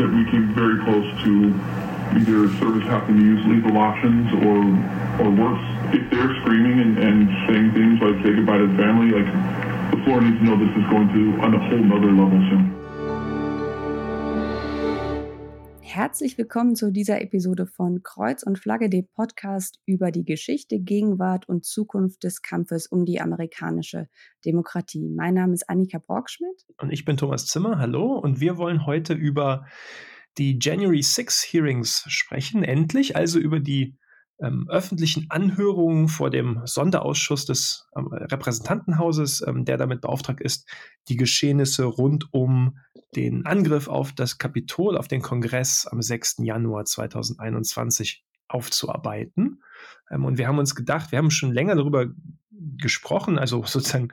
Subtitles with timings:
[0.00, 1.52] that we came very close to
[2.16, 4.64] either service having to use lethal options or
[5.20, 5.60] or worse,
[5.92, 9.28] if they're screaming and, and saying things like say goodbye to the family, like
[9.92, 12.79] the floor needs to know this is going to on a whole nother level soon.
[15.92, 21.48] Herzlich willkommen zu dieser Episode von Kreuz und Flagge, dem Podcast über die Geschichte, Gegenwart
[21.48, 24.06] und Zukunft des Kampfes um die amerikanische
[24.44, 25.08] Demokratie.
[25.08, 26.64] Mein Name ist Annika Brockschmidt.
[26.78, 27.78] Und ich bin Thomas Zimmer.
[27.78, 28.16] Hallo.
[28.16, 29.66] Und wir wollen heute über
[30.38, 32.62] die January 6 Hearings sprechen.
[32.62, 33.98] Endlich also über die
[34.40, 40.68] ähm, öffentlichen Anhörungen vor dem Sonderausschuss des ähm, Repräsentantenhauses, ähm, der damit beauftragt ist,
[41.08, 42.78] die Geschehnisse rund um
[43.14, 46.36] den Angriff auf das Kapitol, auf den Kongress am 6.
[46.38, 49.62] Januar 2021 aufzuarbeiten.
[50.10, 52.06] Ähm, und wir haben uns gedacht, wir haben schon länger darüber
[52.76, 54.08] gesprochen, also sozusagen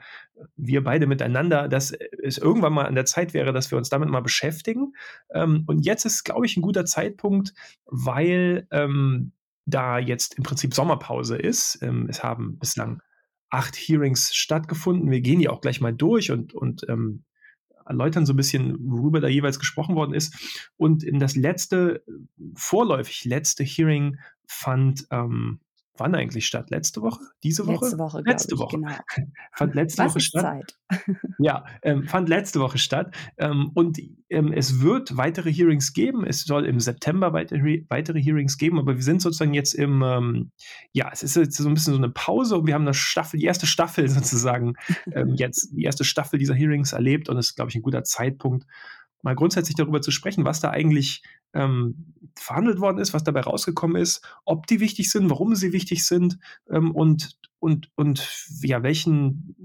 [0.56, 1.92] wir beide miteinander, dass
[2.22, 4.94] es irgendwann mal an der Zeit wäre, dass wir uns damit mal beschäftigen.
[5.32, 7.54] Ähm, und jetzt ist, glaube ich, ein guter Zeitpunkt,
[7.86, 9.32] weil ähm,
[9.68, 11.78] da jetzt im Prinzip Sommerpause ist.
[11.82, 13.02] Ähm, es haben bislang
[13.50, 15.10] acht Hearings stattgefunden.
[15.10, 17.24] Wir gehen die auch gleich mal durch und, und ähm,
[17.86, 20.70] erläutern so ein bisschen, worüber da jeweils gesprochen worden ist.
[20.76, 22.04] Und in das letzte,
[22.54, 25.60] vorläufig letzte Hearing fand ähm,
[25.98, 26.70] wann eigentlich statt?
[26.70, 27.20] Letzte Woche?
[27.42, 27.84] Diese Woche?
[27.84, 28.76] Letzte Woche, letzte ich, Woche.
[28.76, 28.92] genau.
[29.52, 30.42] fand letzte Was Woche statt.
[30.42, 30.78] Zeit?
[31.38, 33.14] ja, ähm, fand letzte Woche statt.
[33.36, 33.98] Ähm, und
[34.30, 36.24] ähm, es wird weitere Hearings geben.
[36.24, 40.50] Es soll im September weitere, weitere Hearings geben, aber wir sind sozusagen jetzt im, ähm,
[40.92, 43.38] ja, es ist jetzt so ein bisschen so eine Pause und wir haben eine Staffel,
[43.38, 44.74] die erste Staffel sozusagen
[45.12, 48.04] ähm, jetzt, die erste Staffel dieser Hearings erlebt und es ist, glaube ich, ein guter
[48.04, 48.66] Zeitpunkt,
[49.22, 51.22] mal grundsätzlich darüber zu sprechen, was da eigentlich
[51.54, 56.06] ähm, verhandelt worden ist, was dabei rausgekommen ist, ob die wichtig sind, warum sie wichtig
[56.06, 56.38] sind
[56.70, 59.56] ähm, und, und, und ja, welchen,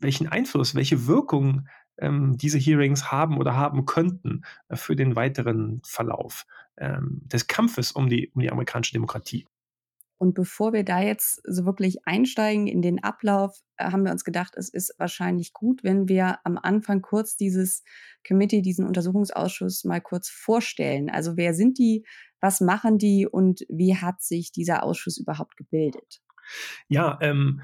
[0.00, 1.66] welchen Einfluss, welche Wirkung
[1.98, 7.92] ähm, diese Hearings haben oder haben könnten äh, für den weiteren Verlauf ähm, des Kampfes
[7.92, 9.46] um die, um die amerikanische Demokratie.
[10.18, 14.24] Und bevor wir da jetzt so wirklich einsteigen in den Ablauf, äh, haben wir uns
[14.24, 17.82] gedacht, es ist wahrscheinlich gut, wenn wir am Anfang kurz dieses
[18.26, 21.10] Committee, diesen Untersuchungsausschuss mal kurz vorstellen.
[21.10, 22.04] Also wer sind die,
[22.40, 26.20] was machen die und wie hat sich dieser Ausschuss überhaupt gebildet?
[26.88, 27.62] Ja, ähm,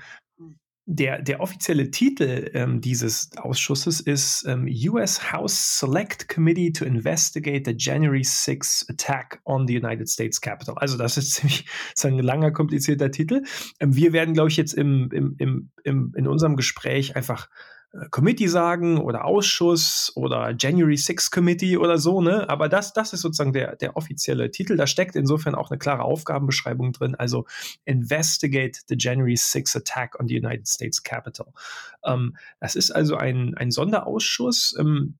[0.86, 7.62] der, der offizielle Titel ähm, dieses Ausschusses ist ähm, US House Select Committee to Investigate
[7.64, 10.74] the January 6 Attack on the United States Capitol.
[10.78, 13.42] Also das ist ziemlich ist ein langer, komplizierter Titel.
[13.78, 17.48] Ähm, wir werden, glaube ich, jetzt im, im, im, im, in unserem Gespräch einfach
[18.10, 22.48] Committee sagen oder Ausschuss oder January 6 Committee oder so, ne?
[22.48, 24.76] Aber das, das ist sozusagen der, der offizielle Titel.
[24.76, 27.16] Da steckt insofern auch eine klare Aufgabenbeschreibung drin.
[27.16, 27.46] Also
[27.84, 31.52] Investigate the January 6 Attack on the United States Capitol.
[32.04, 34.76] Ähm, das ist also ein, ein Sonderausschuss.
[34.78, 35.16] Ähm,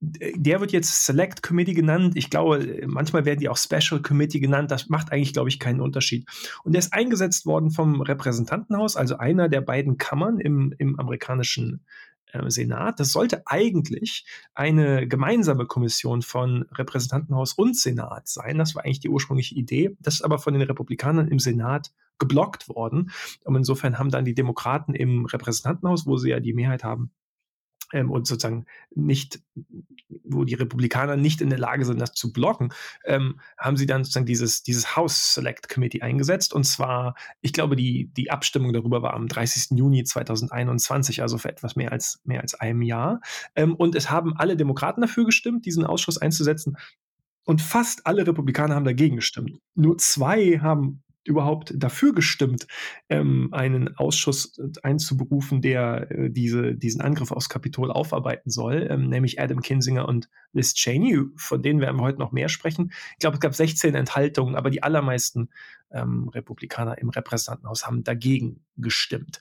[0.00, 2.16] der wird jetzt Select Committee genannt.
[2.16, 4.70] Ich glaube, manchmal werden die auch Special Committee genannt.
[4.70, 6.26] Das macht eigentlich, glaube ich, keinen Unterschied.
[6.64, 11.84] Und der ist eingesetzt worden vom Repräsentantenhaus, also einer der beiden Kammern im, im amerikanischen
[12.32, 12.98] äh, Senat.
[12.98, 14.24] Das sollte eigentlich
[14.54, 18.56] eine gemeinsame Kommission von Repräsentantenhaus und Senat sein.
[18.56, 19.96] Das war eigentlich die ursprüngliche Idee.
[20.00, 23.10] Das ist aber von den Republikanern im Senat geblockt worden.
[23.44, 27.10] Und insofern haben dann die Demokraten im Repräsentantenhaus, wo sie ja die Mehrheit haben,
[27.92, 29.40] ähm, und sozusagen nicht,
[30.24, 32.72] wo die Republikaner nicht in der Lage sind, das zu blocken,
[33.04, 36.52] ähm, haben sie dann sozusagen dieses, dieses House Select Committee eingesetzt.
[36.52, 39.78] Und zwar, ich glaube, die, die Abstimmung darüber war am 30.
[39.78, 43.20] Juni 2021, also für etwas mehr als, mehr als einem Jahr.
[43.54, 46.76] Ähm, und es haben alle Demokraten dafür gestimmt, diesen Ausschuss einzusetzen.
[47.44, 49.58] Und fast alle Republikaner haben dagegen gestimmt.
[49.74, 52.66] Nur zwei haben überhaupt dafür gestimmt,
[53.08, 59.08] ähm, einen Ausschuss äh, einzuberufen, der äh, diese, diesen Angriff aufs Kapitol aufarbeiten soll, ähm,
[59.08, 62.92] nämlich Adam Kinsinger und Liz Cheney, von denen werden wir heute noch mehr sprechen.
[63.12, 65.50] Ich glaube, es gab 16 Enthaltungen, aber die allermeisten
[65.92, 69.40] ähm, Republikaner im Repräsentantenhaus haben dagegen gestimmt.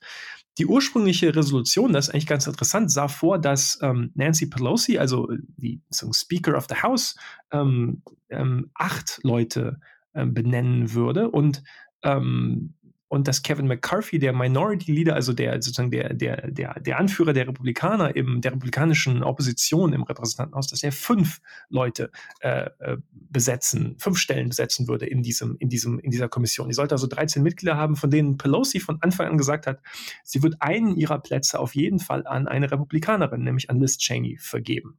[0.57, 5.29] Die ursprüngliche Resolution, das ist eigentlich ganz interessant, sah vor, dass ähm, Nancy Pelosi, also
[5.55, 7.15] die so Speaker of the House,
[7.51, 9.79] ähm, ähm, acht Leute
[10.25, 11.29] benennen würde.
[11.29, 11.63] Und
[12.03, 12.73] ähm,
[13.09, 17.33] und dass Kevin McCarthy, der Minority Leader, also der sozusagen der, der, der, der Anführer
[17.33, 22.97] der Republikaner im, der republikanischen Opposition im Repräsentantenhaus, dass er fünf Leute äh, äh
[23.31, 26.67] besetzen, fünf Stellen besetzen würde in diesem, in diesem, in dieser Kommission.
[26.67, 29.81] Die sollte also 13 Mitglieder haben, von denen Pelosi von Anfang an gesagt hat,
[30.23, 34.37] sie wird einen ihrer Plätze auf jeden Fall an eine Republikanerin, nämlich an Liz Cheney,
[34.39, 34.97] vergeben.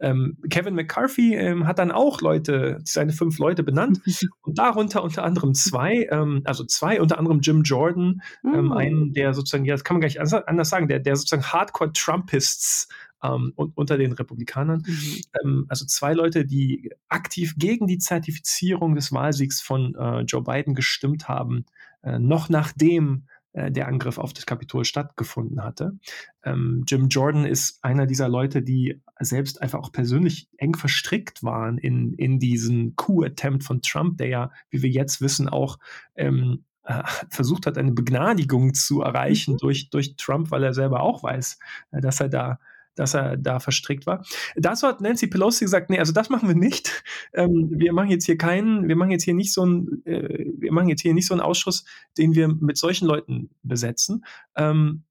[0.00, 4.00] Ähm, Kevin McCarthy ähm, hat dann auch Leute, seine fünf Leute benannt
[4.42, 8.54] und darunter unter anderem zwei, ähm, also zwei unter anderem Jim Jordan, mhm.
[8.54, 8.72] ähm, hm.
[8.72, 12.88] einen, der sozusagen, ja, das kann man gar nicht anders sagen, der, der sozusagen Hardcore-Trumpists
[13.22, 14.82] ähm, und unter den Republikanern.
[14.86, 15.20] Mhm.
[15.42, 20.74] Ähm, also zwei Leute, die aktiv gegen die Zertifizierung des Wahlsiegs von äh, Joe Biden
[20.74, 21.64] gestimmt haben,
[22.02, 25.96] äh, noch nachdem äh, der Angriff auf das Kapitol stattgefunden hatte.
[26.42, 31.78] Ähm, Jim Jordan ist einer dieser Leute, die selbst einfach auch persönlich eng verstrickt waren
[31.78, 35.78] in, in diesen Coup-Attempt von Trump, der ja, wie wir jetzt wissen, auch
[36.16, 39.58] ähm, äh, versucht hat, eine Begnadigung zu erreichen mhm.
[39.58, 41.58] durch, durch Trump, weil er selber auch weiß,
[41.92, 42.58] äh, dass er da
[42.96, 44.24] dass er da verstrickt war.
[44.54, 47.02] Dazu hat Nancy Pelosi gesagt, nee, also das machen wir nicht.
[47.32, 50.72] Ähm, wir machen jetzt hier keinen, wir machen jetzt hier nicht so einen, äh, wir
[50.72, 51.84] machen jetzt hier nicht so einen Ausschuss,
[52.16, 54.24] den wir mit solchen Leuten besetzen.
[54.54, 55.02] Ähm,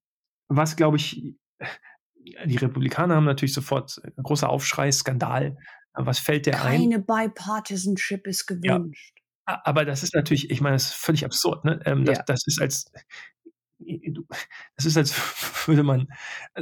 [0.47, 1.35] was, glaube ich,
[2.45, 5.57] die Republikaner haben natürlich sofort äh, großer Aufschrei, Skandal.
[5.93, 6.89] Was fällt der Keine ein?
[6.89, 9.12] Keine Bipartisanship ist gewünscht.
[9.45, 11.65] Aber das ist natürlich, ich meine, das ist völlig absurd.
[11.65, 11.79] Ne?
[11.85, 12.23] Ähm, das, ja.
[12.25, 12.85] das ist als,
[14.75, 15.13] das ist, als
[15.67, 16.07] würde man,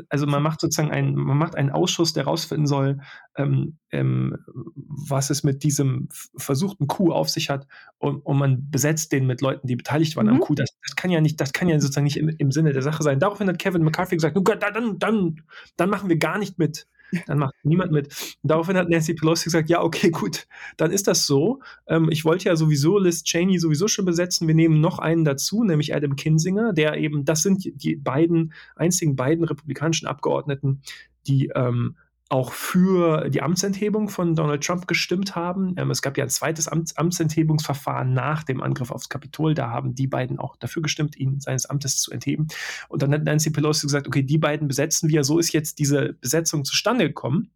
[0.09, 2.99] also man macht sozusagen einen, man macht einen Ausschuss, der herausfinden soll,
[3.35, 7.67] ähm, ähm, was es mit diesem versuchten Coup auf sich hat
[7.97, 10.33] und, und, man besetzt den mit Leuten, die beteiligt waren mhm.
[10.33, 10.55] am Coup.
[10.55, 13.03] Das, das, kann ja nicht, das kann ja sozusagen nicht im, im Sinne der Sache
[13.03, 13.19] sein.
[13.19, 15.41] Daraufhin hat Kevin McCarthy gesagt, dann, dann,
[15.77, 16.87] dann machen wir gar nicht mit.
[17.27, 18.07] Dann macht niemand mit.
[18.41, 20.47] Und daraufhin hat Nancy Pelosi gesagt, ja, okay, gut,
[20.77, 21.59] dann ist das so.
[21.87, 24.47] Ähm, ich wollte ja sowieso Liz Cheney sowieso schon besetzen.
[24.47, 29.15] Wir nehmen noch einen dazu, nämlich Adam Kinsinger, der eben, das sind die beiden, einzigen
[29.15, 30.81] beiden republikanischen Abgeordneten,
[31.27, 31.95] die ähm,
[32.31, 35.75] auch für die Amtsenthebung von Donald Trump gestimmt haben.
[35.77, 39.53] Ähm, es gab ja ein zweites Amts Amtsenthebungsverfahren nach dem Angriff aufs Kapitol.
[39.53, 42.47] Da haben die beiden auch dafür gestimmt, ihn seines Amtes zu entheben.
[42.87, 45.25] Und dann hat Nancy Pelosi gesagt, okay, die beiden besetzen wir.
[45.25, 47.51] So ist jetzt diese Besetzung zustande gekommen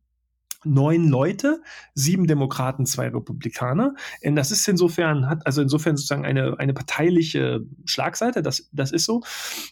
[0.66, 1.62] neun Leute,
[1.94, 3.96] sieben Demokraten, zwei Republikaner.
[4.24, 9.06] Und das ist insofern, hat also insofern sozusagen eine, eine parteiliche Schlagseite, das, das ist
[9.06, 9.22] so.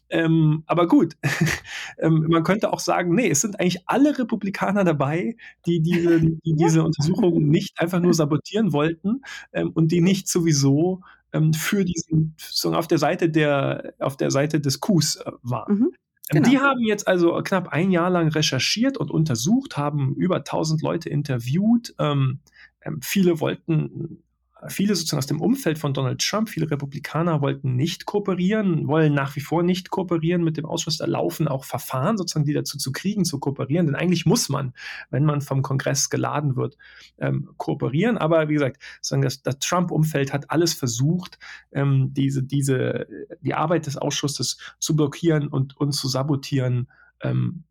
[0.10, 1.16] Ähm, aber gut,
[2.00, 5.36] ähm, man könnte auch sagen, nee, es sind eigentlich alle Republikaner dabei,
[5.66, 11.02] die diese, die diese Untersuchung nicht einfach nur sabotieren wollten ähm, und die nicht sowieso
[11.34, 15.76] ähm, für diesen, so auf der Seite der, auf der Seite des Coups äh, waren.
[15.76, 15.92] Mhm.
[16.30, 16.50] Genau.
[16.50, 21.10] Die haben jetzt also knapp ein Jahr lang recherchiert und untersucht, haben über 1000 Leute
[21.10, 21.94] interviewt.
[22.00, 22.40] Ähm,
[22.82, 24.24] ähm, viele wollten
[24.68, 29.36] viele sozusagen aus dem Umfeld von Donald Trump, viele Republikaner wollten nicht kooperieren, wollen nach
[29.36, 30.98] wie vor nicht kooperieren mit dem Ausschuss.
[30.98, 33.86] Da laufen auch Verfahren sozusagen, die dazu zu kriegen, zu kooperieren.
[33.86, 34.74] Denn eigentlich muss man,
[35.10, 36.78] wenn man vom Kongress geladen wird,
[37.18, 38.18] ähm, kooperieren.
[38.18, 41.40] Aber wie gesagt, sozusagen das, das Trump-Umfeld hat alles versucht,
[41.72, 43.08] ähm, diese, diese,
[43.42, 46.90] die Arbeit des Ausschusses zu blockieren und, und zu sabotieren,
[47.22, 47.64] ähm,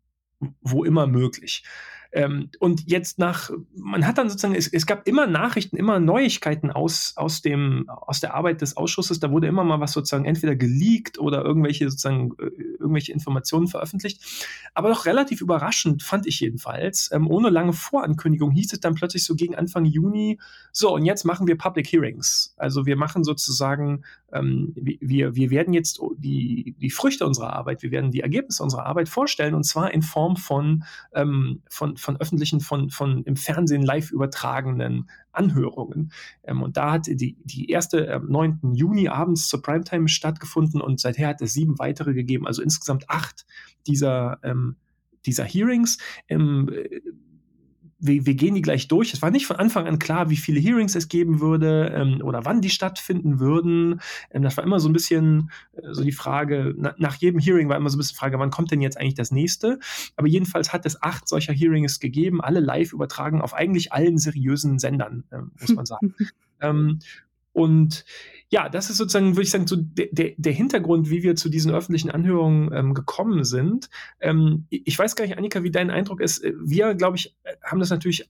[0.61, 1.63] wo immer möglich.
[2.13, 6.69] Ähm, und jetzt nach, man hat dann sozusagen, es, es, gab immer Nachrichten, immer Neuigkeiten
[6.69, 9.19] aus, aus, dem, aus der Arbeit des Ausschusses.
[9.19, 14.23] Da wurde immer mal was sozusagen entweder geleakt oder irgendwelche sozusagen äh, irgendwelche Informationen veröffentlicht.
[14.75, 17.09] Aber doch relativ überraschend fand ich jedenfalls.
[17.11, 20.39] Ähm, ohne lange Vorankündigung hieß es dann plötzlich so gegen Anfang Juni,
[20.71, 22.53] so und jetzt machen wir Public Hearings.
[22.57, 27.91] Also wir machen sozusagen, ähm, wir, wir werden jetzt die, die Früchte unserer Arbeit, wir
[27.91, 30.83] werden die Ergebnisse unserer Arbeit vorstellen und zwar in Form von,
[31.13, 36.11] ähm, von, von öffentlichen, von, von im Fernsehen live übertragenen Anhörungen.
[36.43, 38.73] Ähm, und da hat die, die erste am 9.
[38.73, 43.45] Juni abends zur Primetime stattgefunden und seither hat es sieben weitere gegeben, also insgesamt acht
[43.87, 44.75] dieser, ähm,
[45.25, 45.97] dieser Hearings.
[46.27, 46.69] Ähm,
[48.05, 49.13] wir, wir, gehen die gleich durch.
[49.13, 52.45] Es war nicht von Anfang an klar, wie viele Hearings es geben würde ähm, oder
[52.45, 54.01] wann die stattfinden würden.
[54.31, 57.69] Ähm, das war immer so ein bisschen äh, so die Frage, na, nach jedem Hearing
[57.69, 59.79] war immer so ein bisschen die Frage, wann kommt denn jetzt eigentlich das nächste?
[60.17, 64.79] Aber jedenfalls hat es acht solcher Hearings gegeben, alle live übertragen auf eigentlich allen seriösen
[64.79, 66.13] Sendern, äh, muss man sagen.
[66.61, 66.99] ähm,
[67.53, 68.03] und
[68.53, 71.49] ja, das ist sozusagen, würde ich sagen, so der, der, der Hintergrund, wie wir zu
[71.49, 73.89] diesen öffentlichen Anhörungen ähm, gekommen sind.
[74.19, 76.43] Ähm, ich weiß gar nicht, Annika, wie dein Eindruck ist.
[76.61, 78.29] Wir, glaube ich, haben das natürlich,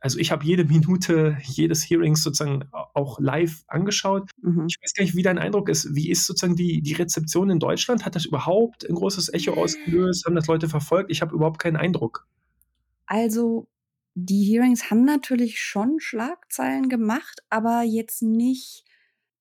[0.00, 4.28] also ich habe jede Minute jedes Hearings sozusagen auch live angeschaut.
[4.42, 4.66] Mhm.
[4.68, 5.94] Ich weiß gar nicht, wie dein Eindruck ist.
[5.94, 8.04] Wie ist sozusagen die, die Rezeption in Deutschland?
[8.04, 10.26] Hat das überhaupt ein großes Echo ausgelöst?
[10.26, 11.10] Haben das Leute verfolgt?
[11.10, 12.26] Ich habe überhaupt keinen Eindruck.
[13.06, 13.66] Also
[14.14, 18.84] die Hearings haben natürlich schon Schlagzeilen gemacht, aber jetzt nicht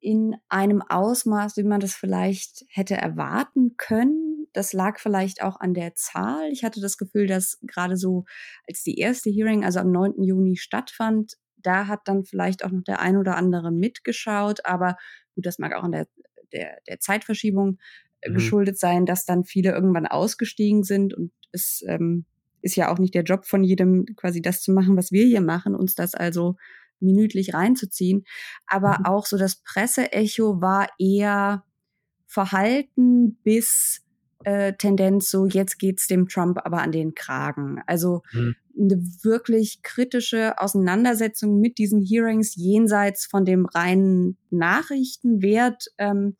[0.08, 4.48] in einem Ausmaß, wie man das vielleicht hätte erwarten können.
[4.54, 6.50] Das lag vielleicht auch an der Zahl.
[6.50, 8.24] Ich hatte das Gefühl, dass gerade so,
[8.70, 10.24] als die erste Hearing, also am 9.
[10.24, 14.66] Juni stattfand, da hat dann vielleicht auch noch der ein oder andere mitgeschaut.
[14.66, 14.96] Aber
[15.36, 16.08] gut, das mag auch an der,
[16.54, 17.78] der, der Zeitverschiebung
[18.22, 18.36] äh, mhm.
[18.36, 22.24] geschuldet sein, dass dann viele irgendwann ausgestiegen sind und es ähm,
[22.62, 25.42] ist ja auch nicht der Job von jedem, quasi das zu machen, was wir hier
[25.42, 26.56] machen, uns das also
[27.00, 28.26] minütlich reinzuziehen.
[28.66, 29.06] Aber mhm.
[29.06, 31.64] auch so das Presseecho war eher
[32.26, 34.04] verhalten bis
[34.44, 37.82] äh, Tendenz so, jetzt geht's dem Trump aber an den Kragen.
[37.88, 38.56] Also mhm.
[38.80, 46.36] eine wirklich kritische Auseinandersetzung mit diesen Hearings jenseits von dem reinen Nachrichtenwert ähm,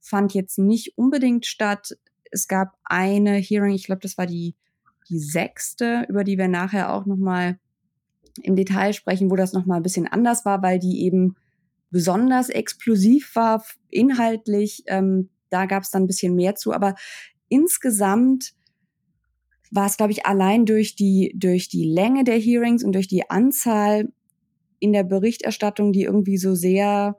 [0.00, 1.96] fand jetzt nicht unbedingt statt.
[2.30, 4.54] Es gab eine Hearing, ich glaube, das war die,
[5.08, 7.58] die sechste, über die wir nachher auch nochmal
[8.42, 11.36] im Detail sprechen, wo das nochmal ein bisschen anders war, weil die eben
[11.90, 14.84] besonders explosiv war, inhaltlich.
[14.86, 16.72] Ähm, da gab es dann ein bisschen mehr zu.
[16.72, 16.94] Aber
[17.48, 18.52] insgesamt
[19.70, 23.28] war es, glaube ich, allein durch die, durch die Länge der Hearings und durch die
[23.30, 24.12] Anzahl
[24.78, 27.16] in der Berichterstattung, die irgendwie so sehr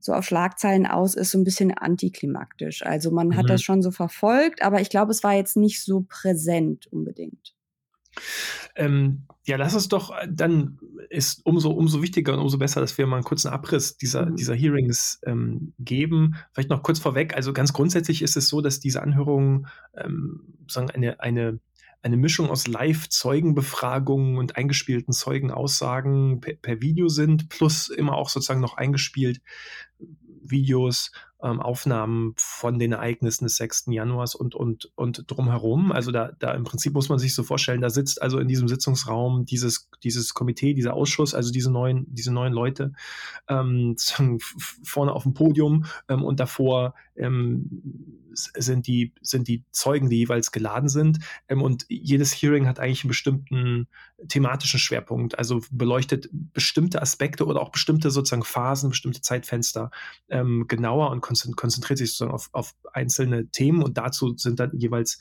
[0.00, 2.84] so auf Schlagzeilen aus ist, so ein bisschen antiklimaktisch.
[2.84, 3.36] Also man mhm.
[3.36, 7.54] hat das schon so verfolgt, aber ich glaube, es war jetzt nicht so präsent unbedingt.
[8.74, 10.78] Ähm, ja, lass uns doch, äh, dann
[11.10, 14.36] ist umso, umso wichtiger und umso besser, dass wir mal einen kurzen Abriss dieser, mhm.
[14.36, 16.36] dieser Hearings ähm, geben.
[16.52, 20.90] Vielleicht noch kurz vorweg, also ganz grundsätzlich ist es so, dass diese Anhörungen ähm, sozusagen
[20.90, 21.60] eine, eine,
[22.02, 28.60] eine Mischung aus Live-Zeugenbefragungen und eingespielten Zeugenaussagen per, per Video sind, plus immer auch sozusagen
[28.60, 29.40] noch eingespielt
[30.50, 31.10] Videos
[31.42, 33.86] ähm, Aufnahmen von den Ereignissen des 6.
[33.88, 35.92] Januars und, und, und drumherum.
[35.92, 38.68] Also da, da im Prinzip muss man sich so vorstellen, da sitzt also in diesem
[38.68, 42.92] Sitzungsraum dieses, dieses Komitee, dieser Ausschuss, also diese neuen, diese neuen Leute
[43.48, 43.96] ähm,
[44.82, 50.52] vorne auf dem Podium ähm, und davor ähm, sind die, sind die Zeugen, die jeweils
[50.52, 51.18] geladen sind.
[51.48, 53.88] Ähm, und jedes Hearing hat eigentlich einen bestimmten
[54.28, 59.90] thematischen Schwerpunkt, also beleuchtet bestimmte Aspekte oder auch bestimmte sozusagen Phasen, bestimmte Zeitfenster
[60.28, 65.18] ähm, genauer und konzentriert sich sozusagen auf, auf einzelne Themen und dazu sind dann jeweils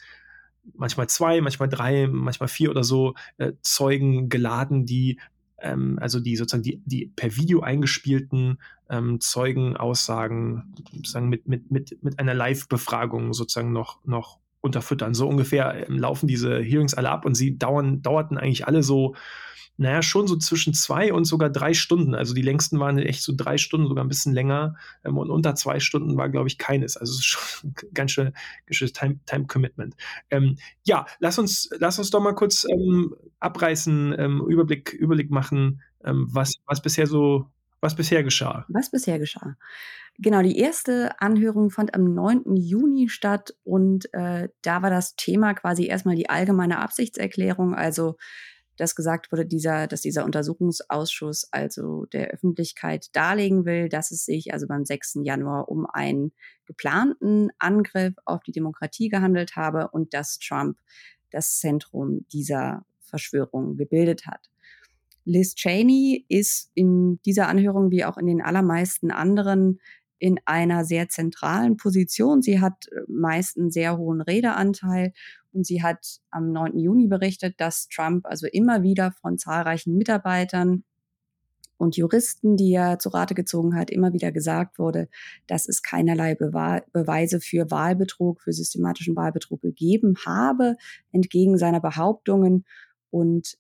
[0.74, 5.20] manchmal zwei, manchmal drei, manchmal vier oder so äh, Zeugen geladen, die
[5.60, 8.60] ähm, also die sozusagen die, die per Video eingespielten
[8.90, 15.14] ähm, Zeugenaussagen sozusagen mit, mit, mit, mit einer Live-Befragung sozusagen noch, noch unterfüttern.
[15.14, 19.16] So ungefähr ähm, laufen diese Hearings alle ab und sie dauern, dauerten eigentlich alle so
[19.78, 22.16] naja, schon so zwischen zwei und sogar drei Stunden.
[22.16, 24.76] Also die längsten waren echt so drei Stunden, sogar ein bisschen länger.
[25.06, 26.98] Ähm, und unter zwei Stunden war, glaube ich, keines.
[26.98, 28.34] Also es ist schon ein ganz schön,
[28.70, 29.96] schön Time, Time Commitment.
[30.32, 35.82] Ähm, ja, lass uns, lass uns doch mal kurz ähm, abreißen, ähm, Überblick, Überblick machen,
[36.04, 38.66] ähm, was, was bisher so, was bisher geschah.
[38.70, 39.56] Was bisher geschah.
[40.20, 42.56] Genau, die erste Anhörung fand am 9.
[42.56, 48.16] Juni statt und äh, da war das Thema quasi erstmal die allgemeine Absichtserklärung, also
[48.78, 54.54] dass gesagt wurde, dieser, dass dieser Untersuchungsausschuss also der Öffentlichkeit darlegen will, dass es sich
[54.54, 55.20] also beim 6.
[55.24, 56.32] Januar um einen
[56.66, 60.78] geplanten Angriff auf die Demokratie gehandelt habe und dass Trump
[61.32, 64.50] das Zentrum dieser Verschwörung gebildet hat.
[65.26, 69.82] Liz Cheney ist in dieser Anhörung wie auch in den allermeisten anderen
[70.20, 72.42] in einer sehr zentralen Position.
[72.42, 75.14] Sie hat äh, meist einen sehr hohen Redeanteil
[75.52, 76.78] und sie hat am 9.
[76.78, 80.84] Juni berichtet, dass Trump also immer wieder von zahlreichen Mitarbeitern
[81.78, 85.10] und Juristen, die er zu Rate gezogen hat, immer wieder gesagt wurde,
[85.46, 90.76] dass es keinerlei Bewe Beweise für Wahlbetrug, für systematischen Wahlbetrug gegeben habe,
[91.12, 92.66] entgegen seiner Behauptungen.
[93.12, 93.58] Und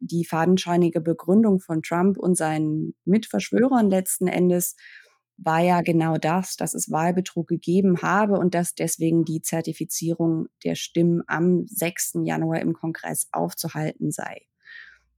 [0.00, 4.74] die fadenscheinige Begründung von Trump und seinen Mitverschwörern letzten Endes
[5.36, 10.74] war ja genau das, dass es Wahlbetrug gegeben habe und dass deswegen die Zertifizierung der
[10.74, 12.18] Stimmen am 6.
[12.24, 14.46] Januar im Kongress aufzuhalten sei.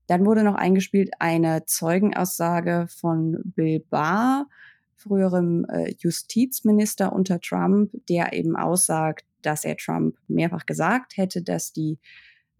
[0.07, 4.47] Dann wurde noch eingespielt eine Zeugenaussage von Bill Barr,
[4.95, 11.73] früherem äh, Justizminister unter Trump, der eben aussagt, dass er Trump mehrfach gesagt hätte, dass
[11.73, 11.99] die,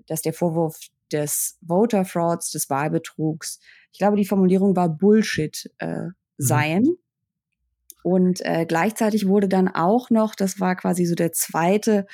[0.07, 0.79] dass der Vorwurf
[1.11, 3.59] des Voter Frauds, des Wahlbetrugs,
[3.91, 6.13] ich glaube, die Formulierung war Bullshit äh, mhm.
[6.37, 6.83] seien.
[6.83, 6.97] Mhm.
[8.05, 12.05] Und äh, gleichzeitig wurde dann auch noch, das war quasi so der zweite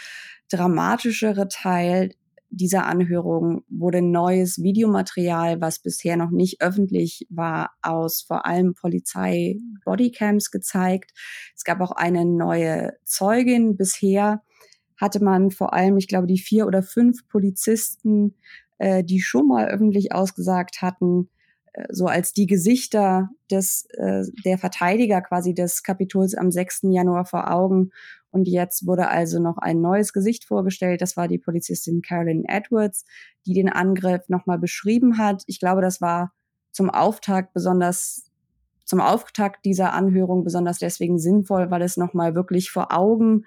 [0.50, 2.12] dramatischere Teil
[2.50, 10.50] dieser Anhörung, wurde neues Videomaterial, was bisher noch nicht öffentlich war, aus vor allem Polizei-Bodycams
[10.50, 11.12] gezeigt.
[11.58, 13.76] Es gab auch eine neue Zeugin.
[13.76, 14.44] Bisher
[14.96, 18.36] hatte man vor allem, ich glaube, die vier oder fünf Polizisten,
[18.78, 21.28] äh, die schon mal öffentlich ausgesagt hatten,
[21.90, 26.82] so als die Gesichter des, äh, der Verteidiger quasi des Kapitols am 6.
[26.92, 27.92] Januar vor Augen.
[28.32, 31.02] Und jetzt wurde also noch ein neues Gesicht vorgestellt.
[31.02, 33.06] Das war die Polizistin Carolyn Edwards,
[33.46, 35.44] die den Angriff nochmal beschrieben hat.
[35.48, 36.34] Ich glaube, das war
[36.72, 38.32] zum Auftakt besonders,
[38.86, 43.44] zum Auftakt dieser Anhörung besonders deswegen sinnvoll, weil es nochmal wirklich vor Augen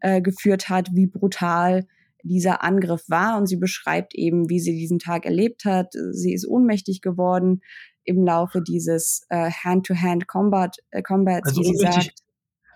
[0.00, 1.86] äh, geführt hat, wie brutal
[2.28, 5.94] dieser Angriff war und sie beschreibt eben, wie sie diesen Tag erlebt hat.
[6.12, 7.62] Sie ist ohnmächtig geworden
[8.04, 12.27] im Laufe dieses äh, Hand-to-Hand-Combat, äh, Combats, also wie sie sagt.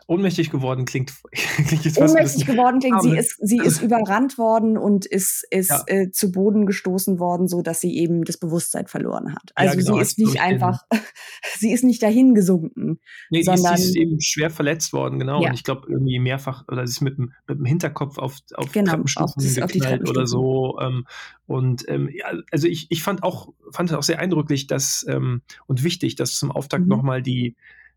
[0.07, 5.07] Ohnmächtig geworden klingt, klingt jetzt Ohnmächtig geworden klingt, sie ist, sie ist überrannt worden und
[5.07, 5.83] ist, ist ja.
[5.87, 9.53] äh, zu Boden gestoßen worden, so dass sie eben das Bewusstsein verloren hat.
[9.55, 10.83] Also ja, genau, sie ist nicht einfach,
[11.59, 13.01] sie ist nicht dahin gesunken.
[13.31, 15.43] Nee, sondern, sie ist eben schwer verletzt worden, genau.
[15.43, 15.49] Ja.
[15.49, 18.73] Und ich glaube irgendwie mehrfach, oder sie ist mit dem, mit dem Hinterkopf auf, auf
[18.73, 20.79] genau, Treppenstufen auf, geknallt oder so.
[20.81, 21.07] Ähm,
[21.47, 25.43] und ähm, ja, also ich, ich fand auch, fand es auch sehr eindrücklich, dass ähm,
[25.67, 26.89] und wichtig, dass zum Auftakt mhm.
[26.89, 27.57] nochmal die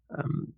[0.09, 0.53] ähm,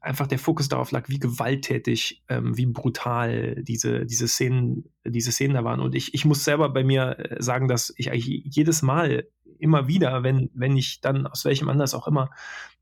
[0.00, 5.54] einfach der Fokus darauf lag, wie gewalttätig, ähm, wie brutal diese, diese Szenen, diese Szenen
[5.54, 5.80] da waren.
[5.80, 9.26] Und ich, ich muss selber bei mir äh, sagen, dass ich eigentlich jedes Mal
[9.58, 12.30] immer wieder, wenn, wenn ich dann aus welchem Anlass auch immer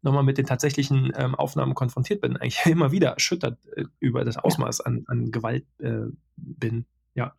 [0.03, 4.37] nochmal mit den tatsächlichen ähm, Aufnahmen konfrontiert bin, eigentlich immer wieder erschüttert äh, über das
[4.37, 6.07] Ausmaß an, an Gewalt äh,
[6.37, 6.87] bin.
[7.15, 7.35] Ja.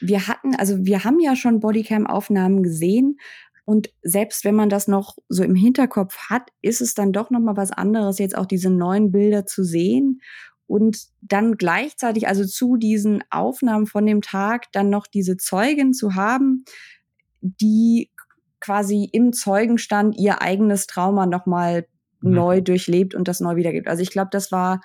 [0.00, 3.18] Wir hatten, also wir haben ja schon Bodycam-Aufnahmen gesehen,
[3.68, 7.40] und selbst wenn man das noch so im Hinterkopf hat, ist es dann doch noch
[7.40, 10.22] mal was anderes, jetzt auch diese neuen Bilder zu sehen
[10.66, 16.14] und dann gleichzeitig, also zu diesen Aufnahmen von dem Tag, dann noch diese Zeugen zu
[16.14, 16.64] haben,
[17.42, 18.10] die
[18.58, 21.86] quasi im Zeugenstand ihr eigenes Trauma noch mal
[22.22, 22.32] mhm.
[22.32, 23.86] neu durchlebt und das neu wiedergibt.
[23.86, 24.80] Also ich glaube, das war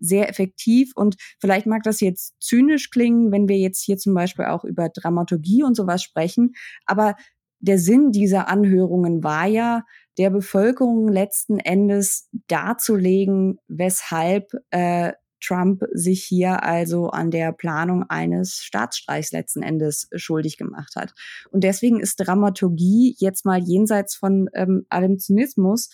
[0.00, 4.46] sehr effektiv und vielleicht mag das jetzt zynisch klingen, wenn wir jetzt hier zum Beispiel
[4.46, 6.54] auch über Dramaturgie und sowas sprechen,
[6.86, 7.16] aber
[7.64, 9.84] der Sinn dieser Anhörungen war ja,
[10.18, 18.56] der Bevölkerung letzten Endes darzulegen, weshalb äh, Trump sich hier also an der Planung eines
[18.56, 21.14] Staatsstreichs letzten Endes schuldig gemacht hat.
[21.50, 25.90] Und deswegen ist Dramaturgie jetzt mal jenseits von ähm, allem Zynismus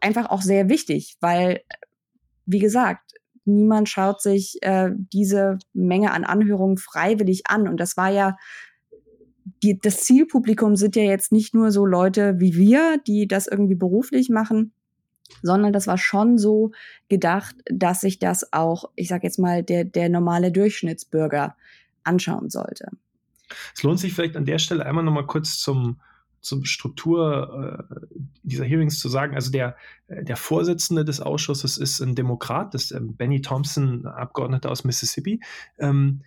[0.00, 1.62] einfach auch sehr wichtig, weil,
[2.46, 3.14] wie gesagt,
[3.44, 7.68] niemand schaut sich äh, diese Menge an Anhörungen freiwillig an.
[7.68, 8.36] Und das war ja
[9.62, 13.74] die, das Zielpublikum sind ja jetzt nicht nur so Leute wie wir, die das irgendwie
[13.74, 14.72] beruflich machen,
[15.42, 16.72] sondern das war schon so
[17.08, 21.56] gedacht, dass sich das auch, ich sag jetzt mal, der, der normale Durchschnittsbürger
[22.04, 22.88] anschauen sollte.
[23.74, 26.00] Es lohnt sich vielleicht an der Stelle einmal nochmal kurz zum,
[26.40, 29.34] zum Struktur äh, dieser Hearings zu sagen.
[29.34, 29.76] Also der,
[30.08, 35.40] der Vorsitzende des Ausschusses ist ein Demokrat, das ist ähm, Benny Thompson, Abgeordneter aus Mississippi,
[35.78, 36.22] ähm,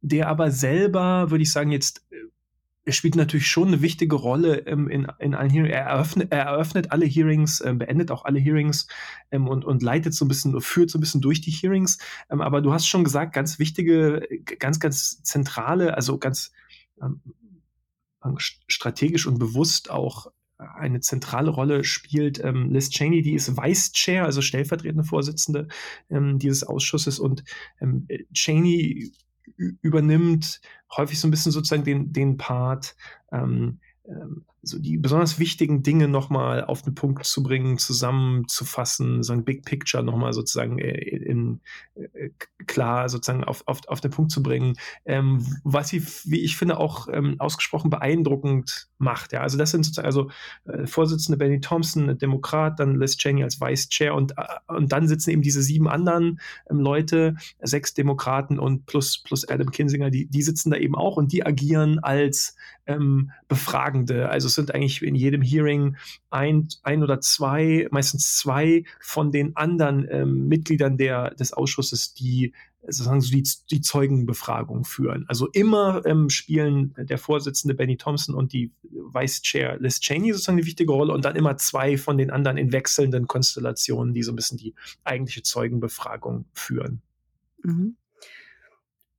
[0.00, 2.16] der aber selber, würde ich sagen, jetzt äh,
[2.92, 5.74] spielt natürlich schon eine wichtige Rolle ähm, in, in allen Hearings.
[5.74, 8.86] Er eröffnet, er eröffnet alle Hearings, ähm, beendet auch alle Hearings
[9.30, 11.98] ähm, und, und leitet so ein bisschen, führt so ein bisschen durch die Hearings.
[12.30, 14.26] Ähm, aber du hast schon gesagt, ganz wichtige,
[14.58, 16.52] ganz, ganz zentrale, also ganz
[17.02, 17.20] ähm,
[18.66, 20.26] strategisch und bewusst auch
[20.58, 25.68] eine zentrale Rolle spielt ähm, Liz Cheney, die ist Vice Chair, also stellvertretende Vorsitzende
[26.10, 27.44] dieses Ausschusses und
[28.34, 29.12] Cheney
[29.56, 30.60] übernimmt
[30.96, 32.96] häufig so ein bisschen sozusagen den, den Part,
[33.32, 39.32] ähm, ähm, so die besonders wichtigen Dinge nochmal auf den Punkt zu bringen, zusammenzufassen, so
[39.32, 41.60] ein Big Picture nochmal sozusagen äh, in,
[41.94, 42.30] äh,
[42.66, 46.78] klar sozusagen auf, auf, auf den Punkt zu bringen, ähm, was sie, wie ich finde,
[46.78, 49.32] auch ähm, ausgesprochen beeindruckend macht.
[49.32, 50.30] Ja, also das sind sozusagen, also
[50.66, 55.08] äh, Vorsitzende Benny Thompson, Demokrat, dann Liz Cheney als Vice Chair und, äh, und dann
[55.08, 60.26] sitzen eben diese sieben anderen ähm, Leute, sechs Demokraten und plus, plus Adam Kinsinger, die,
[60.26, 64.28] die sitzen da eben auch und die agieren als ähm, Befragende.
[64.28, 65.96] Also sind eigentlich in jedem Hearing
[66.30, 72.52] ein, ein oder zwei, meistens zwei von den anderen ähm, Mitgliedern der, des Ausschusses, die
[72.82, 75.24] sozusagen so die, die Zeugenbefragung führen.
[75.28, 80.58] Also immer ähm, spielen der Vorsitzende Benny Thompson und die Vice Chair Liz Cheney sozusagen
[80.58, 84.32] eine wichtige Rolle und dann immer zwei von den anderen in wechselnden Konstellationen, die so
[84.32, 87.02] ein bisschen die eigentliche Zeugenbefragung führen.
[87.62, 87.96] Mhm.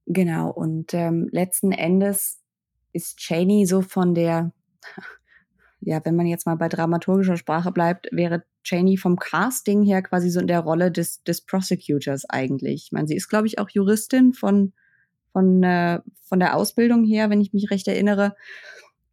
[0.06, 2.40] Genau, und ähm, letzten Endes
[2.94, 4.52] ist Cheney so von der
[5.82, 10.30] ja, wenn man jetzt mal bei dramaturgischer Sprache bleibt, wäre Cheney vom Casting her quasi
[10.30, 12.86] so in der Rolle des, des Prosecutors eigentlich.
[12.86, 14.74] Ich meine, sie ist, glaube ich, auch Juristin von,
[15.32, 18.36] von, äh, von der Ausbildung her, wenn ich mich recht erinnere.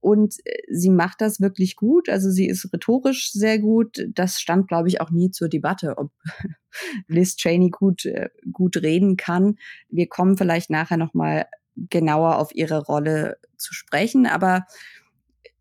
[0.01, 2.09] Und äh, sie macht das wirklich gut.
[2.09, 4.05] Also sie ist rhetorisch sehr gut.
[4.13, 6.11] Das stand, glaube ich, auch nie zur Debatte, ob
[7.07, 9.57] Liz Cheney gut, äh, gut reden kann.
[9.89, 14.27] Wir kommen vielleicht nachher noch mal genauer auf ihre Rolle zu sprechen.
[14.27, 14.67] Aber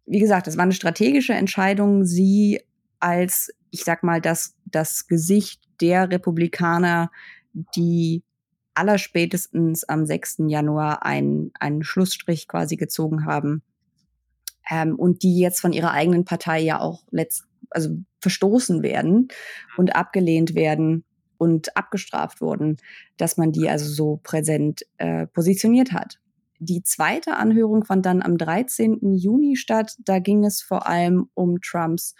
[0.06, 2.62] wie gesagt, es war eine strategische Entscheidung, sie
[3.00, 7.12] als, ich sag mal, das, das Gesicht der Republikaner,
[7.76, 8.24] die
[8.74, 10.44] allerspätestens am 6.
[10.48, 13.64] Januar einen, einen Schlussstrich quasi gezogen haben
[14.70, 19.30] ähm, und die jetzt von ihrer eigenen Partei ja auch letzt, also verstoßen werden
[19.78, 21.04] und abgelehnt werden
[21.38, 22.78] und abgestraft wurden,
[23.18, 26.20] dass man die also so präsent äh, positioniert hat.
[26.60, 29.14] Die zweite Anhörung fand dann am 13.
[29.14, 29.96] Juni statt.
[30.00, 32.16] Da ging es vor allem um Trumps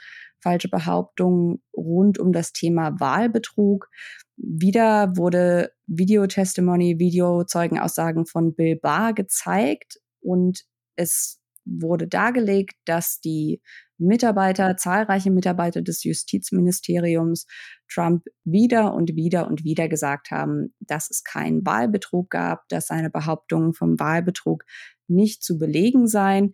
[0.46, 3.90] falsche Behauptungen rund um das Thema Wahlbetrug.
[4.38, 13.62] wieder wurde Videotestimony, Videozeugenaussagen von Bill Barr gezeigt und es wurde dargelegt, dass die
[13.98, 17.48] Mitarbeiter, zahlreiche Mitarbeiter des Justizministeriums
[17.90, 23.10] Trump wieder und wieder und wieder gesagt haben, dass es keinen Wahlbetrug gab, dass seine
[23.10, 24.66] Behauptungen vom Wahlbetrug
[25.08, 26.54] nicht zu belegen seien.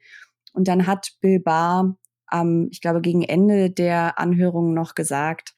[0.54, 1.98] Und dann hat Bill Barr,
[2.32, 5.56] ähm, ich glaube, gegen Ende der Anhörung noch gesagt,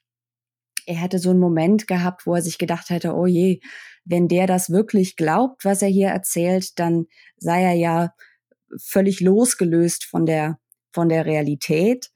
[0.86, 3.60] er hätte so einen Moment gehabt, wo er sich gedacht hätte, oh je,
[4.04, 7.06] wenn der das wirklich glaubt, was er hier erzählt, dann
[7.38, 8.10] sei er ja
[8.80, 10.58] völlig losgelöst von der,
[10.92, 12.10] von der Realität.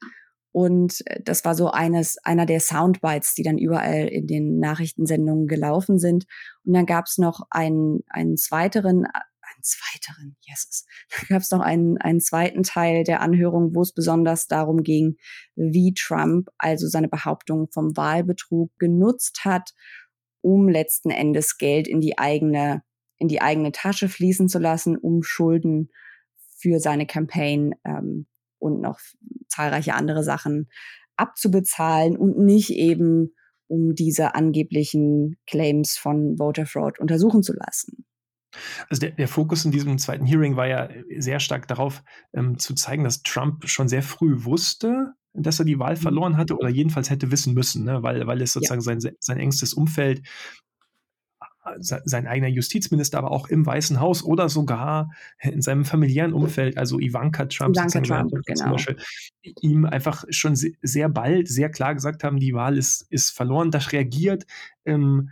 [0.51, 5.47] Und äh, das war so eines, einer der Soundbites, die dann überall in den Nachrichtensendungen
[5.47, 6.25] gelaufen sind.
[6.65, 11.61] Und dann gab es noch einen, einen zweiteren, einen zweiteren, yes, da gab es noch
[11.61, 15.17] einen, einen zweiten Teil der Anhörung, wo es besonders darum ging,
[15.55, 19.73] wie Trump also seine Behauptung vom Wahlbetrug genutzt hat,
[20.41, 22.81] um letzten Endes Geld in die eigene,
[23.17, 25.89] in die eigene Tasche fließen zu lassen, um Schulden
[26.59, 28.27] für seine Campaign ähm,
[28.59, 28.99] und noch
[29.47, 30.69] zahlreiche andere Sachen
[31.15, 33.33] abzubezahlen und nicht eben
[33.67, 38.05] um diese angeblichen Claims von Voter Fraud untersuchen zu lassen.
[38.89, 42.73] Also der, der Fokus in diesem zweiten Hearing war ja sehr stark darauf, ähm, zu
[42.73, 45.99] zeigen, dass Trump schon sehr früh wusste, dass er die Wahl mhm.
[45.99, 48.01] verloren hatte oder jedenfalls hätte wissen müssen, ne?
[48.01, 48.99] weil, weil es sozusagen ja.
[48.99, 50.27] sein, sein engstes Umfeld
[51.79, 56.99] sein eigener Justizminister, aber auch im Weißen Haus oder sogar in seinem familiären Umfeld, also
[56.99, 58.55] Ivanka Trump, Ivanka Trump genau.
[58.55, 58.97] zum Beispiel,
[59.61, 63.71] ihm einfach schon sehr bald sehr klar gesagt haben, die Wahl ist, ist verloren.
[63.71, 64.45] Das reagiert
[64.85, 65.29] ähm,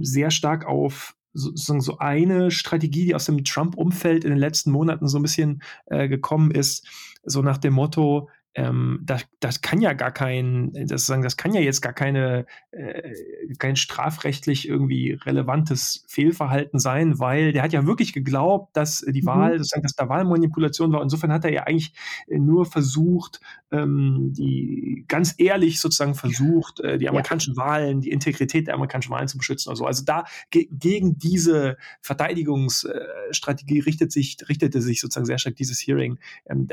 [0.00, 5.06] sehr stark auf sozusagen so eine Strategie, die aus dem Trump-Umfeld in den letzten Monaten
[5.08, 6.88] so ein bisschen äh, gekommen ist,
[7.22, 11.54] so nach dem Motto, ähm, das, das kann ja gar kein, das, sagen, das kann
[11.54, 13.12] ja jetzt gar keine, äh,
[13.58, 19.26] kein strafrechtlich irgendwie relevantes Fehlverhalten sein, weil der hat ja wirklich geglaubt, dass die mhm.
[19.26, 21.02] Wahl, sozusagen, dass da Wahlmanipulation war.
[21.02, 21.92] Insofern hat er ja eigentlich
[22.26, 27.62] äh, nur versucht, ähm, die ganz ehrlich sozusagen versucht, äh, die amerikanischen ja.
[27.62, 29.70] Wahlen, die Integrität der amerikanischen Wahlen zu beschützen.
[29.70, 35.78] Also, also da ge gegen diese Verteidigungsstrategie richtet sich, richtete sich sozusagen sehr stark dieses
[35.86, 36.18] Hearing.
[36.48, 36.66] Ähm,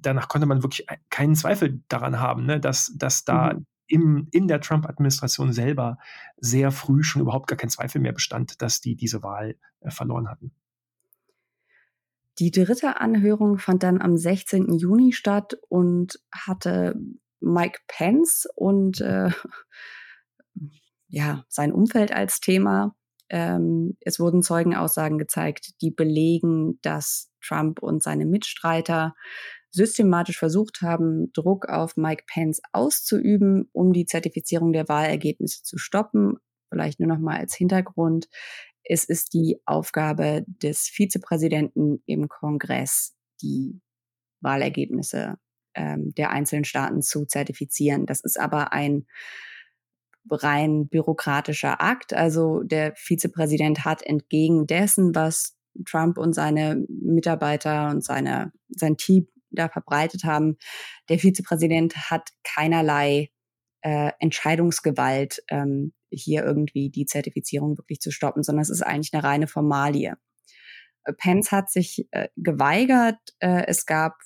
[0.00, 3.66] danach konnte man wirklich keinen Zweifel daran haben, ne, dass, dass da mhm.
[3.86, 5.98] im, in der Trump-Administration selber
[6.36, 10.28] sehr früh schon überhaupt gar kein Zweifel mehr bestand, dass die diese Wahl äh, verloren
[10.28, 10.52] hatten.
[12.40, 14.76] Die dritte Anhörung fand dann am 16.
[14.76, 16.96] Juni statt und hatte
[17.40, 19.30] Mike Pence und äh,
[21.06, 22.96] ja, sein Umfeld als Thema.
[23.28, 29.14] Ähm, es wurden Zeugenaussagen gezeigt, die belegen, dass Trump und seine Mitstreiter
[29.74, 36.36] systematisch versucht haben, Druck auf Mike Pence auszuüben, um die Zertifizierung der Wahlergebnisse zu stoppen.
[36.70, 38.28] Vielleicht nur noch mal als Hintergrund.
[38.84, 43.80] Es ist die Aufgabe des Vizepräsidenten im Kongress, die
[44.40, 45.38] Wahlergebnisse
[45.74, 48.06] ähm, der einzelnen Staaten zu zertifizieren.
[48.06, 49.06] Das ist aber ein
[50.30, 52.12] rein bürokratischer Akt.
[52.14, 59.26] Also der Vizepräsident hat entgegen dessen, was Trump und seine Mitarbeiter und seine, sein Team
[59.54, 60.56] da verbreitet haben,
[61.08, 63.30] der Vizepräsident hat keinerlei
[63.82, 69.24] äh, Entscheidungsgewalt, ähm, hier irgendwie die Zertifizierung wirklich zu stoppen, sondern es ist eigentlich eine
[69.24, 70.16] reine Formalie.
[71.04, 73.18] Äh, Pence hat sich äh, geweigert.
[73.40, 74.16] Äh, es gab,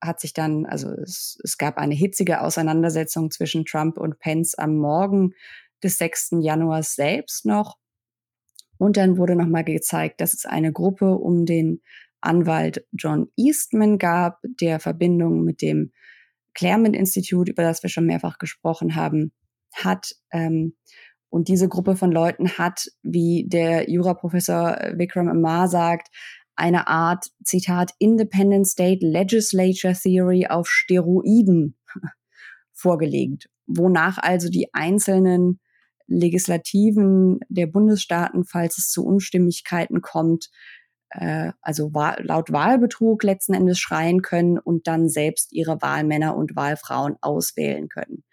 [0.00, 4.76] hat sich dann, also es, es gab eine hitzige Auseinandersetzung zwischen Trump und Pence am
[4.76, 5.34] Morgen
[5.82, 6.36] des 6.
[6.40, 7.76] Januars selbst noch.
[8.78, 11.82] Und dann wurde nochmal gezeigt, dass es eine Gruppe um den
[12.20, 15.92] Anwalt John Eastman gab, der Verbindung mit dem
[16.54, 19.32] Claremont Institut, über das wir schon mehrfach gesprochen haben,
[19.74, 20.14] hat.
[20.32, 20.74] Ähm,
[21.28, 26.08] und diese Gruppe von Leuten hat, wie der Juraprofessor Vikram Amar sagt,
[26.56, 31.76] eine Art, Zitat, Independent State Legislature Theory auf Steroiden
[32.72, 35.60] vorgelegt, wonach also die einzelnen
[36.06, 40.50] Legislativen der Bundesstaaten, falls es zu Unstimmigkeiten kommt,
[41.10, 47.16] äh, also laut Wahlbetrug letzten Endes schreien können und dann selbst ihre Wahlmänner und Wahlfrauen
[47.20, 48.24] auswählen können.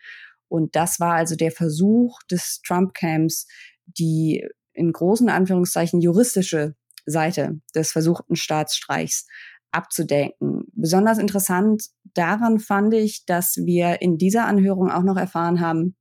[0.48, 3.48] Und das war also der Versuch des Trump-Camps,
[3.86, 9.28] die in großen Anführungszeichen juristische Seite des versuchten Staatsstreichs
[9.72, 10.66] abzudenken.
[10.74, 15.96] Besonders interessant daran fand ich, dass wir in dieser Anhörung auch noch erfahren haben,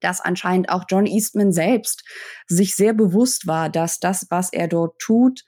[0.00, 2.04] dass anscheinend auch John Eastman selbst
[2.46, 5.44] sich sehr bewusst war, dass das, was er dort tut,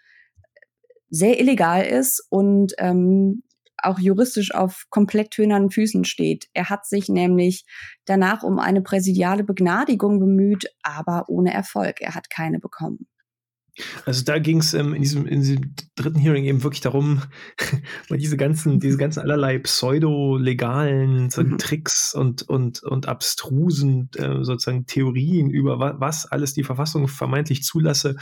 [1.12, 3.42] sehr illegal ist und ähm,
[3.76, 6.48] auch juristisch auf komplett tönernen Füßen steht.
[6.54, 7.66] Er hat sich nämlich
[8.06, 12.00] danach um eine präsidiale Begnadigung bemüht, aber ohne Erfolg.
[12.00, 13.06] Er hat keine bekommen.
[14.04, 17.22] Also da ging es ähm, in, diesem, in diesem dritten Hearing eben wirklich darum,
[18.10, 21.58] mal diese ganzen, diese ganzen allerlei pseudo-legalen mhm.
[21.58, 27.62] Tricks und, und, und abstrusen äh, sozusagen Theorien über wa was alles die Verfassung vermeintlich
[27.62, 28.16] zulasse,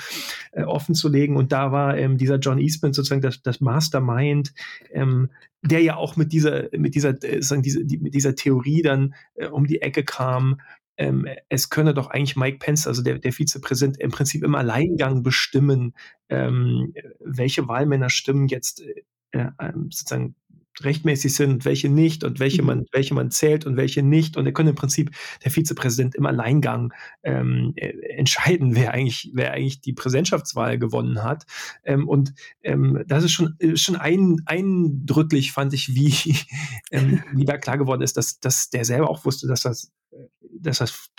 [0.53, 1.37] äh, offen zu legen.
[1.37, 4.53] Und da war ähm, dieser John Eastman sozusagen das, das Mastermind,
[4.93, 5.31] ähm,
[5.63, 9.15] der ja auch mit dieser, mit dieser, äh, sagen, diese, die, mit dieser Theorie dann
[9.35, 10.61] äh, um die Ecke kam,
[11.01, 15.23] ähm, es könne doch eigentlich Mike Pence, also der, der Vizepräsident, im Prinzip im Alleingang
[15.23, 15.95] bestimmen,
[16.29, 20.35] ähm, welche Wahlmännerstimmen jetzt äh, äh, ähm, sozusagen
[20.83, 22.67] rechtmäßig sind, welche nicht und welche mhm.
[22.67, 24.37] man, welche man zählt und welche nicht.
[24.37, 25.11] Und er könnte im Prinzip
[25.43, 31.47] der Vizepräsident im Alleingang ähm, äh, entscheiden, wer eigentlich, wer eigentlich die Präsidentschaftswahl gewonnen hat.
[31.83, 36.37] Ähm, und ähm, das ist schon, schon ein, eindrücklich, fand ich, wie,
[36.91, 39.93] ähm, wie da klar geworden ist, dass, dass der selber auch wusste, dass das
[40.59, 41.11] dass das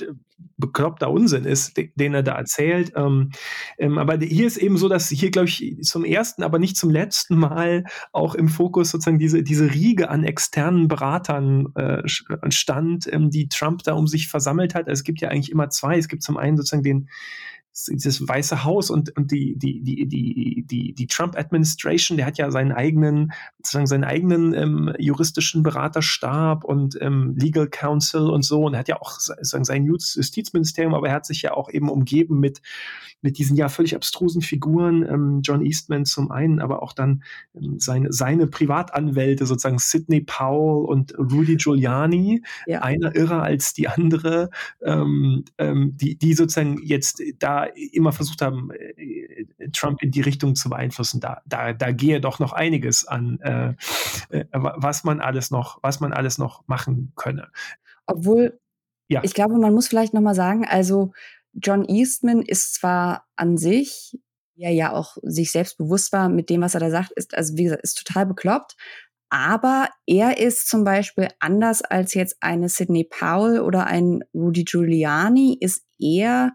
[0.58, 2.92] bekloppter Unsinn ist, den er da erzählt.
[2.96, 3.32] Ähm,
[3.78, 6.90] ähm, aber hier ist eben so, dass hier, glaube ich, zum ersten, aber nicht zum
[6.90, 12.04] letzten Mal auch im Fokus sozusagen diese, diese Riege an externen Beratern äh,
[12.50, 14.88] stand, ähm, die Trump da um sich versammelt hat.
[14.88, 15.98] Es gibt ja eigentlich immer zwei.
[15.98, 17.10] Es gibt zum einen sozusagen den
[17.74, 22.52] dieses Weiße Haus und, und die, die, die, die, die, die Trump-Administration, der hat ja
[22.52, 28.66] seinen eigenen, sozusagen seinen eigenen ähm, juristischen Beraterstab und ähm, Legal Counsel und so.
[28.66, 31.90] Und er hat ja auch sozusagen sein Justizministerium, aber er hat sich ja auch eben
[31.90, 32.62] umgeben mit,
[33.22, 37.24] mit diesen ja völlig abstrusen Figuren, ähm, John Eastman zum einen, aber auch dann
[37.56, 42.82] ähm, seine, seine Privatanwälte, sozusagen Sidney Powell und Rudy Giuliani, ja.
[42.82, 44.50] einer irrer als die andere,
[44.84, 50.56] ähm, ähm, die, die sozusagen jetzt da immer versucht haben, äh, Trump in die Richtung
[50.56, 51.20] zu beeinflussen.
[51.20, 53.74] Da, da, da gehe doch noch einiges an, äh,
[54.30, 57.50] äh, was man alles noch, was man alles noch machen könne.
[58.06, 58.60] Obwohl,
[59.08, 59.24] ja.
[59.24, 61.12] ich glaube, man muss vielleicht noch mal sagen, also
[61.54, 64.18] John Eastman ist zwar an sich,
[64.56, 67.58] der ja auch sich selbst bewusst war mit dem, was er da sagt, ist, also
[67.58, 68.76] wie gesagt, ist total bekloppt.
[69.30, 75.58] Aber er ist zum Beispiel anders als jetzt eine Sidney Powell oder ein Rudy Giuliani,
[75.60, 76.54] ist er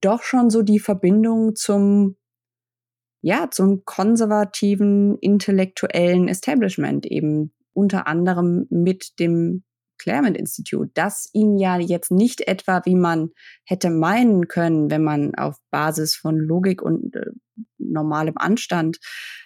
[0.00, 2.16] doch schon so die Verbindung zum,
[3.22, 9.64] ja, zum konservativen intellektuellen Establishment eben unter anderem mit dem
[10.00, 13.30] Claremont Institut, das ihn ja jetzt nicht etwa, wie man
[13.64, 17.26] hätte meinen können, wenn man auf Basis von Logik und äh,
[17.76, 18.98] normalem Anstand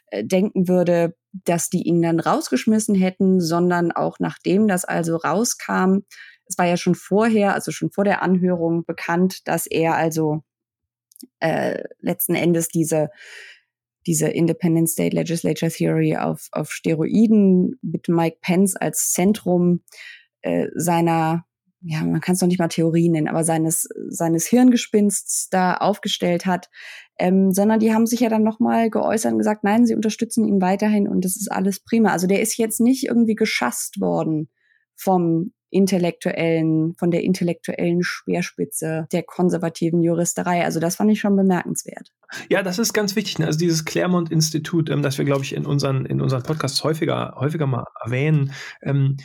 [0.07, 6.05] äh, denken würde, dass die ihn dann rausgeschmissen hätten, sondern auch nachdem das also rauskam,
[6.47, 10.43] es war ja schon vorher, also schon vor der Anhörung bekannt, dass er also
[11.41, 13.11] äh, letzten Endes diese
[14.07, 19.83] diese Independent State Legislature Theory auf, auf Steroiden mit Mike Pence als Zentrum
[20.43, 21.45] äh, seiner,
[21.81, 26.47] ja, man kann es noch nicht mal Theorie nennen, aber seines, seines Hirngespinsts da aufgestellt
[26.47, 26.69] hat,
[27.19, 30.61] ähm, sondern die haben sich ja dann nochmal geäußert und gesagt, nein, sie unterstützen ihn
[30.61, 32.11] weiterhin und das ist alles prima.
[32.11, 34.51] Also der ist jetzt nicht irgendwie geschasst worden
[34.97, 40.65] vom intellektuellen, von der intellektuellen Speerspitze der konservativen Juristerei.
[40.65, 42.13] Also das fand ich schon bemerkenswert.
[42.49, 43.39] Ja, das ist ganz wichtig.
[43.39, 43.47] Ne?
[43.47, 47.67] Also dieses Claremont-Institut, ähm, das wir, glaube ich, in unseren, in unseren Podcasts häufiger, häufiger
[47.67, 49.17] mal erwähnen, ähm,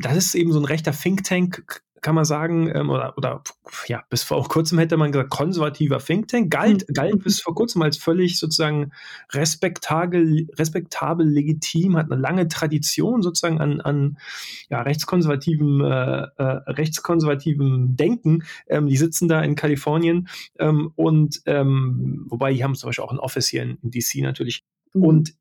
[0.00, 3.42] das ist eben so ein rechter Think Tank, kann man sagen, ähm, oder, oder
[3.86, 6.94] ja, bis vor kurzem hätte man gesagt, konservativer Think Tank, galt, mhm.
[6.94, 8.92] galt bis vor kurzem als völlig sozusagen
[9.32, 14.18] respektabel, respektabel legitim, hat eine lange Tradition sozusagen an, an
[14.70, 18.44] ja, rechtskonservativem, äh, äh, rechtskonservativem Denken.
[18.68, 23.12] Ähm, die sitzen da in Kalifornien ähm, und ähm, wobei die haben zum Beispiel auch
[23.12, 24.64] ein Office hier in, in DC natürlich.
[24.94, 25.04] Mhm.
[25.04, 25.34] Und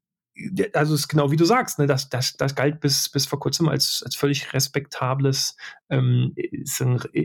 [0.74, 3.40] also es ist genau wie du sagst, ne, das, das, das galt bis, bis vor
[3.40, 5.58] kurzem als, als völlig respektables,
[5.90, 6.34] ähm,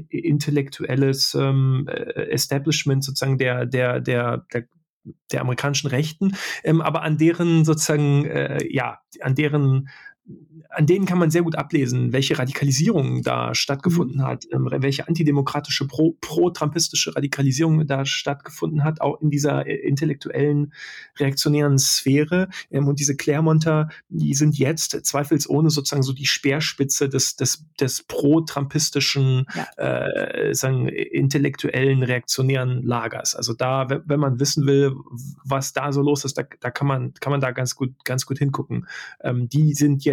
[0.08, 4.64] intellektuelles ähm, äh, Establishment sozusagen der, der, der, der,
[5.32, 9.88] der amerikanischen Rechten, ähm, aber an deren sozusagen, äh, ja, an deren
[10.74, 14.24] an denen kann man sehr gut ablesen, welche Radikalisierung da stattgefunden mhm.
[14.24, 20.72] hat, ähm, welche antidemokratische, pro, pro-trumpistische Radikalisierung da stattgefunden hat, auch in dieser äh, intellektuellen,
[21.18, 22.48] reaktionären Sphäre.
[22.70, 28.02] Ähm, und diese Clermonter, die sind jetzt zweifelsohne sozusagen so die Speerspitze des, des, des
[28.04, 29.66] pro-trumpistischen, ja.
[29.76, 33.34] äh, sagen, intellektuellen, reaktionären Lagers.
[33.34, 34.94] Also da, wenn man wissen will,
[35.44, 38.24] was da so los ist, da, da kann man, kann man da ganz gut, ganz
[38.24, 38.86] gut hingucken.
[39.22, 40.11] Ähm, die sind jetzt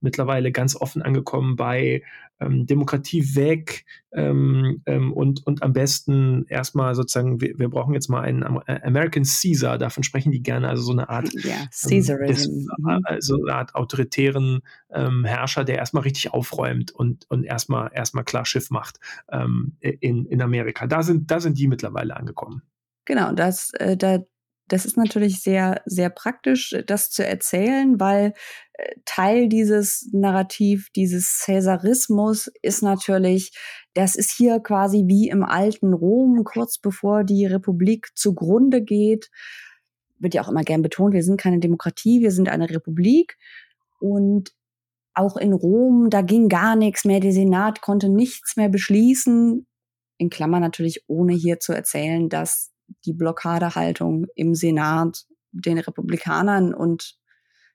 [0.00, 2.02] mittlerweile ganz offen angekommen bei
[2.42, 8.08] ähm, Demokratie weg ähm, ähm, und, und am besten erstmal sozusagen, wir, wir brauchen jetzt
[8.08, 12.26] mal einen äh, American Caesar, davon sprechen die gerne, also so eine Art, ja, Caesarism.
[12.26, 13.00] Des, mhm.
[13.04, 18.44] also eine Art autoritären ähm, Herrscher, der erstmal richtig aufräumt und, und erstmal erstmal klar
[18.44, 18.98] Schiff macht
[19.30, 20.86] ähm, in, in Amerika.
[20.86, 22.62] Da sind, da sind die mittlerweile angekommen.
[23.04, 24.18] Genau, das, äh, da,
[24.68, 28.32] das ist natürlich sehr, sehr praktisch, das zu erzählen, weil
[28.72, 33.52] äh, Teil dieses Narrativ, dieses Cäsarismus ist natürlich,
[33.94, 39.30] das ist hier quasi wie im alten Rom, kurz bevor die Republik zugrunde geht.
[40.18, 43.36] Wird ja auch immer gern betont, wir sind keine Demokratie, wir sind eine Republik.
[44.00, 44.52] Und
[45.14, 47.20] auch in Rom, da ging gar nichts mehr.
[47.20, 49.66] Der Senat konnte nichts mehr beschließen.
[50.18, 52.71] In Klammern natürlich, ohne hier zu erzählen, dass
[53.04, 57.16] die Blockadehaltung im Senat den Republikanern und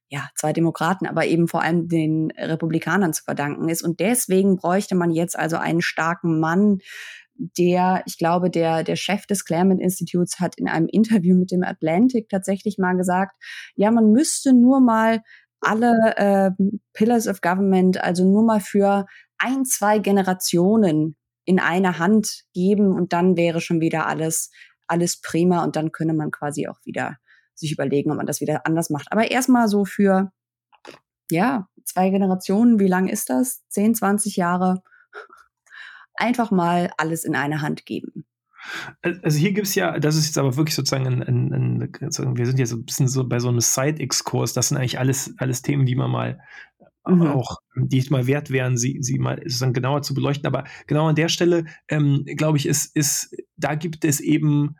[0.09, 3.83] ja, zwei Demokraten, aber eben vor allem den Republikanern zu verdanken ist.
[3.83, 6.79] Und deswegen bräuchte man jetzt also einen starken Mann,
[7.35, 11.63] der, ich glaube, der, der Chef des Claremont Instituts hat in einem Interview mit dem
[11.63, 13.35] Atlantic tatsächlich mal gesagt,
[13.75, 15.21] ja, man müsste nur mal
[15.59, 16.51] alle äh,
[16.93, 19.05] Pillars of Government, also nur mal für
[19.37, 24.51] ein, zwei Generationen in eine Hand geben und dann wäre schon wieder alles
[24.87, 27.17] alles prima und dann könne man quasi auch wieder
[27.55, 29.11] sich überlegen, ob man das wieder anders macht.
[29.11, 30.31] Aber erstmal so für,
[31.29, 33.63] ja, zwei Generationen, wie lang ist das?
[33.69, 34.83] 10, 20 Jahre.
[36.15, 38.25] Einfach mal alles in eine Hand geben.
[39.23, 42.45] Also hier gibt es ja, das ist jetzt aber wirklich sozusagen ein, ein, ein, wir
[42.45, 45.61] sind jetzt so ein bisschen so bei so einem Side-Exkurs, das sind eigentlich alles, alles
[45.61, 46.39] Themen, die man mal
[47.15, 47.27] mhm.
[47.27, 50.47] auch, die es mal wert wären, sie, sie mal sozusagen genauer zu beleuchten.
[50.47, 54.75] Aber genau an der Stelle, ähm, glaube ich, ist, ist, da gibt es eben,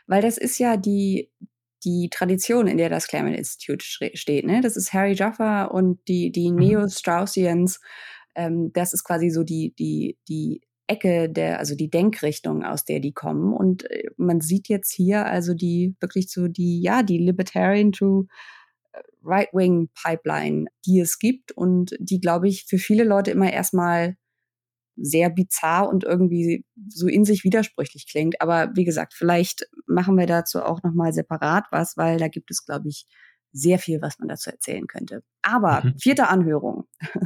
[0.08, 1.30] Weil das ist ja die,
[1.84, 4.46] die Tradition, in der das Claremont Institute steht.
[4.46, 4.62] Ne?
[4.62, 6.58] Das ist Harry Jaffa und die, die mhm.
[6.58, 7.80] Neo-Straussians.
[8.36, 13.00] Ähm, das ist quasi so die, die, die Ecke der, also die Denkrichtung, aus der
[13.00, 13.54] die kommen.
[13.54, 18.28] Und äh, man sieht jetzt hier also die wirklich so die, ja, die Libertarian to
[18.92, 24.18] äh, Right-Wing Pipeline, die es gibt und die, glaube ich, für viele Leute immer erstmal
[25.02, 28.42] sehr bizarr und irgendwie so in sich widersprüchlich klingt.
[28.42, 32.66] Aber wie gesagt, vielleicht machen wir dazu auch nochmal separat was, weil da gibt es,
[32.66, 33.06] glaube ich,
[33.54, 35.24] sehr viel, was man dazu erzählen könnte.
[35.42, 36.00] Aber mhm.
[36.00, 36.88] vierte Anhörung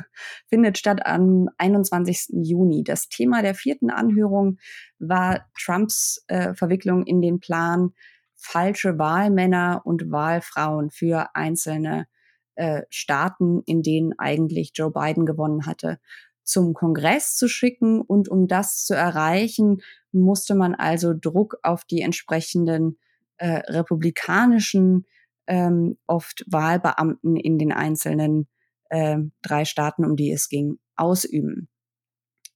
[0.50, 2.30] findet statt am 21.
[2.32, 2.84] Juni.
[2.84, 4.58] Das Thema der vierten Anhörung
[4.98, 7.92] war Trumps äh, Verwicklung in den Plan,
[8.36, 12.08] falsche Wahlmänner und Wahlfrauen für einzelne
[12.56, 16.00] äh, Staaten, in denen eigentlich Joe Biden gewonnen hatte,
[16.46, 18.02] zum Kongress zu schicken.
[18.02, 19.82] Und um das zu erreichen,
[20.12, 22.98] musste man also Druck auf die entsprechenden
[23.38, 25.06] äh, republikanischen,
[25.48, 28.48] ähm, oft Wahlbeamten in den einzelnen
[28.90, 31.68] äh, drei Staaten, um die es ging, ausüben.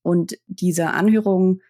[0.01, 1.61] Und diese Anhörung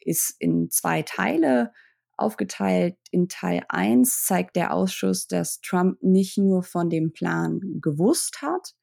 [0.00, 1.72] ist in zwei Teile
[2.16, 2.96] aufgeteilt.
[3.10, 8.74] In Teil 1 zeigt der Ausschuss, dass Trump nicht nur von dem Plan gewusst hat,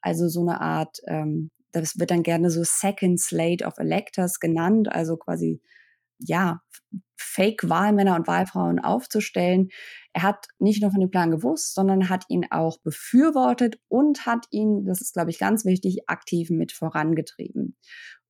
[0.00, 4.90] also so eine Art ähm, das wird dann gerne so Second Slate of Electors genannt,
[4.90, 5.60] also quasi
[6.18, 6.60] ja,
[7.16, 9.68] Fake-Wahlmänner und Wahlfrauen aufzustellen.
[10.12, 14.46] Er hat nicht nur von dem Plan gewusst, sondern hat ihn auch befürwortet und hat
[14.50, 17.76] ihn, das ist, glaube ich, ganz wichtig, aktiv mit vorangetrieben.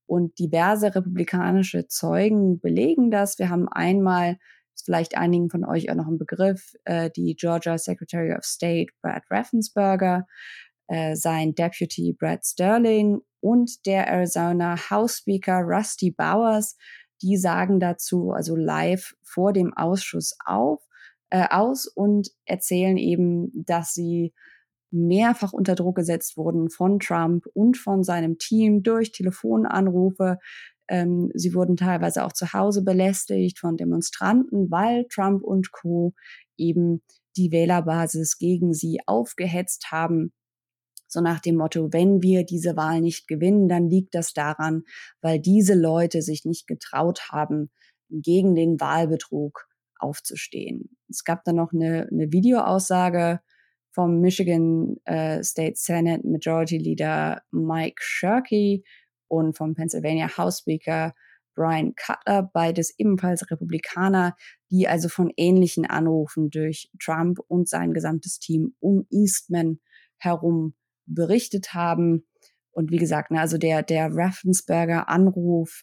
[0.06, 3.38] Und diverse republikanische Zeugen belegen das.
[3.38, 4.38] Wir haben einmal,
[4.82, 9.24] vielleicht einigen von euch auch noch ein Begriff, äh, die Georgia Secretary of State Brad
[9.30, 10.26] Raffensperger,
[10.88, 16.76] äh, sein Deputy Brad Sterling und der Arizona House Speaker Rusty Bowers,
[17.22, 20.82] die sagen dazu also live vor dem Ausschuss auf,
[21.30, 24.32] äh, aus und erzählen eben, dass sie
[24.90, 30.38] mehrfach unter Druck gesetzt wurden von Trump und von seinem Team durch Telefonanrufe.
[30.88, 36.14] Ähm, sie wurden teilweise auch zu Hause belästigt von Demonstranten, weil Trump und Co.
[36.56, 37.02] eben
[37.36, 40.32] die Wählerbasis gegen sie aufgehetzt haben.
[41.08, 44.84] So nach dem Motto, wenn wir diese Wahl nicht gewinnen, dann liegt das daran,
[45.22, 47.70] weil diese Leute sich nicht getraut haben,
[48.10, 49.66] gegen den Wahlbetrug
[49.98, 50.96] aufzustehen.
[51.08, 53.40] Es gab dann noch eine, eine Videoaussage
[53.90, 58.84] vom Michigan äh, State Senate Majority Leader Mike Shirkey
[59.28, 61.14] und vom Pennsylvania House Speaker
[61.54, 64.36] Brian Cutler, beides ebenfalls Republikaner,
[64.70, 69.80] die also von ähnlichen Anrufen durch Trump und sein gesamtes Team um Eastman
[70.18, 70.74] herum
[71.08, 72.26] berichtet haben.
[72.70, 75.82] Und wie gesagt, ne, also der, der Raffensberger Anruf,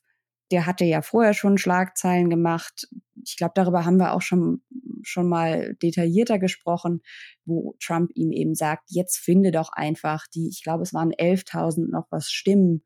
[0.51, 2.87] der hatte ja vorher schon Schlagzeilen gemacht.
[3.23, 4.63] Ich glaube, darüber haben wir auch schon,
[5.01, 7.01] schon mal detaillierter gesprochen,
[7.45, 11.89] wo Trump ihm eben sagt, jetzt finde doch einfach die, ich glaube, es waren 11.000
[11.91, 12.83] noch was Stimmen,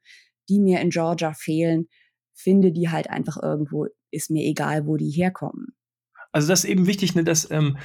[0.48, 1.88] die mir in Georgia fehlen,
[2.34, 5.76] finde die halt einfach irgendwo, ist mir egal, wo die herkommen.
[6.32, 7.78] Also das ist eben wichtig, ne, dass ähm,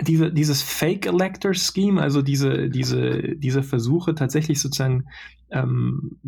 [0.00, 5.04] diese, dieses Fake Elector Scheme, also diese, diese, diese Versuche tatsächlich sozusagen
[5.50, 6.18] ähm,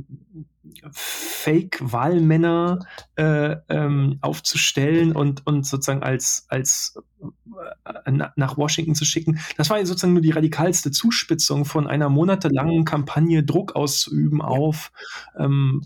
[0.93, 2.87] Fake-Wahlmänner
[3.17, 6.97] äh, ähm, aufzustellen und, und sozusagen als, als
[7.95, 9.39] äh, nach Washington zu schicken.
[9.57, 14.93] Das war sozusagen nur die radikalste Zuspitzung von einer monatelangen Kampagne, Druck auszuüben auf,
[15.39, 15.83] ähm,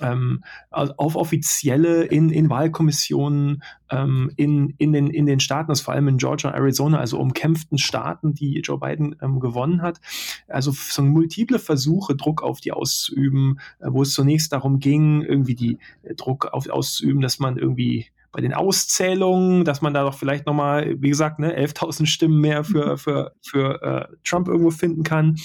[0.00, 5.94] ähm, auf Offizielle in, in Wahlkommissionen ähm, in, in, den, in den Staaten, das vor
[5.94, 10.00] allem in Georgia, Arizona, also umkämpften Staaten, die Joe Biden ähm, gewonnen hat.
[10.48, 15.78] Also so multiple Versuche, Druck auf die auszuüben, wo es zunächst darum ging, irgendwie die
[16.02, 20.44] äh, Druck auf, auszuüben, dass man irgendwie bei den Auszählungen, dass man da doch vielleicht
[20.44, 22.98] nochmal, wie gesagt, ne, 11.000 Stimmen mehr für, mhm.
[22.98, 25.36] für, für äh, Trump irgendwo finden kann.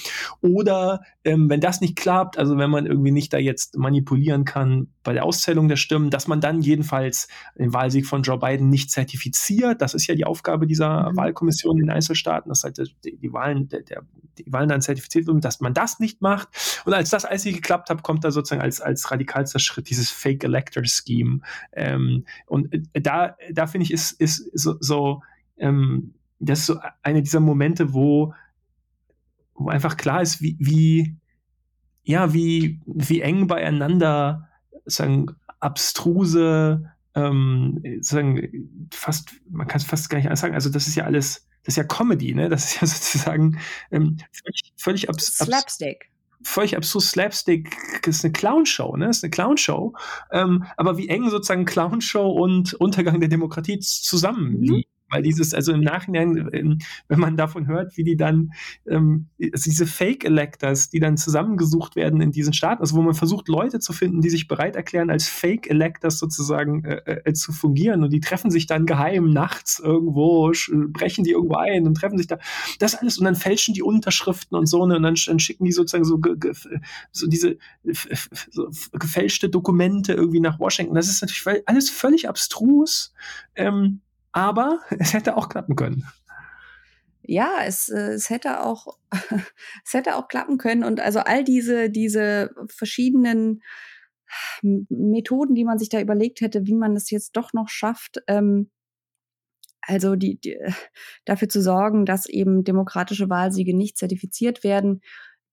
[0.42, 4.88] Oder ähm, wenn das nicht klappt, also wenn man irgendwie nicht da jetzt manipulieren kann
[5.04, 7.28] bei der Auszählung der Stimmen, dass man dann jedenfalls
[7.58, 9.84] den Wahlsieg von Joe Biden nicht zertifiziert.
[9.84, 11.18] Das ist ja die Aufgabe dieser mhm.
[11.18, 14.02] Wahlkommission in den Einzelstaaten, dass halt die, die Wahlen, der, der,
[14.40, 16.50] die Wahlen dann zertifiziert werden, dass man das nicht macht.
[16.86, 20.10] Und als das alles nicht geklappt hat, kommt da sozusagen als, als radikalster Schritt dieses
[20.10, 21.42] Fake Elector Scheme.
[21.74, 25.22] Ähm, und da, da finde ich, ist, ist so, so
[25.58, 28.34] ähm, das ist so eine dieser Momente, wo,
[29.56, 31.16] wo einfach klar ist, wie, wie,
[32.04, 34.50] ja, wie, wie eng beieinander
[34.86, 35.28] sagen,
[35.60, 40.96] abstruse, ähm, sagen, fast, man kann es fast gar nicht anders sagen, also das ist
[40.96, 42.50] ja alles, das ist ja Comedy, ne?
[42.50, 43.60] Das ist ja sozusagen
[43.92, 46.10] ähm, völlig, völlig abs Slapstick
[46.44, 47.76] völlig absurd Slapstick,
[48.06, 49.10] ist eine Clownshow, ne?
[49.10, 49.94] Ist eine Clownshow.
[50.32, 54.84] Ähm, aber wie eng sozusagen Clownshow und Untergang der Demokratie zusammenliegen.
[55.10, 58.52] Weil dieses, also im Nachhinein, ähm, wenn man davon hört, wie die dann,
[58.88, 63.48] ähm, also diese Fake-Electors, die dann zusammengesucht werden in diesen Staaten, also wo man versucht,
[63.48, 68.12] Leute zu finden, die sich bereit erklären, als Fake-Electors sozusagen äh, äh, zu fungieren und
[68.12, 70.52] die treffen sich dann geheim nachts irgendwo,
[70.90, 72.38] brechen die irgendwo ein und treffen sich da,
[72.80, 75.72] das alles und dann fälschen die Unterschriften und so, ne, und dann, dann schicken die
[75.72, 76.20] sozusagen so,
[77.12, 77.58] so diese
[78.52, 80.96] so gefälschte Dokumente irgendwie nach Washington.
[80.96, 83.14] Das ist natürlich alles völlig abstrus.
[83.56, 84.02] Ähm,
[84.32, 86.06] aber es hätte auch klappen können.
[87.22, 88.98] Ja, es, äh, es hätte auch,
[89.86, 90.84] es hätte auch klappen können.
[90.84, 93.62] Und also all diese, diese verschiedenen
[94.62, 98.70] Methoden, die man sich da überlegt hätte, wie man es jetzt doch noch schafft, ähm,
[99.82, 100.58] also die, die,
[101.26, 105.02] dafür zu sorgen, dass eben demokratische Wahlsiege nicht zertifiziert werden,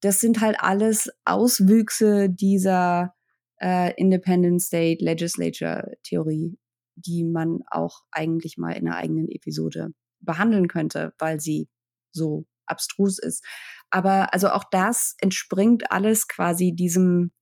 [0.00, 3.14] das sind halt alles Auswüchse dieser
[3.60, 6.58] äh, Independent State Legislature Theorie
[6.97, 9.90] die man auch eigentlich mal in einer eigenen Episode
[10.20, 11.68] behandeln könnte, weil sie
[12.12, 13.44] so abstrus ist.
[13.90, 17.32] Aber also auch das entspringt alles quasi diesem,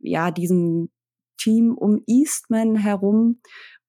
[0.00, 0.90] ja, diesem
[1.38, 3.40] Team um Eastman herum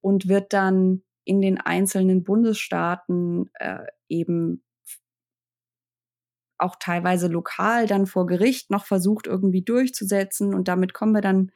[0.02, 4.64] und wird dann in den einzelnen Bundesstaaten äh, eben
[6.58, 10.54] auch teilweise lokal dann vor Gericht noch versucht irgendwie durchzusetzen.
[10.54, 11.52] Und damit kommen wir dann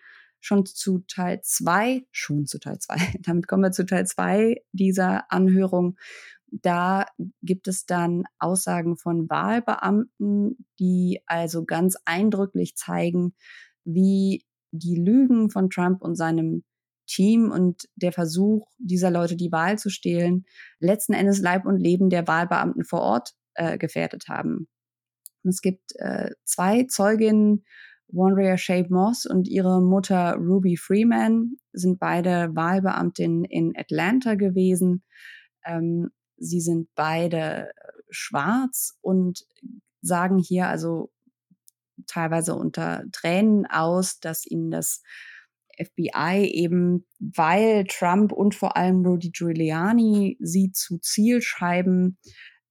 [0.46, 5.32] schon zu Teil zwei, schon zu Teil zwei, damit kommen wir zu Teil zwei dieser
[5.32, 5.98] Anhörung.
[6.52, 7.08] Da
[7.42, 13.34] gibt es dann Aussagen von Wahlbeamten, die also ganz eindrücklich zeigen,
[13.84, 16.64] wie die Lügen von Trump und seinem
[17.08, 20.46] Team und der Versuch dieser Leute, die Wahl zu stehlen,
[20.80, 24.68] letzten Endes Leib und Leben der Wahlbeamten vor Ort äh, gefährdet haben.
[25.44, 27.66] Und es gibt äh, zwei Zeuginnen,
[28.08, 35.04] Wandrea Shape Moss und ihre Mutter Ruby Freeman sind beide Wahlbeamtinnen in Atlanta gewesen.
[35.66, 37.72] Ähm, sie sind beide
[38.10, 39.46] schwarz und
[40.02, 41.12] sagen hier also
[42.08, 45.02] teilweise unter Tränen aus, dass ihnen das
[45.78, 52.18] FBI eben, weil Trump und vor allem Rudy Giuliani sie zu Zielscheiben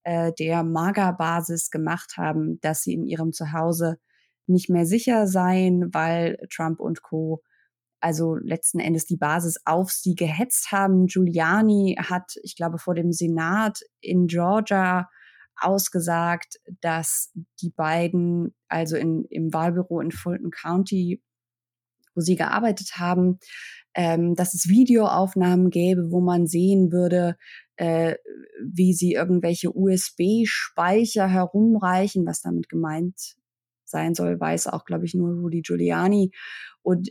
[0.03, 3.99] äh, der MAGA-Basis gemacht haben, dass sie in ihrem Zuhause
[4.47, 7.41] nicht mehr sicher seien, weil Trump und Co.
[7.99, 11.07] also letzten Endes die Basis auf sie gehetzt haben.
[11.07, 15.09] Giuliani hat, ich glaube, vor dem Senat in Georgia
[15.57, 17.31] ausgesagt, dass
[17.61, 21.21] die beiden, also in, im Wahlbüro in Fulton County,
[22.13, 23.39] wo sie gearbeitet haben,
[23.93, 27.37] ähm, dass es Videoaufnahmen gäbe, wo man sehen würde,
[27.77, 28.15] äh,
[28.61, 33.35] wie sie irgendwelche USB-Speicher herumreichen, was damit gemeint
[33.85, 36.31] sein soll, weiß auch, glaube ich, nur Rudy Giuliani.
[36.81, 37.09] Und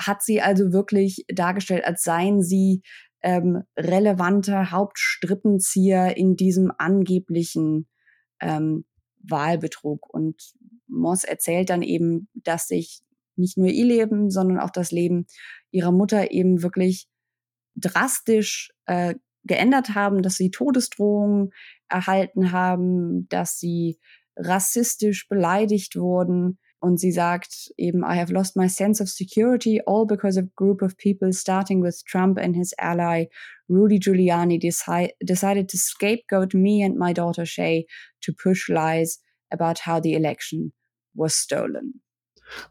[0.00, 2.82] hat sie also wirklich dargestellt, als seien sie
[3.22, 7.86] ähm, relevante Hauptstrippenzieher in diesem angeblichen
[8.40, 8.84] ähm,
[9.22, 10.12] Wahlbetrug.
[10.12, 10.54] Und
[10.88, 13.02] Moss erzählt dann eben, dass sich
[13.36, 15.26] nicht nur ihr Leben, sondern auch das Leben
[15.70, 17.06] ihrer Mutter eben wirklich
[17.76, 19.14] drastisch äh,
[19.44, 21.50] geändert haben, dass sie Todesdrohungen
[21.88, 23.98] erhalten haben, dass sie
[24.36, 26.58] rassistisch beleidigt wurden.
[26.80, 30.52] Und sie sagt eben, I have lost my sense of security, all because of a
[30.56, 33.26] group of people, starting with Trump and his ally,
[33.68, 37.86] Rudy Giuliani, deci decided to scapegoat me and my daughter Shay
[38.22, 39.18] to push lies
[39.52, 40.72] about how the election
[41.14, 42.00] was stolen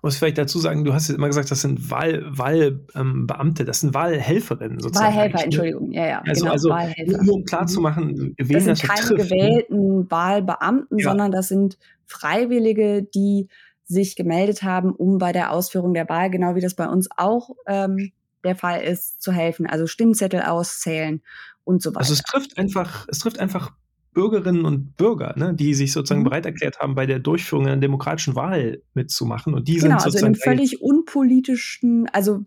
[0.01, 3.79] muss vielleicht dazu sagen, du hast jetzt immer gesagt, das sind Wahlbeamte, Wahl, ähm, das
[3.81, 5.15] sind Wahlhelferinnen sozusagen.
[5.15, 5.43] Wahlhelfer, ne?
[5.43, 6.23] Entschuldigung, ja, ja.
[6.25, 7.23] Also, genau, also Wahlhelfer.
[7.23, 8.35] nur um klarzumachen, mhm.
[8.37, 9.37] wen das sind das keine betrifft, ne?
[9.37, 10.05] gewählten ne?
[10.09, 11.09] Wahlbeamten, ja.
[11.09, 13.47] sondern das sind Freiwillige, die
[13.83, 17.51] sich gemeldet haben, um bei der Ausführung der Wahl, genau wie das bei uns auch
[17.67, 18.11] ähm,
[18.43, 19.67] der Fall ist, zu helfen.
[19.67, 21.21] Also Stimmzettel auszählen
[21.63, 21.99] und so weiter.
[21.99, 23.71] Also es trifft einfach, es trifft einfach
[24.13, 26.25] Bürgerinnen und Bürger, ne, die sich sozusagen mhm.
[26.25, 29.53] bereit erklärt haben, bei der Durchführung einer demokratischen Wahl mitzumachen.
[29.53, 30.15] Und die genau, sind sozusagen.
[30.15, 32.45] Also in einem völlig unpolitischen, also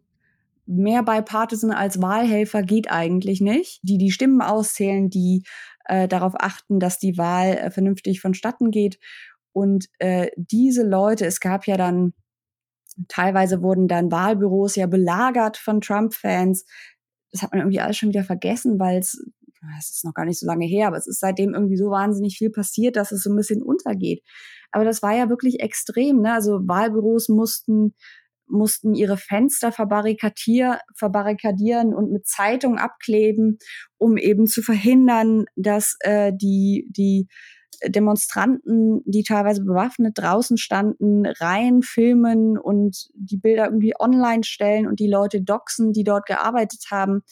[0.66, 3.80] mehr bipartisan als Wahlhelfer geht eigentlich nicht.
[3.82, 5.44] Die die Stimmen auszählen, die
[5.86, 8.98] äh, darauf achten, dass die Wahl äh, vernünftig vonstatten geht.
[9.52, 12.12] Und äh, diese Leute, es gab ja dann,
[13.08, 16.64] teilweise wurden dann Wahlbüros ja belagert von Trump-Fans.
[17.30, 19.24] Das hat man irgendwie alles schon wieder vergessen, weil es
[19.78, 22.38] es ist noch gar nicht so lange her, aber es ist seitdem irgendwie so wahnsinnig
[22.38, 24.22] viel passiert, dass es so ein bisschen untergeht.
[24.72, 26.32] Aber das war ja wirklich extrem, ne?
[26.32, 27.94] Also Wahlbüros mussten
[28.46, 33.58] mussten ihre Fenster verbarrikadieren und mit Zeitung abkleben,
[33.96, 37.26] um eben zu verhindern, dass äh, die die
[37.86, 45.00] Demonstranten, die teilweise bewaffnet draußen standen, rein filmen und die Bilder irgendwie online stellen und
[45.00, 47.22] die Leute doxen, die dort gearbeitet haben.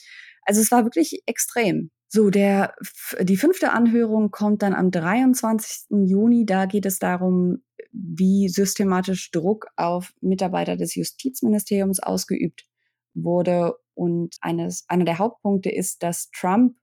[0.42, 1.90] Also es war wirklich extrem.
[2.14, 2.74] So, der,
[3.22, 5.86] die fünfte Anhörung kommt dann am 23.
[6.04, 6.44] Juni.
[6.44, 12.66] Da geht es darum, wie systematisch Druck auf Mitarbeiter des Justizministeriums ausgeübt
[13.14, 13.76] wurde.
[13.94, 16.76] Und eines, einer der Hauptpunkte ist, dass Trump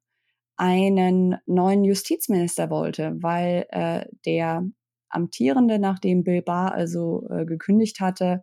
[0.57, 4.67] einen neuen Justizminister wollte, weil äh, der
[5.09, 8.41] amtierende, nachdem Bill Barr also äh, gekündigt hatte,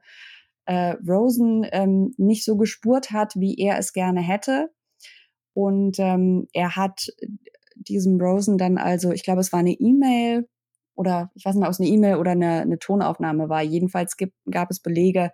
[0.66, 4.70] äh, Rosen ähm, nicht so gespurt hat, wie er es gerne hätte.
[5.56, 7.06] Und ähm, er hat
[7.76, 10.46] diesem Rosen dann also, ich glaube, es war eine E-Mail
[10.94, 13.62] oder ich weiß nicht, ob es eine E-Mail oder eine, eine Tonaufnahme war.
[13.62, 15.30] Jedenfalls gibt, gab es Belege,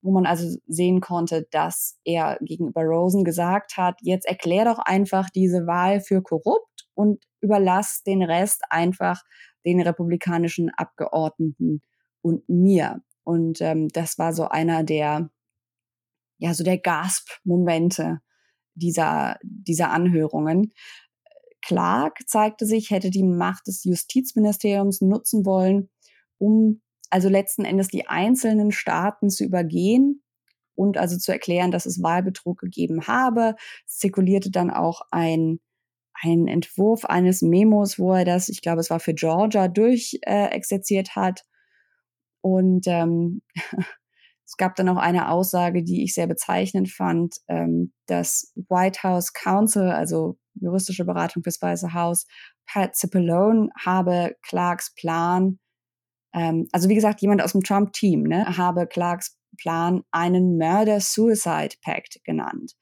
[0.00, 5.28] wo man also sehen konnte, dass er gegenüber Rosen gesagt hat, jetzt erklär doch einfach
[5.28, 9.24] diese Wahl für korrupt und überlass den Rest einfach
[9.66, 11.82] den republikanischen Abgeordneten
[12.22, 13.02] und mir.
[13.24, 15.30] Und ähm, das war so einer der,
[16.38, 18.20] ja, so der Gasp-Momente
[18.78, 20.72] dieser, dieser Anhörungen.
[21.62, 25.90] Clark zeigte sich, hätte die Macht des Justizministeriums nutzen wollen,
[26.38, 30.22] um also letzten Endes die einzelnen Staaten zu übergehen
[30.74, 33.56] und also zu erklären, dass es Wahlbetrug gegeben habe.
[33.86, 35.58] Zirkulierte dann auch ein,
[36.14, 41.12] ein Entwurf eines Memos, wo er das, ich glaube, es war für Georgia, durchexerziert äh,
[41.12, 41.44] hat.
[42.40, 43.42] Und ähm,
[44.48, 49.34] Es gab dann auch eine Aussage, die ich sehr bezeichnend fand, ähm, dass White House
[49.34, 52.26] Counsel, also juristische Beratung fürs Weiße Haus,
[52.66, 55.58] Pat Cipollone habe Clarks Plan,
[56.32, 62.72] ähm, also wie gesagt, jemand aus dem Trump-Team, ne, habe Clarks Plan einen Murder-Suicide-Pact genannt.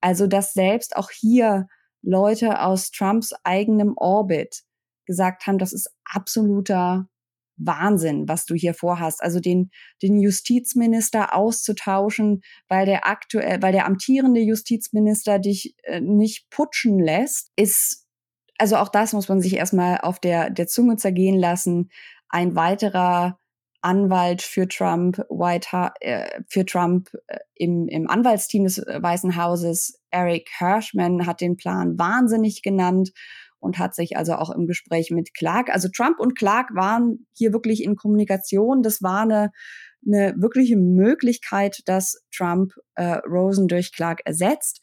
[0.00, 1.68] Also dass selbst auch hier
[2.02, 4.64] Leute aus Trumps eigenem Orbit
[5.06, 7.08] gesagt haben, das ist absoluter
[7.56, 9.22] Wahnsinn, was du hier vorhast.
[9.22, 9.70] Also den,
[10.02, 17.50] den Justizminister auszutauschen, weil der aktuell, weil der amtierende Justizminister dich äh, nicht putschen lässt,
[17.56, 18.06] ist,
[18.58, 21.90] also auch das muss man sich erstmal auf der, der Zunge zergehen lassen.
[22.28, 23.38] Ein weiterer
[23.84, 30.48] Anwalt für Trump, White äh, für Trump äh, im, im Anwaltsteam des Weißen Hauses, Eric
[30.58, 33.12] Hirschman, hat den Plan wahnsinnig genannt
[33.64, 37.52] und hat sich also auch im Gespräch mit Clark, also Trump und Clark waren hier
[37.52, 38.82] wirklich in Kommunikation.
[38.82, 39.50] Das war eine,
[40.06, 44.80] eine wirkliche Möglichkeit, dass Trump äh, Rosen durch Clark ersetzt.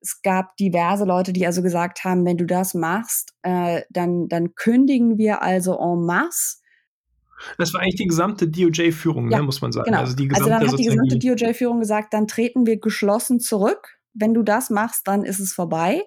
[0.00, 4.54] Es gab diverse Leute, die also gesagt haben, wenn du das machst, äh, dann, dann
[4.54, 6.58] kündigen wir also en masse.
[7.58, 9.86] Das war eigentlich die gesamte DOJ-Führung, ja, ne, muss man sagen.
[9.86, 10.00] Genau.
[10.00, 13.98] Also, die gesamte, also dann hat die gesamte DOJ-Führung gesagt, dann treten wir geschlossen zurück.
[14.14, 16.02] Wenn du das machst, dann ist es vorbei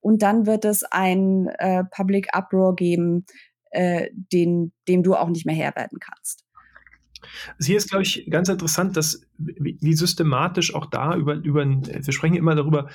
[0.00, 3.26] und dann wird es ein äh, Public Uproar geben,
[3.70, 6.44] äh, den, dem du auch nicht mehr Herr werden kannst.
[7.60, 12.36] Hier ist, glaube ich, ganz interessant, dass wie systematisch auch da über, über, wir sprechen
[12.36, 12.88] immer darüber,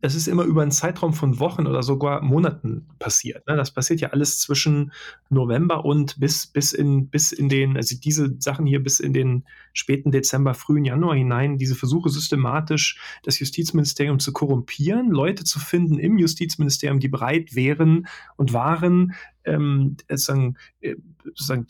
[0.00, 3.46] das ist immer über einen Zeitraum von Wochen oder sogar Monaten passiert.
[3.46, 3.56] Ne?
[3.56, 4.92] Das passiert ja alles zwischen
[5.30, 9.44] November und bis, bis, in, bis in den, also diese Sachen hier bis in den
[9.72, 15.98] späten Dezember, frühen Januar hinein, diese Versuche systematisch das Justizministerium zu korrumpieren, Leute zu finden
[15.98, 21.66] im Justizministerium, die bereit wären und waren, ähm, sozusagen, äh, sozusagen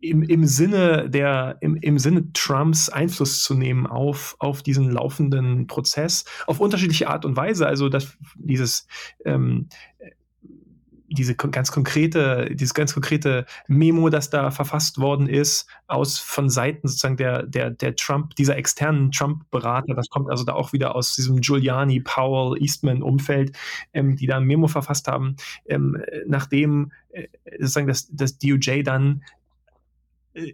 [0.00, 5.66] im, im Sinne der, im, im Sinne Trumps Einfluss zu nehmen auf, auf diesen laufenden
[5.66, 7.66] Prozess auf unterschiedliche Art und Weise.
[7.66, 8.86] Also dass dieses
[9.24, 9.68] ähm,
[11.10, 16.86] diese ganz konkrete, dieses ganz konkrete Memo, das da verfasst worden ist, aus von Seiten
[16.86, 21.14] sozusagen der, der, der Trump, dieser externen Trump-Berater, das kommt also da auch wieder aus
[21.14, 23.56] diesem Giuliani, Powell, Eastman-Umfeld,
[23.94, 25.96] ähm, die da ein Memo verfasst haben, ähm,
[26.26, 29.22] nachdem äh, sozusagen das, das DOJ dann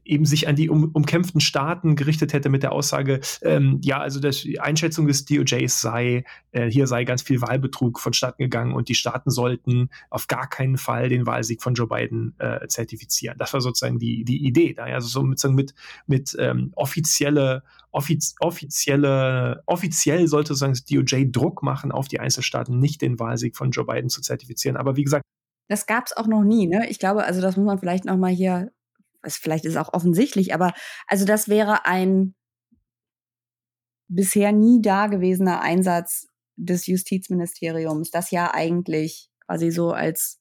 [0.04, 4.20] eben sich an die um, umkämpften Staaten gerichtet hätte mit der Aussage, ähm, ja, also
[4.20, 8.88] das, die Einschätzung des DOJs sei, äh, hier sei ganz viel Wahlbetrug vonstatten gegangen und
[8.88, 13.38] die Staaten sollten auf gar keinen Fall den Wahlsieg von Joe Biden äh, zertifizieren.
[13.38, 14.74] Das war sozusagen die, die Idee.
[14.74, 15.74] Da, also so mit, mit,
[16.06, 22.78] mit ähm, offizielle, offiz, offizielle, offiziell sollte sozusagen das DOJ Druck machen auf die Einzelstaaten,
[22.78, 24.76] nicht den Wahlsieg von Joe Biden zu zertifizieren.
[24.76, 25.24] Aber wie gesagt,
[25.68, 26.86] das gab es auch noch nie, ne?
[26.90, 28.70] Ich glaube, also das muss man vielleicht noch mal hier
[29.24, 30.72] es, vielleicht ist es auch offensichtlich, aber
[31.06, 32.34] also das wäre ein
[34.08, 40.40] bisher nie dagewesener Einsatz des Justizministeriums, das ja eigentlich quasi so als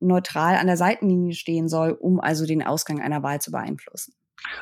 [0.00, 4.14] neutral an der Seitenlinie stehen soll, um also den Ausgang einer Wahl zu beeinflussen.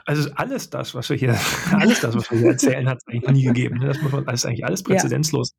[0.07, 1.39] Also alles das, was wir hier,
[1.73, 3.79] alles das, was wir hier erzählen, hat es eigentlich noch nie gegeben.
[3.79, 3.87] Ne?
[3.87, 5.55] Das, muss man, das ist eigentlich alles präzedenzlos.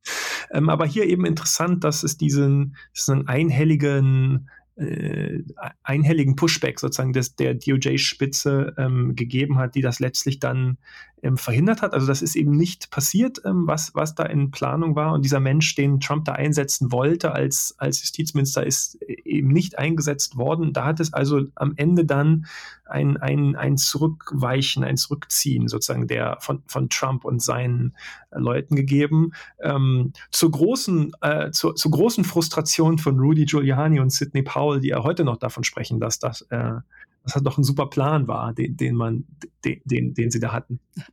[0.52, 0.58] Ja.
[0.58, 4.50] Ähm, aber hier eben interessant, dass es diesen, diesen einhelligen
[4.80, 5.44] äh,
[5.84, 10.78] einhelligen Pushback sozusagen des, der DOJ-Spitze ähm, gegeben hat, die das letztlich dann
[11.22, 11.94] ähm, verhindert hat.
[11.94, 15.14] Also das ist eben nicht passiert, ähm, was, was da in Planung war.
[15.14, 19.78] Und dieser Mensch, den Trump da einsetzen wollte als, als Justizminister, ist äh, eben nicht
[19.78, 20.74] eingesetzt worden.
[20.74, 22.46] Da hat es also am Ende dann
[22.86, 27.96] ein, ein, ein Zurückweichen, ein Zurückziehen sozusagen der von, von Trump und seinen
[28.32, 29.34] äh, Leuten gegeben.
[29.62, 34.90] Ähm, zur, großen, äh, zur, zur großen Frustration von Rudy Giuliani und Sidney Powell, die
[34.90, 36.80] ja heute noch davon sprechen, dass das äh,
[37.24, 39.26] das halt doch ein super Plan war, den, den man,
[39.66, 40.80] den, den, den sie da hatten.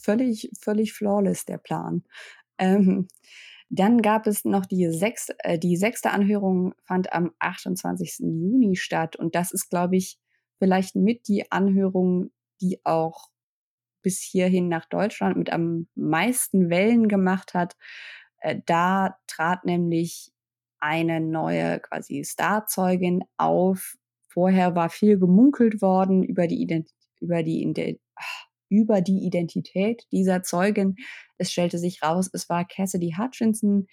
[0.00, 2.02] Völlig, völlig flawless, der Plan.
[2.56, 3.08] Ähm,
[3.68, 8.20] dann gab es noch die, sechs, äh, die sechste Anhörung, fand am 28.
[8.20, 9.16] Juni statt.
[9.16, 10.18] Und das ist, glaube ich,
[10.58, 12.30] vielleicht mit die Anhörung,
[12.62, 13.28] die auch
[14.00, 17.76] bis hierhin nach Deutschland mit am meisten Wellen gemacht hat.
[18.38, 20.32] Äh, da trat nämlich
[20.80, 23.96] eine neue quasi Starzeugin auf,
[24.38, 27.98] Vorher war viel gemunkelt worden über die, Ident über die,
[28.68, 30.94] über die Identität dieser Zeugin.
[31.38, 33.88] Es stellte sich raus, es war Cassidy Hutchinson,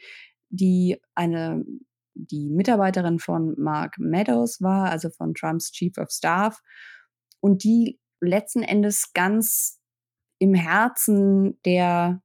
[0.49, 1.63] die eine
[2.13, 6.61] die Mitarbeiterin von Mark Meadows war, also von Trumps Chief of Staff,
[7.39, 9.79] und die letzten Endes ganz
[10.37, 12.21] im Herzen der,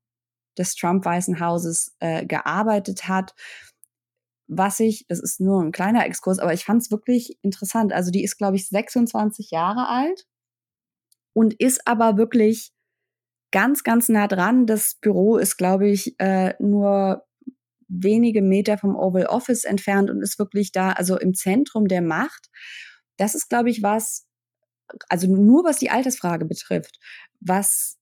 [0.59, 3.35] des Trump-Weißen Hauses äh, gearbeitet hat
[4.51, 7.93] was ich, das ist nur ein kleiner Exkurs, aber ich fand es wirklich interessant.
[7.93, 10.27] Also die ist, glaube ich, 26 Jahre alt
[11.33, 12.73] und ist aber wirklich
[13.53, 14.67] ganz, ganz nah dran.
[14.67, 17.25] Das Büro ist, glaube ich, äh, nur
[17.87, 22.51] wenige Meter vom Oval Office entfernt und ist wirklich da, also im Zentrum der Macht.
[23.19, 24.27] Das ist, glaube ich, was,
[25.09, 26.99] also nur was die Altersfrage betrifft,
[27.39, 27.99] was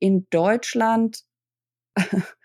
[0.00, 1.22] in Deutschland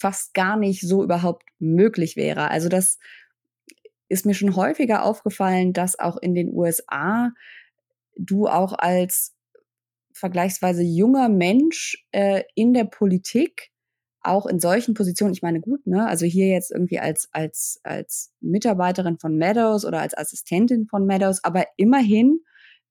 [0.00, 2.50] fast gar nicht so überhaupt möglich wäre.
[2.50, 2.98] Also das
[4.08, 7.30] ist mir schon häufiger aufgefallen, dass auch in den USA
[8.16, 9.36] du auch als
[10.12, 13.70] vergleichsweise junger Mensch äh, in der Politik
[14.22, 18.34] auch in solchen Positionen, ich meine, gut, ne, also hier jetzt irgendwie als, als, als
[18.40, 22.40] Mitarbeiterin von Meadows oder als Assistentin von Meadows, aber immerhin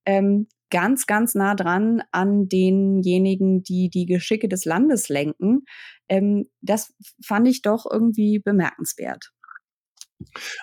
[0.06, 5.66] ähm, ganz, ganz nah dran an denjenigen, die die Geschicke des Landes lenken.
[6.10, 6.94] Ähm, das
[7.24, 9.32] fand ich doch irgendwie bemerkenswert.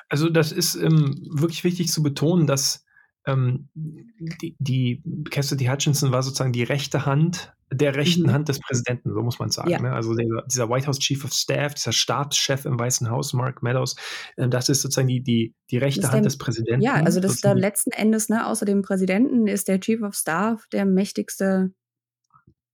[0.09, 2.85] Also das ist ähm, wirklich wichtig zu betonen, dass
[3.27, 8.33] ähm, die, die Cassidy Hutchinson war sozusagen die rechte Hand der rechten mhm.
[8.33, 9.71] Hand des Präsidenten, so muss man sagen.
[9.71, 9.81] Ja.
[9.81, 9.93] Ne?
[9.93, 13.97] Also der, dieser White House Chief of Staff, dieser Stabschef im Weißen Haus, Mark Meadows,
[14.37, 16.83] äh, das ist sozusagen die, die, die rechte Hand der, des Präsidenten.
[16.83, 20.15] Ja, also das ist da letzten Endes, ne, außer dem Präsidenten ist der Chief of
[20.15, 21.73] Staff der mächtigste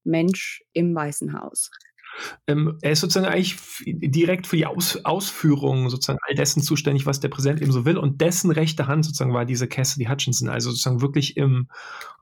[0.03, 1.71] Mensch im Weißen Haus.
[2.47, 7.19] Ähm, er ist sozusagen eigentlich direkt für die Aus Ausführung sozusagen all dessen zuständig, was
[7.19, 7.97] der Präsident eben so will.
[7.97, 11.67] Und dessen rechte Hand sozusagen war diese Cassidy Hutchinson, also sozusagen wirklich im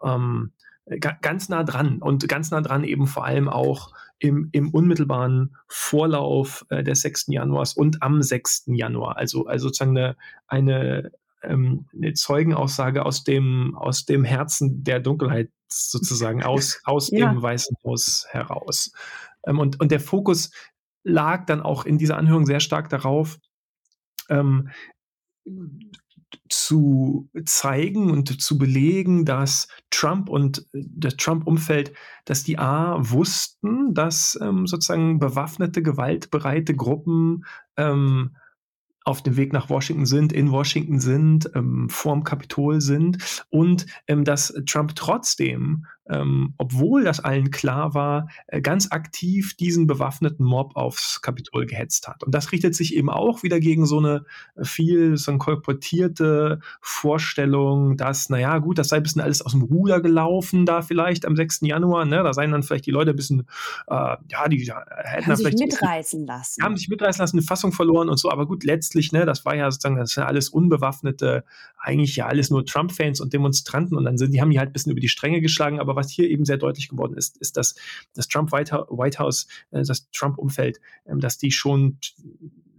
[0.03, 0.51] ähm,
[0.99, 6.65] ganz nah dran und ganz nah dran eben vor allem auch im, im unmittelbaren Vorlauf
[6.69, 7.25] äh, des 6.
[7.27, 8.63] Januars und am 6.
[8.67, 9.17] Januar.
[9.17, 10.15] Also, also sozusagen eine,
[10.47, 11.11] eine,
[11.43, 17.31] ähm, eine Zeugenaussage aus dem, aus dem Herzen der Dunkelheit sozusagen, aus, aus ja.
[17.31, 18.91] dem Weißen Haus heraus.
[19.45, 20.51] Ähm, und, und der Fokus
[21.03, 23.39] lag dann auch in dieser Anhörung sehr stark darauf,
[24.29, 24.69] ähm,
[26.49, 31.93] zu zeigen und zu belegen, dass Trump und das Trump-Umfeld,
[32.25, 37.45] dass die A wussten, dass ähm, sozusagen bewaffnete, gewaltbereite Gruppen
[37.77, 38.35] ähm,
[39.03, 44.23] auf dem Weg nach Washington sind, in Washington sind, ähm, vorm Kapitol sind und ähm,
[44.23, 50.76] dass Trump trotzdem ähm, obwohl das allen klar war, äh, ganz aktiv diesen bewaffneten Mob
[50.76, 52.24] aufs Kapitol gehetzt hat.
[52.24, 56.59] Und das richtet sich eben auch wieder gegen so eine äh, viel so eine kolportierte
[56.82, 61.26] Vorstellung, dass, naja, gut, das sei ein bisschen alles aus dem Ruder gelaufen da vielleicht
[61.26, 61.62] am 6.
[61.62, 62.24] Januar, ne?
[62.24, 63.47] da seien dann vielleicht die Leute ein bisschen,
[63.88, 66.64] äh, ja, die äh, hätten haben sich vielleicht mitreißen lassen.
[66.64, 69.55] Haben sich mitreißen lassen, eine Fassung verloren und so, aber gut, letztlich, ne, das war
[69.55, 71.45] ja sozusagen, das sind alles unbewaffnete,
[71.80, 74.74] eigentlich ja alles nur Trump-Fans und Demonstranten und dann sind, die haben die halt ein
[74.74, 77.76] bisschen über die Stränge geschlagen, aber was hier eben sehr deutlich geworden ist, ist, dass
[78.16, 81.99] das Trump White House, äh, das Trump-Umfeld, ähm, dass die schon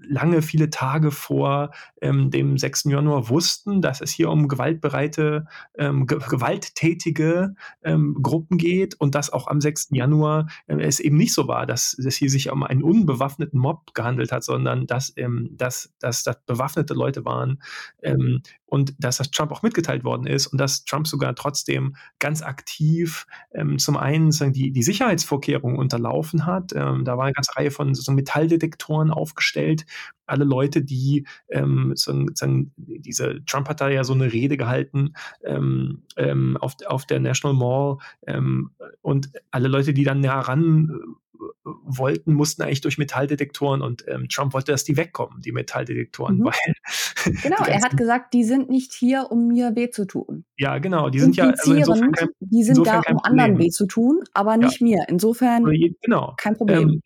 [0.04, 1.70] lange, viele Tage vor
[2.00, 2.84] ähm, dem 6.
[2.84, 5.46] Januar wussten, dass es hier um gewaltbereite,
[5.76, 9.88] ähm, ge gewalttätige ähm, Gruppen geht und dass auch am 6.
[9.92, 13.94] Januar äh, es eben nicht so war, dass es hier sich um einen unbewaffneten Mob
[13.94, 17.62] gehandelt hat, sondern dass, ähm, dass, dass das bewaffnete Leute waren
[18.02, 18.42] ähm,
[18.72, 23.26] und dass das Trump auch mitgeteilt worden ist und dass Trump sogar trotzdem ganz aktiv
[23.52, 26.72] ähm, zum einen sagen, die, die Sicherheitsvorkehrungen unterlaufen hat.
[26.72, 29.84] da war eine ganze Reihe von so Metalldetektoren aufgestellt,
[30.24, 35.12] alle Leute, die ähm, sozusagen, diese Trump hat da ja so eine Rede gehalten
[35.44, 38.70] ähm, ähm, auf, auf der National Mall ähm,
[39.02, 41.21] und alle Leute, die dann näher ran äh,
[41.64, 46.44] wollten, mussten eigentlich durch Metalldetektoren und ähm, Trump wollte, dass die wegkommen, die Metalldetektoren, mhm.
[46.44, 46.74] weil
[47.42, 50.44] genau, er hat gesagt, die sind nicht hier, um mir weh zu tun.
[50.56, 53.86] Ja, genau, die sind ja also insofern kein, die sind da, um anderen weh zu
[53.86, 54.86] tun, aber nicht ja.
[54.86, 55.04] mir.
[55.08, 55.64] Insofern
[56.02, 56.34] genau.
[56.36, 56.88] kein Problem.
[56.88, 57.00] Ähm,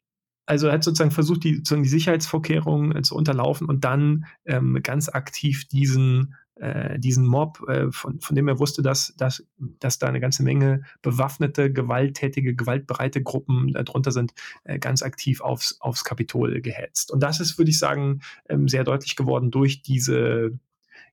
[0.47, 4.79] also er hat sozusagen versucht, die, sozusagen die Sicherheitsvorkehrungen äh, zu unterlaufen und dann ähm,
[4.83, 9.99] ganz aktiv diesen, äh, diesen Mob, äh, von, von dem er wusste, dass, dass, dass
[9.99, 14.33] da eine ganze Menge bewaffnete, gewalttätige, gewaltbereite Gruppen darunter sind,
[14.65, 17.11] äh, ganz aktiv aufs, aufs Kapitol gehetzt.
[17.13, 20.59] Und das ist, würde ich sagen, ähm, sehr deutlich geworden durch diese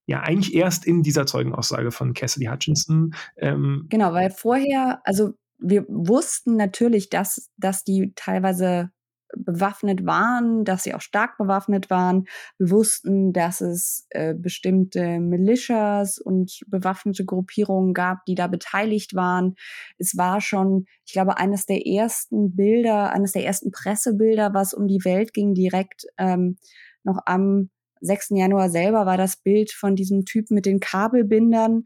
[0.05, 3.15] ja eigentlich erst in dieser Zeugenaussage von Cassidy Hutchinson.
[3.37, 8.91] Ähm, genau, weil vorher, also wir wussten natürlich, dass, dass die teilweise
[9.35, 12.25] bewaffnet waren, dass sie auch stark bewaffnet waren.
[12.57, 19.55] Wir wussten, dass es äh, bestimmte Militias und bewaffnete Gruppierungen gab, die da beteiligt waren.
[19.97, 24.87] Es war schon, ich glaube, eines der ersten Bilder, eines der ersten Pressebilder, was um
[24.87, 26.57] die Welt ging, direkt ähm,
[27.03, 27.69] noch am
[28.01, 28.31] 6.
[28.31, 31.85] Januar selber war das Bild von diesem Typ mit den Kabelbindern,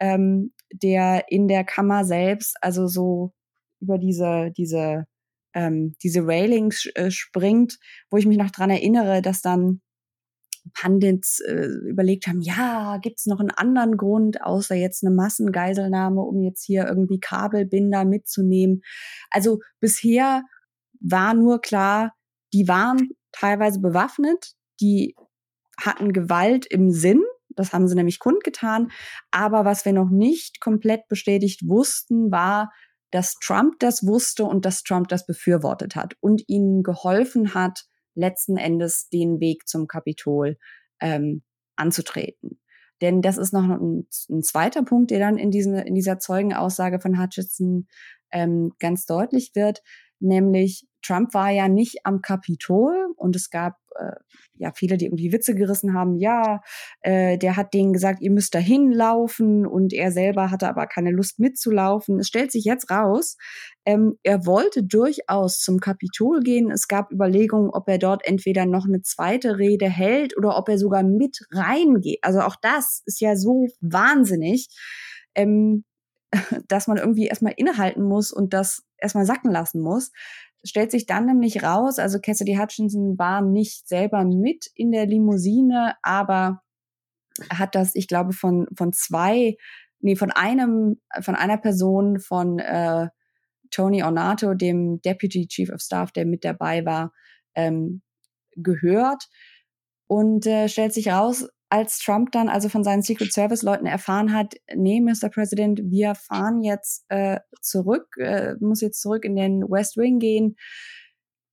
[0.00, 3.32] ähm, der in der Kammer selbst, also so
[3.80, 5.06] über diese, diese
[5.58, 7.78] ähm, diese Railings äh, springt,
[8.10, 9.80] wo ich mich noch dran erinnere, dass dann
[10.72, 16.42] Pandits äh, überlegt haben, ja, gibt's noch einen anderen Grund, außer jetzt eine Massengeiselnahme, um
[16.42, 18.82] jetzt hier irgendwie Kabelbinder mitzunehmen.
[19.30, 20.42] Also bisher
[21.00, 22.12] war nur klar,
[22.52, 25.16] die waren teilweise bewaffnet, die
[25.80, 28.90] hatten Gewalt im Sinn, das haben sie nämlich kundgetan.
[29.30, 32.70] Aber was wir noch nicht komplett bestätigt wussten, war,
[33.10, 37.84] dass Trump das wusste und dass Trump das befürwortet hat und ihnen geholfen hat,
[38.14, 40.58] letzten Endes den Weg zum Kapitol
[41.00, 41.42] ähm,
[41.76, 42.60] anzutreten.
[43.00, 47.00] Denn das ist noch ein, ein, zweiter Punkt, der dann in, diesen, in dieser Zeugenaussage
[47.00, 47.86] von Hutchinson
[48.32, 49.82] ähm, ganz deutlich wird,
[50.20, 54.12] nämlich Trump war ja nicht am Kapitol und es gab äh,
[54.54, 56.16] ja viele, die irgendwie Witze gerissen haben.
[56.16, 56.60] Ja,
[57.00, 61.10] äh, der hat denen gesagt, ihr müsst dahin laufen und er selber hatte aber keine
[61.10, 62.18] Lust mitzulaufen.
[62.18, 63.36] Es stellt sich jetzt raus,
[63.84, 66.70] ähm, er wollte durchaus zum Kapitol gehen.
[66.70, 70.78] Es gab Überlegungen, ob er dort entweder noch eine zweite Rede hält oder ob er
[70.78, 72.18] sogar mit reingeht.
[72.22, 74.68] Also auch das ist ja so wahnsinnig.
[75.34, 75.84] Ähm,
[76.68, 80.12] dass man irgendwie erstmal innehalten muss und das erstmal sacken lassen muss.
[80.64, 85.94] Stellt sich dann nämlich raus, also Cassidy Hutchinson war nicht selber mit in der Limousine,
[86.02, 86.62] aber
[87.50, 89.56] hat das, ich glaube, von, von zwei,
[90.00, 93.08] nee, von einem, von einer Person von äh,
[93.70, 97.12] Tony Ornato, dem Deputy Chief of Staff, der mit dabei war,
[97.54, 98.02] ähm,
[98.56, 99.28] gehört.
[100.06, 104.32] Und äh, stellt sich raus, als Trump dann also von seinen Secret Service Leuten erfahren
[104.32, 105.28] hat, nee, Mr.
[105.28, 110.56] President, wir fahren jetzt äh, zurück, äh, muss jetzt zurück in den West Wing gehen,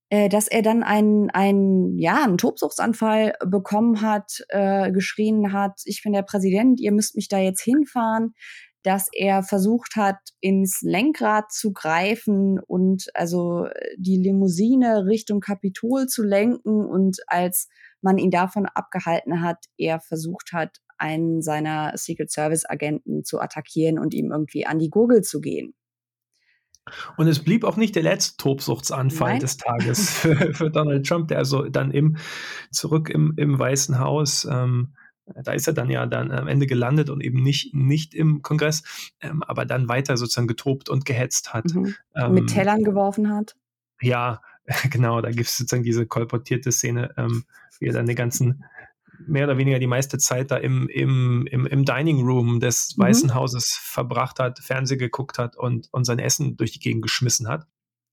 [0.08, 6.02] äh, dass er dann einen, einen, ja, einen Tobsuchtsanfall bekommen hat, äh, geschrien hat, ich
[6.02, 8.34] bin der Präsident, ihr müsst mich da jetzt hinfahren,
[8.86, 13.66] dass er versucht hat, ins Lenkrad zu greifen und also
[13.98, 17.68] die Limousine Richtung Kapitol zu lenken und als
[18.06, 23.98] man ihn davon abgehalten hat, er versucht hat, einen seiner Secret Service Agenten zu attackieren
[23.98, 25.74] und ihm irgendwie an die Gurgel zu gehen.
[27.16, 29.40] Und es blieb auch nicht der letzte Tobsuchtsanfall Nein.
[29.40, 32.16] des Tages für, für, Donald Trump, der also dann im,
[32.70, 34.94] zurück im, im Weißen Haus, ähm,
[35.42, 38.84] da ist er dann ja dann am Ende gelandet und eben nicht, nicht im Kongress,
[39.20, 41.74] ähm, aber dann weiter sozusagen getobt und gehetzt hat.
[41.74, 41.94] Mhm.
[42.14, 43.56] Ähm, Mit Tellern geworfen hat.
[44.00, 44.40] Ja,
[44.90, 47.44] genau, da gibt es sozusagen diese kolportierte Szene, ähm,
[47.78, 48.64] wie er dann den ganzen,
[49.26, 53.02] mehr oder weniger die meiste Zeit da im, im, im, im Dining Room des mhm.
[53.02, 57.48] Weißen Hauses verbracht hat, Fernsehen geguckt hat und, und sein Essen durch die Gegend geschmissen
[57.48, 57.66] hat.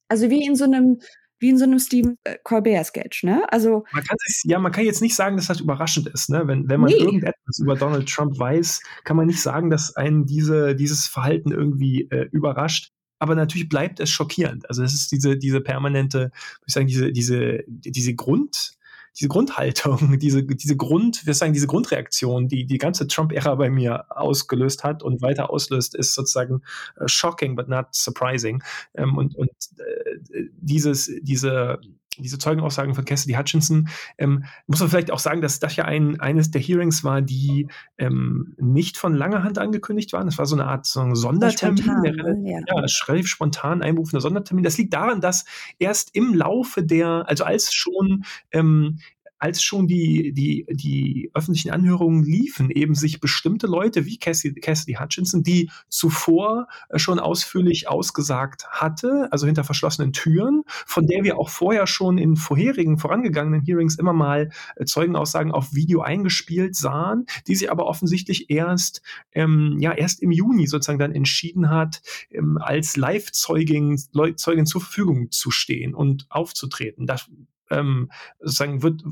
[0.07, 0.99] Also wie in so einem
[1.39, 3.43] wie in so einem Stephen äh, Colbert-Sketch, ne?
[3.51, 6.47] Also man kann sich, ja, man kann jetzt nicht sagen, dass das überraschend ist, ne?
[6.47, 6.97] Wenn, wenn man nee.
[6.97, 12.07] irgendetwas über Donald Trump weiß, kann man nicht sagen, dass einen diese, dieses Verhalten irgendwie
[12.11, 12.92] äh, überrascht
[13.23, 14.67] aber natürlich bleibt es schockierend.
[14.67, 16.33] Also es ist diese, diese permanente, würde
[16.67, 18.73] ich sagen, diese, diese, diese Grund,
[19.17, 24.05] diese Grundhaltung, diese, diese Grund, wir sagen, diese Grundreaktion, die die ganze Trump-Ära bei mir
[24.09, 26.63] ausgelöst hat und weiter auslöst, ist sozusagen
[26.99, 28.61] uh, shocking, but not surprising.
[28.93, 31.79] Ähm, und und äh, dieses, diese,
[32.19, 36.19] diese Zeugenaussagen von Cassidy Hutchinson, ähm, muss man vielleicht auch sagen, dass das ja ein,
[36.19, 40.25] eines der Hearings war, die ähm, nicht von langer Hand angekündigt waren.
[40.25, 42.59] Das war so eine Art so ein Sondertermin, spontan, der relativ, ja.
[42.67, 44.63] ja, relativ spontan einberufener Sondertermin.
[44.63, 45.45] Das liegt daran, dass
[45.79, 48.99] erst im Laufe der, also als schon ähm,
[49.43, 54.93] als schon die, die, die öffentlichen Anhörungen liefen, eben sich bestimmte Leute wie Cassidy, Cassidy
[54.93, 61.37] Hutchinson, die zuvor äh, schon ausführlich ausgesagt hatte, also hinter verschlossenen Türen, von der wir
[61.37, 67.25] auch vorher schon in vorherigen, vorangegangenen Hearings immer mal äh, Zeugenaussagen auf Video eingespielt sahen,
[67.45, 69.01] die sie aber offensichtlich erst,
[69.33, 73.97] ähm, ja, erst im Juni sozusagen dann entschieden hat, ähm, als Live-Zeugin
[74.37, 77.07] Zeugin zur Verfügung zu stehen und aufzutreten.
[77.07, 77.29] Das
[77.69, 79.03] ähm, sozusagen wird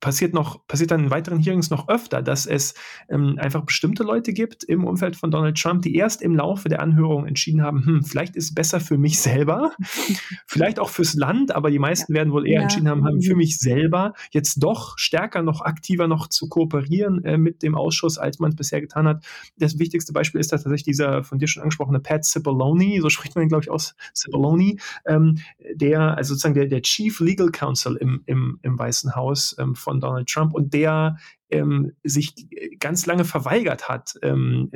[0.00, 2.74] passiert noch, passiert dann in weiteren Hearings noch öfter, dass es
[3.08, 6.80] ähm, einfach bestimmte Leute gibt im Umfeld von Donald Trump, die erst im Laufe der
[6.80, 9.72] Anhörung entschieden haben, hm, vielleicht ist es besser für mich selber,
[10.46, 12.62] vielleicht auch fürs Land, aber die meisten werden wohl eher ja.
[12.62, 17.38] entschieden haben, haben, für mich selber jetzt doch stärker noch aktiver noch zu kooperieren äh,
[17.38, 19.24] mit dem Ausschuss, als man es bisher getan hat.
[19.58, 23.44] Das wichtigste Beispiel ist tatsächlich dieser von dir schon angesprochene Pat Cipollone, so spricht man
[23.44, 24.76] ihn, glaube ich, aus, Cipollone,
[25.06, 25.38] ähm,
[25.74, 30.00] der, also sozusagen der, der Chief Legal Counsel im, im, im Weißen Haus, ähm, von
[30.00, 30.54] Donald Trump.
[30.54, 31.16] Und der
[31.50, 32.34] ähm, sich
[32.78, 34.70] ganz lange verweigert hat, ähm,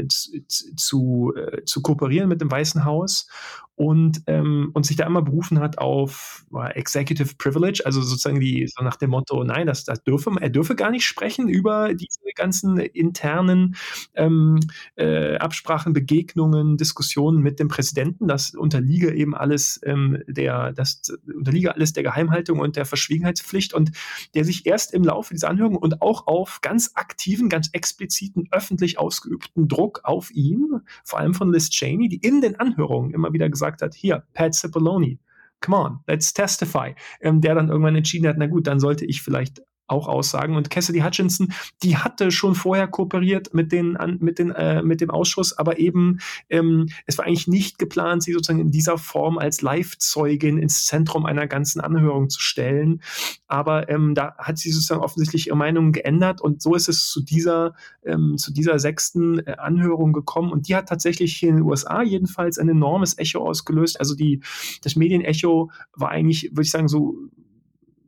[0.48, 3.28] zu, äh, zu kooperieren mit dem Weißen Haus
[3.76, 8.68] und, ähm, und sich da immer berufen hat auf äh, Executive Privilege, also sozusagen die,
[8.68, 12.20] so nach dem Motto, nein, das, das dürfe, er dürfe gar nicht sprechen über diese
[12.36, 13.74] ganzen internen
[14.14, 14.60] ähm,
[14.96, 18.28] äh, Absprachen, Begegnungen, Diskussionen mit dem Präsidenten.
[18.28, 23.90] Das unterliege eben alles ähm, der, das unterliege alles der Geheimhaltung und der Verschwiegenheitspflicht und
[24.34, 28.98] der sich erst im Laufe dieser Anhörung und auch auf ganz aktiven, ganz expliziten, öffentlich
[28.98, 33.50] ausgeübten Druck auf ihn, vor allem von Liz Cheney, die in den Anhörungen immer wieder
[33.50, 35.18] gesagt hat, hier, Pat Cipollone,
[35.60, 39.20] come on, let's testify, ähm, der dann irgendwann entschieden hat, na gut, dann sollte ich
[39.20, 40.56] vielleicht auch aussagen.
[40.56, 45.10] Und Cassidy Hutchinson, die hatte schon vorher kooperiert mit, den, mit, den, äh, mit dem
[45.10, 49.62] Ausschuss, aber eben ähm, es war eigentlich nicht geplant, sie sozusagen in dieser Form als
[49.62, 53.02] Live-Zeugin ins Zentrum einer ganzen Anhörung zu stellen.
[53.46, 57.22] Aber ähm, da hat sie sozusagen offensichtlich ihre Meinung geändert und so ist es zu
[57.22, 57.74] dieser,
[58.04, 60.50] ähm, zu dieser sechsten äh, Anhörung gekommen.
[60.50, 63.98] Und die hat tatsächlich hier in den USA jedenfalls ein enormes Echo ausgelöst.
[64.00, 64.40] Also die,
[64.82, 67.16] das Medienecho war eigentlich, würde ich sagen, so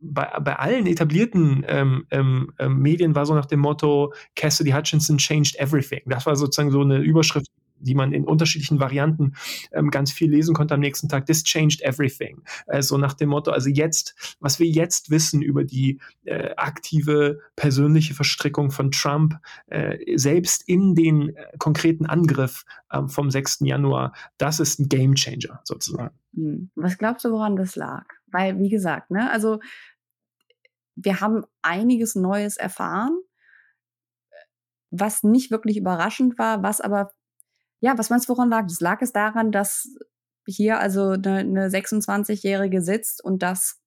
[0.01, 5.19] bei, bei allen etablierten ähm, ähm, ähm, Medien war so nach dem Motto, Cassidy Hutchinson
[5.19, 6.03] changed everything.
[6.07, 7.47] Das war sozusagen so eine Überschrift,
[7.79, 9.35] die man in unterschiedlichen Varianten
[9.73, 11.27] ähm, ganz viel lesen konnte am nächsten Tag.
[11.27, 12.43] This changed everything.
[12.67, 18.15] Also nach dem Motto, also jetzt, was wir jetzt wissen über die äh, aktive persönliche
[18.15, 19.35] Verstrickung von Trump,
[19.67, 23.59] äh, selbst in den äh, konkreten Angriff ähm, vom 6.
[23.61, 26.15] Januar, das ist ein Gamechanger sozusagen.
[26.35, 26.71] Hm.
[26.75, 28.05] Was glaubst du, woran das lag?
[28.27, 29.61] Weil, wie gesagt, ne, also
[30.97, 33.19] wir haben einiges Neues erfahren,
[34.91, 37.13] was nicht wirklich überraschend war, was aber,
[37.81, 38.67] ja, was meinst du, woran lag?
[38.67, 39.89] Das lag es daran, dass
[40.47, 43.81] hier also eine, eine 26-Jährige sitzt und das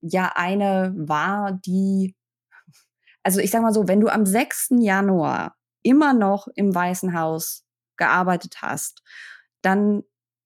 [0.00, 2.14] ja eine war, die,
[3.22, 4.68] also ich sag mal so, wenn du am 6.
[4.78, 7.64] Januar immer noch im Weißen Haus
[7.96, 9.02] gearbeitet hast,
[9.62, 10.02] dann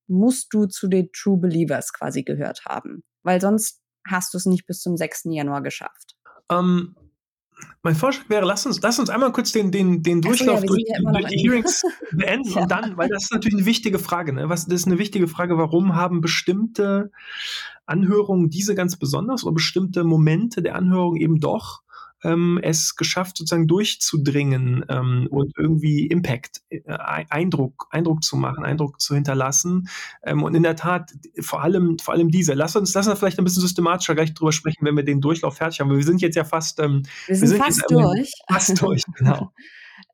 [0.06, 4.66] musst du zu den True Believers quasi gehört haben, weil sonst hast du es nicht
[4.66, 5.24] bis zum 6.
[5.26, 6.16] Januar geschafft.
[6.50, 6.96] Ähm,
[7.82, 10.68] mein Vorschlag wäre, lass uns, lass uns einmal kurz den, den, den Durchlauf so, ja,
[10.68, 11.82] durch, ja durch, die Hearings
[12.12, 12.62] beenden ja.
[12.62, 14.32] und dann, weil das ist natürlich eine wichtige Frage.
[14.32, 14.48] Ne?
[14.48, 17.10] Was, das ist eine wichtige Frage, warum haben bestimmte
[17.86, 21.82] Anhörungen diese ganz besonders oder bestimmte Momente der Anhörung eben doch
[22.24, 29.00] ähm, es geschafft, sozusagen durchzudringen ähm, und irgendwie Impact, äh, Eindruck, Eindruck zu machen, Eindruck
[29.00, 29.88] zu hinterlassen.
[30.22, 32.54] Ähm, und in der Tat, vor allem, vor allem diese.
[32.54, 35.56] Lass uns, lass uns vielleicht ein bisschen systematischer gleich drüber sprechen, wenn wir den Durchlauf
[35.56, 35.90] fertig haben.
[35.90, 38.32] Wir sind jetzt ja fast, ähm, wir sind, wir sind fast durch.
[38.48, 39.52] Fast durch, genau.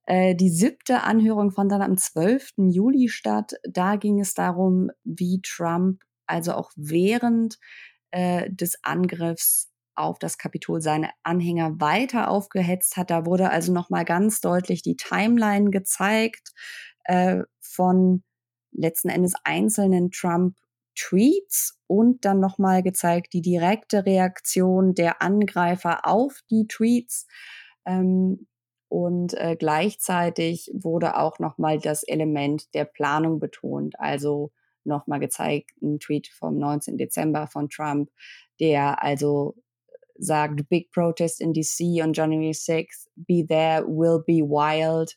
[0.05, 2.53] Äh, die siebte Anhörung fand dann am 12.
[2.71, 3.55] Juli statt.
[3.69, 7.59] Da ging es darum, wie Trump also auch während
[8.11, 13.11] äh, des Angriffs auf das Kapitol seine Anhänger weiter aufgehetzt hat.
[13.11, 16.53] Da wurde also nochmal ganz deutlich die Timeline gezeigt
[17.05, 18.23] äh, von
[18.73, 26.67] letzten Endes einzelnen Trump-Tweets und dann nochmal gezeigt die direkte Reaktion der Angreifer auf die
[26.67, 27.27] Tweets.
[27.85, 28.47] Ähm,
[28.89, 33.99] und äh, gleichzeitig wurde auch nochmal das Element der Planung betont.
[33.99, 34.53] Also
[34.85, 36.97] nochmal gezeigt, ein Tweet vom 19.
[36.97, 38.11] Dezember von Trump,
[38.61, 39.57] der also
[40.19, 45.17] sagt, Big Protest in DC on January 6th, Be There, Will Be Wild.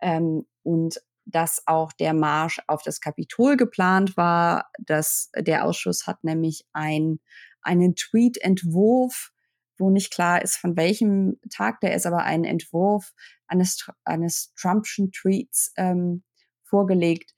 [0.00, 4.70] Ähm, und dass auch der Marsch auf das Kapitol geplant war.
[4.78, 7.20] dass der Ausschuss hat nämlich ein,
[7.62, 9.32] einen Tweet-Entwurf,
[9.76, 13.12] wo nicht klar ist, von welchem Tag der ist, aber einen Entwurf
[13.46, 16.24] eines, eines Trumpschen Tweets ähm,
[16.64, 17.34] vorgelegt,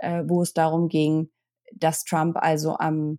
[0.00, 1.30] äh, wo es darum ging,
[1.72, 3.18] dass Trump also am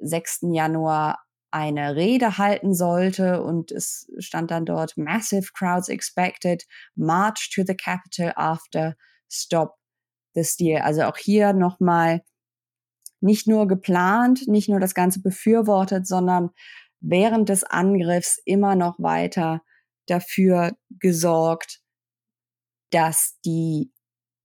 [0.00, 0.46] 6.
[0.52, 1.22] Januar
[1.52, 7.74] eine Rede halten sollte und es stand dann dort Massive crowds expected, March to the
[7.76, 8.96] Capitol after
[9.30, 9.74] Stop
[10.34, 10.82] the Steal.
[10.82, 12.22] Also auch hier nochmal
[13.20, 16.50] nicht nur geplant, nicht nur das Ganze befürwortet, sondern
[17.00, 19.62] während des Angriffs immer noch weiter
[20.06, 21.80] dafür gesorgt,
[22.90, 23.92] dass die,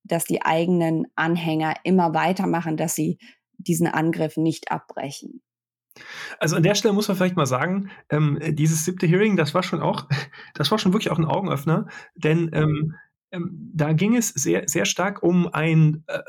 [0.03, 3.17] dass die eigenen Anhänger immer weitermachen, dass sie
[3.57, 5.41] diesen Angriff nicht abbrechen.
[6.39, 9.63] Also an der Stelle muss man vielleicht mal sagen, ähm, dieses siebte Hearing, das war
[9.63, 10.07] schon auch,
[10.53, 12.95] das war schon wirklich auch ein Augenöffner, denn ähm,
[13.31, 16.19] ähm, da ging es sehr, sehr stark um ein, äh,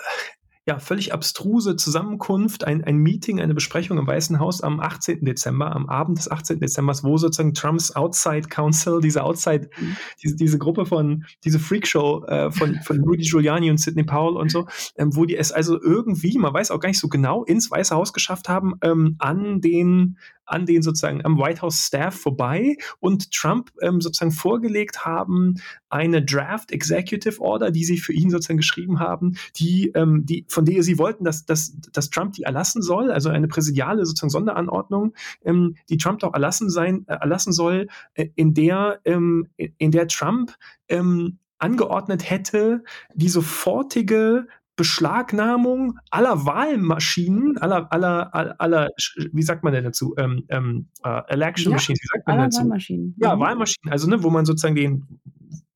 [0.68, 5.24] ja, völlig abstruse Zusammenkunft, ein, ein Meeting, eine Besprechung im Weißen Haus am 18.
[5.24, 6.60] Dezember, am Abend des 18.
[6.60, 9.96] Dezember, wo sozusagen Trumps Outside Council, diese Outside, mhm.
[10.22, 14.50] diese, diese Gruppe von, diese Freakshow äh, von, von Rudy Giuliani und Sidney Powell und
[14.50, 14.66] so,
[14.98, 17.96] ähm, wo die es also irgendwie, man weiß auch gar nicht so genau, ins Weiße
[17.96, 20.18] Haus geschafft haben, ähm, an den
[20.48, 25.56] an den sozusagen am White House Staff vorbei und Trump ähm, sozusagen vorgelegt haben,
[25.90, 30.64] eine Draft Executive Order, die sie für ihn sozusagen geschrieben haben, die, ähm, die, von
[30.64, 35.14] der sie wollten, dass, dass, dass Trump die erlassen soll, also eine präsidiale sozusagen Sonderanordnung,
[35.44, 40.08] ähm, die Trump doch erlassen sein, äh, erlassen soll, äh, in der, ähm, in der
[40.08, 40.54] Trump
[40.88, 42.84] ähm, angeordnet hätte,
[43.14, 44.46] die sofortige
[44.78, 48.88] Beschlagnahmung aller Wahlmaschinen, aller, aller, aller, aller
[49.32, 50.14] wie sagt man denn dazu?
[50.16, 52.60] Ähm, ähm, uh, Election ja, Machines, wie sagt man dazu?
[52.60, 53.14] Wahlmaschinen.
[53.18, 53.40] Ja, mhm.
[53.40, 55.20] Wahlmaschinen, also ne, wo man sozusagen den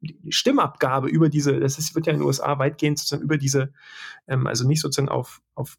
[0.00, 3.72] die Stimmabgabe über diese, das ist, wird ja in den USA weitgehend sozusagen über diese,
[4.26, 5.78] ähm, also nicht sozusagen auf, auf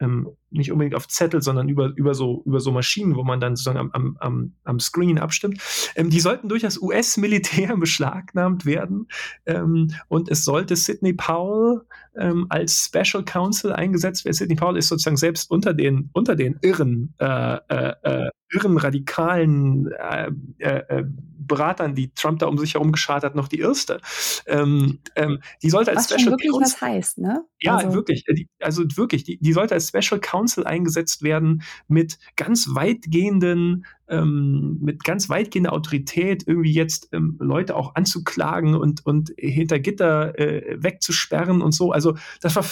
[0.00, 3.56] ähm, nicht unbedingt auf Zettel, sondern über, über, so, über so Maschinen, wo man dann
[3.56, 5.60] sozusagen am, am, am Screen abstimmt.
[5.94, 9.08] Ähm, die sollten durch das US-Militär beschlagnahmt werden
[9.46, 11.82] ähm, und es sollte Sidney Powell
[12.16, 14.34] ähm, als Special Counsel eingesetzt werden.
[14.34, 19.92] Sidney Powell ist sozusagen selbst unter den, unter den irren, äh, äh, äh irren radikalen
[19.92, 21.04] äh, äh, äh,
[21.48, 24.00] Beratern, die Trump da um sich herum geschart hat, noch die erste.
[24.46, 27.44] Ähm, ähm, die sollte als was Special wirklich Counsel, was heißt, ne?
[27.62, 28.24] Ja, also, wirklich.
[28.24, 34.78] Die, also wirklich, die, die sollte als Special Counsel eingesetzt werden mit ganz weitgehenden ähm,
[34.80, 40.76] mit ganz weitgehender Autorität irgendwie jetzt ähm, Leute auch anzuklagen und, und hinter Gitter äh,
[40.82, 41.92] wegzusperren und so.
[41.92, 42.64] Also das war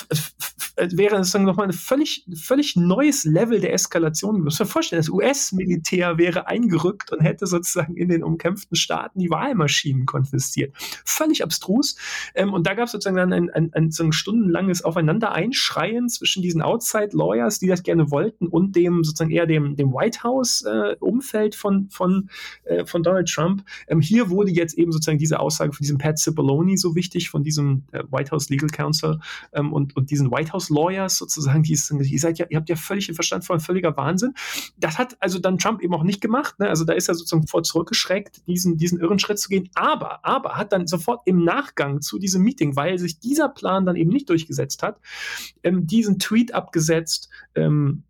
[0.77, 4.37] wäre sozusagen nochmal ein völlig, völlig neues Level der Eskalation.
[4.37, 9.19] Du musst dir vorstellen, das US-Militär wäre eingerückt und hätte sozusagen in den umkämpften Staaten
[9.19, 10.75] die Wahlmaschinen konfisziert.
[11.05, 11.97] Völlig abstrus.
[12.35, 16.43] Ähm, und da gab es sozusagen dann ein, ein, ein, so ein stundenlanges Aufeinander-Einschreien zwischen
[16.43, 20.97] diesen Outside-Lawyers, die das gerne wollten, und dem sozusagen eher dem, dem White House-Umfeld.
[21.01, 22.31] Äh, Umfeld von, von,
[22.65, 23.65] äh, von Donald Trump.
[23.89, 27.43] Ähm, hier wurde jetzt eben sozusagen diese Aussage von diesem Pat Cipollone so wichtig, von
[27.43, 29.19] diesem äh, White House Legal Counsel
[29.53, 32.69] ähm, und, und diesen White House Lawyers sozusagen, die ist, ihr seid ja, ihr habt
[32.69, 34.35] ja völlig den Verstand von völliger Wahnsinn.
[34.79, 36.59] Das hat also dann Trump eben auch nicht gemacht.
[36.59, 36.69] Ne?
[36.69, 39.69] Also da ist er sozusagen vor zurückgeschreckt, diesen, diesen irren Schritt zu gehen.
[39.75, 43.97] Aber, aber hat dann sofort im Nachgang zu diesem Meeting, weil sich dieser Plan dann
[43.97, 45.01] eben nicht durchgesetzt hat,
[45.65, 48.05] ähm, diesen Tweet abgesetzt, ähm,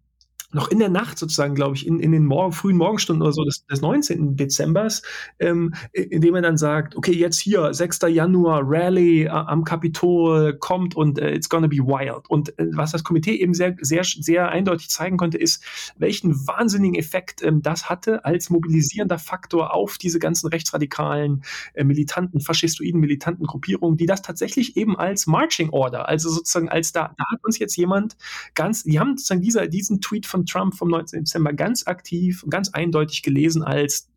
[0.53, 3.45] noch in der Nacht sozusagen, glaube ich, in, in den Morgen, frühen Morgenstunden oder so
[3.45, 4.37] des, des 19.
[4.37, 5.03] Dezembers,
[5.39, 8.01] ähm, indem er dann sagt, okay, jetzt hier, 6.
[8.09, 12.29] Januar, Rally äh, am Kapitol kommt und äh, it's gonna be wild.
[12.29, 15.63] Und äh, was das Komitee eben sehr, sehr, sehr eindeutig zeigen konnte, ist,
[15.97, 21.43] welchen wahnsinnigen Effekt ähm, das hatte als mobilisierender Faktor auf diese ganzen rechtsradikalen,
[21.75, 26.93] äh, militanten, faschistoiden, militanten Gruppierungen, die das tatsächlich eben als Marching Order, also sozusagen als
[26.93, 28.17] da, da hat uns jetzt jemand
[28.55, 31.21] ganz, die haben sozusagen dieser, diesen Tweet von von Trump vom 19.
[31.21, 34.09] Dezember ganz aktiv, ganz eindeutig gelesen als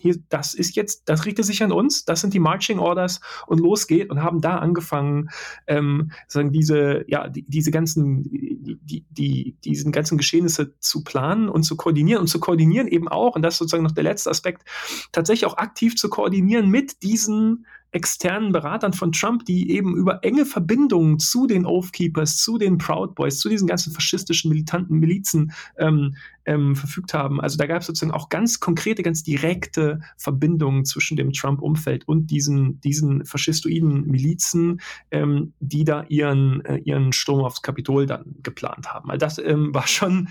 [0.00, 3.58] hier, das ist jetzt, das richtet sich an uns, das sind die Marching Orders und
[3.58, 5.30] los geht und haben da angefangen,
[5.66, 11.64] ähm, sagen diese, ja, die, diese ganzen, die, die, diesen ganzen Geschehnisse zu planen und
[11.64, 14.62] zu koordinieren und zu koordinieren eben auch, und das ist sozusagen noch der letzte Aspekt,
[15.10, 20.44] tatsächlich auch aktiv zu koordinieren mit diesen externen Beratern von Trump, die eben über enge
[20.44, 25.52] Verbindungen zu den Oath Keepers, zu den Proud Boys, zu diesen ganzen faschistischen militanten Milizen
[25.78, 26.14] ähm,
[26.44, 27.40] ähm, verfügt haben.
[27.40, 32.30] Also da gab es sozusagen auch ganz konkrete, ganz direkte Verbindungen zwischen dem Trump-Umfeld und
[32.30, 34.80] diesen, diesen faschistoiden Milizen,
[35.10, 39.10] ähm, die da ihren, äh, ihren Sturm aufs Kapitol dann geplant haben.
[39.10, 40.28] Also das ähm, war schon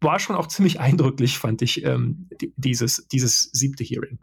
[0.00, 4.18] war schon auch ziemlich eindrücklich, fand ich, ähm, dieses, dieses siebte Hearing.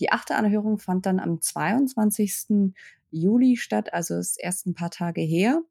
[0.00, 2.74] Die achte Anhörung fand dann am 22.
[3.10, 5.62] Juli statt, also ist erst ein paar Tage her.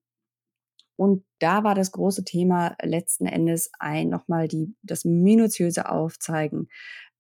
[0.97, 6.69] Und da war das große Thema letzten Endes ein nochmal die, das minutiöse Aufzeigen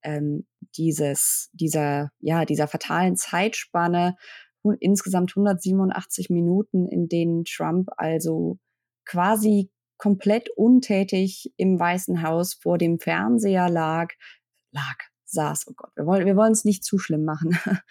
[0.01, 0.45] ähm,
[0.77, 4.15] dieses, dieser, ja, dieser fatalen Zeitspanne,
[4.79, 8.57] insgesamt 187 Minuten, in denen Trump also
[9.03, 14.13] quasi komplett untätig im Weißen Haus vor dem Fernseher lag,
[14.71, 14.97] lag,
[15.35, 17.55] saß, oh Gott, wir wollen wir es nicht zu schlimm machen,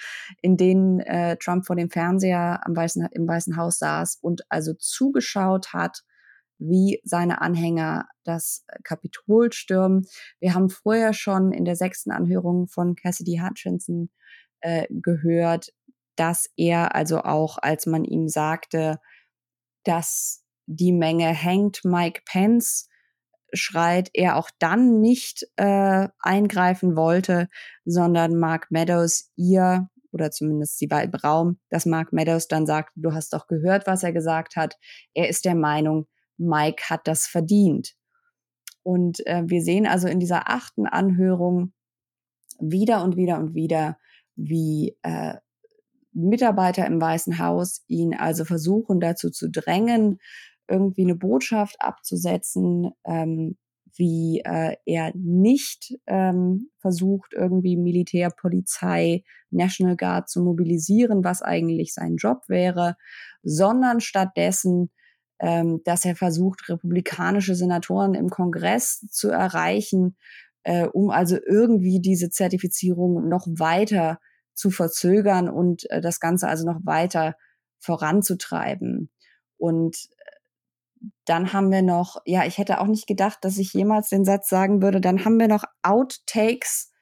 [0.43, 4.75] in denen äh, Trump vor dem Fernseher am Weißen, im Weißen Haus saß und also
[4.75, 6.03] zugeschaut hat,
[6.59, 10.07] wie seine Anhänger das Kapitol stürmen.
[10.41, 14.11] Wir haben vorher schon in der sechsten Anhörung von Cassidy Hutchinson
[14.61, 15.73] äh, gehört,
[16.17, 18.99] dass er also auch, als man ihm sagte,
[19.85, 22.89] dass die Menge hängt Mike Pence,
[23.55, 27.49] schreit, er auch dann nicht äh, eingreifen wollte,
[27.85, 32.93] sondern Mark Meadows ihr oder zumindest sie war im Raum, dass Mark Meadows dann sagt,
[32.95, 34.77] du hast doch gehört, was er gesagt hat.
[35.13, 36.07] Er ist der Meinung,
[36.39, 37.95] Mike hat das verdient.
[38.85, 41.73] Und äh, wir sehen also in dieser achten Anhörung
[42.61, 43.99] wieder und wieder und wieder,
[44.37, 45.35] wie äh,
[46.13, 50.21] Mitarbeiter im Weißen Haus ihn also versuchen dazu zu drängen,
[50.69, 53.57] irgendwie eine Botschaft abzusetzen, ähm,
[53.97, 61.95] wie äh, er nicht ähm, versucht, irgendwie Militär, Polizei, National Guard zu mobilisieren, was eigentlich
[61.95, 62.97] sein Job wäre,
[63.43, 64.91] sondern stattdessen,
[65.39, 70.17] ähm, dass er versucht, republikanische Senatoren im Kongress zu erreichen,
[70.65, 74.19] äh, um also irgendwie diese Zertifizierung noch weiter
[74.55, 77.37] zu verzögern und äh, das Ganze also noch weiter
[77.79, 79.11] voranzutreiben.
[79.57, 80.09] Und
[81.25, 84.49] dann haben wir noch, ja, ich hätte auch nicht gedacht, dass ich jemals den Satz
[84.49, 86.93] sagen würde, dann haben wir noch Outtakes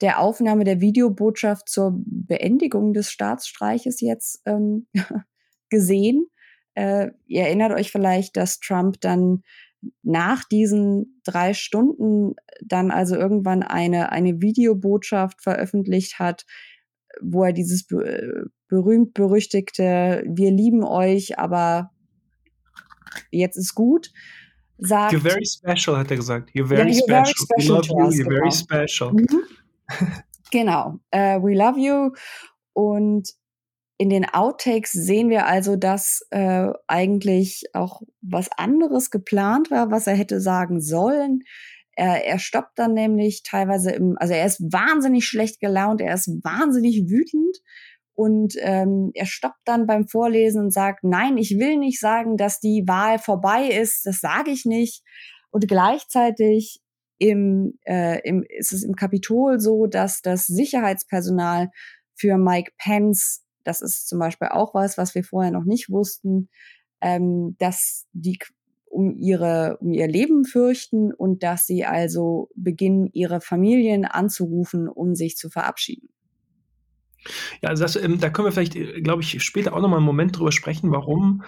[0.00, 4.86] der Aufnahme der Videobotschaft zur Beendigung des Staatsstreiches jetzt ähm,
[5.70, 6.26] gesehen.
[6.74, 9.42] Äh, ihr erinnert euch vielleicht, dass Trump dann
[10.02, 16.44] nach diesen drei Stunden dann also irgendwann eine, eine Videobotschaft veröffentlicht hat,
[17.20, 17.86] wo er dieses
[18.68, 21.92] berühmt-berüchtigte Wir lieben euch, aber
[23.30, 24.10] jetzt ist gut
[24.78, 25.12] sagt.
[25.12, 26.50] You're very special, hat er gesagt.
[26.54, 27.46] You're very, yeah, you're special.
[27.48, 27.96] very special.
[27.96, 28.36] We love you, you're genau.
[28.36, 29.12] very special.
[29.12, 29.42] Mhm.
[30.50, 31.00] genau.
[31.14, 32.12] Uh, we love you.
[32.72, 33.30] Und
[33.98, 40.06] in den Outtakes sehen wir also, dass äh, eigentlich auch was anderes geplant war, was
[40.06, 41.40] er hätte sagen sollen.
[41.92, 46.28] Er, er stoppt dann nämlich teilweise im, also er ist wahnsinnig schlecht gelaunt, er ist
[46.44, 47.56] wahnsinnig wütend
[48.16, 52.58] und ähm, er stoppt dann beim Vorlesen und sagt, nein, ich will nicht sagen, dass
[52.58, 55.04] die Wahl vorbei ist, das sage ich nicht.
[55.50, 56.80] Und gleichzeitig
[57.18, 61.70] im, äh, im, ist es im Kapitol so, dass das Sicherheitspersonal
[62.14, 66.48] für Mike Pence das ist zum Beispiel auch was, was wir vorher noch nicht wussten,
[67.00, 68.38] ähm, dass die
[68.88, 75.14] um ihre, um ihr Leben fürchten und dass sie also beginnen, ihre Familien anzurufen, um
[75.14, 76.08] sich zu verabschieden.
[77.62, 80.06] Ja, also das, ähm, da können wir vielleicht, äh, glaube ich, später auch nochmal einen
[80.06, 81.42] Moment drüber sprechen, warum.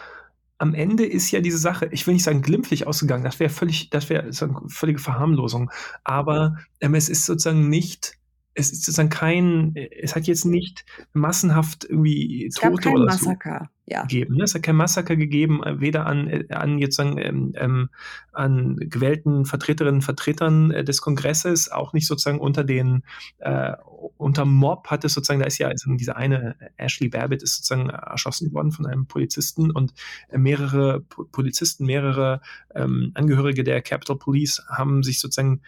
[0.58, 3.90] Am Ende ist ja diese Sache, ich will nicht sagen glimpflich ausgegangen, das wäre völlig,
[3.90, 5.70] das wäre eine völlige Verharmlosung,
[6.02, 8.17] aber ähm, es ist sozusagen nicht
[8.58, 13.92] es ist sozusagen kein, es hat jetzt nicht massenhaft irgendwie es Tote oder Massaker, so
[13.94, 14.02] ja.
[14.02, 14.36] gegeben.
[14.36, 14.44] Ne?
[14.44, 17.88] Es hat kein Massaker gegeben, äh, weder an, äh, an jetzt sagen, ähm, ähm,
[18.32, 23.04] an gewählten Vertreterinnen und Vertretern äh, des Kongresses, auch nicht sozusagen unter den
[23.38, 23.74] äh,
[24.16, 27.90] unter Mob hat es sozusagen, da ist ja also diese eine Ashley Babbitt ist sozusagen
[27.90, 29.92] erschossen worden von einem Polizisten und
[30.32, 32.40] mehrere Polizisten, mehrere
[32.74, 35.62] ähm, Angehörige der Capitol Police haben sich sozusagen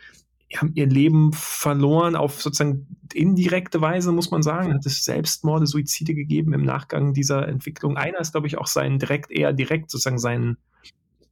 [0.57, 4.75] haben ihr Leben verloren auf sozusagen indirekte Weise, muss man sagen.
[4.75, 7.97] Hat es Selbstmorde, Suizide gegeben im Nachgang dieser Entwicklung.
[7.97, 10.57] Einer ist, glaube ich, auch sein direkt, eher direkt sozusagen seinen,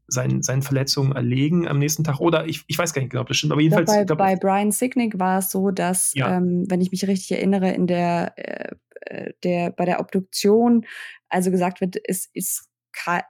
[0.06, 2.20] seinen, seinen Verletzungen erlegen am nächsten Tag.
[2.20, 3.90] Oder ich, ich weiß gar nicht genau, ob das stimmt, aber jedenfalls.
[3.90, 6.36] Bei, glaub, bei Brian Sicknick war es so, dass, ja.
[6.36, 10.84] ähm, wenn ich mich richtig erinnere, in der, äh, der, bei der Obduktion
[11.28, 12.68] also gesagt wird, es ist,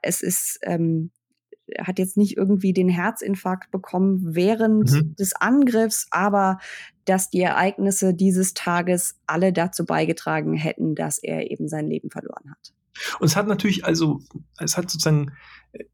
[0.01, 1.11] es ist ähm,
[1.79, 5.15] hat jetzt nicht irgendwie den Herzinfarkt bekommen während mhm.
[5.15, 6.59] des Angriffs, aber
[7.05, 12.51] dass die Ereignisse dieses Tages alle dazu beigetragen hätten, dass er eben sein Leben verloren
[12.51, 12.73] hat.
[13.19, 14.19] Und es hat natürlich, also,
[14.59, 15.31] es hat sozusagen
[15.71, 15.85] äh,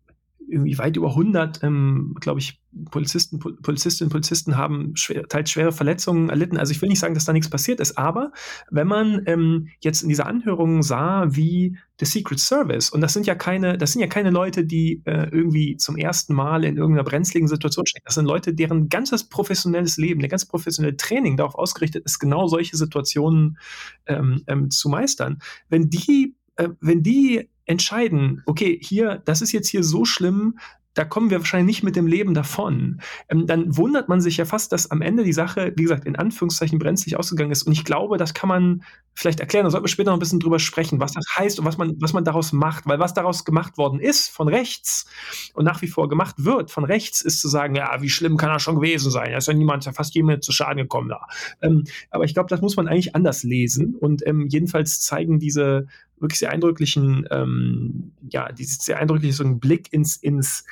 [0.47, 2.59] irgendwie weit über 100, ähm, glaube ich,
[2.91, 6.57] Polizisten, Polizistinnen und Polizisten haben schwer, teils schwere Verletzungen erlitten.
[6.57, 8.31] Also ich will nicht sagen, dass da nichts passiert ist, aber
[8.69, 13.27] wenn man ähm, jetzt in dieser Anhörung sah, wie der Secret Service, und das sind
[13.27, 17.05] ja keine, das sind ja keine Leute, die äh, irgendwie zum ersten Mal in irgendeiner
[17.05, 18.05] brenzligen Situation stecken.
[18.05, 22.47] Das sind Leute, deren ganzes professionelles Leben, der ganz professionelle Training darauf ausgerichtet ist, genau
[22.47, 23.57] solche Situationen
[24.05, 25.39] ähm, ähm, zu meistern.
[25.69, 30.55] Wenn die, äh, wenn die entscheiden, okay, hier, das ist jetzt hier so schlimm,
[30.95, 33.01] da kommen wir wahrscheinlich nicht mit dem Leben davon.
[33.29, 36.15] Ähm, dann wundert man sich ja fast, dass am Ende die Sache, wie gesagt, in
[36.15, 37.63] Anführungszeichen brenzlig ausgegangen ist.
[37.63, 38.83] Und ich glaube, das kann man
[39.13, 39.65] vielleicht erklären.
[39.65, 41.95] Da sollten wir später noch ein bisschen drüber sprechen, was das heißt und was man,
[41.99, 42.87] was man daraus macht.
[42.87, 45.05] Weil was daraus gemacht worden ist von rechts
[45.53, 48.49] und nach wie vor gemacht wird von rechts, ist zu sagen, ja, wie schlimm kann
[48.49, 49.31] er schon gewesen sein?
[49.31, 51.27] Da ist ja niemand, ja fast jemand zu Schaden gekommen da.
[51.61, 53.95] Ähm, aber ich glaube, das muss man eigentlich anders lesen.
[53.95, 55.87] Und ähm, jedenfalls zeigen diese
[56.19, 60.65] wirklich sehr eindrücklichen, ähm, ja, dieses sehr eindrückliche so ein Blick ins, ins,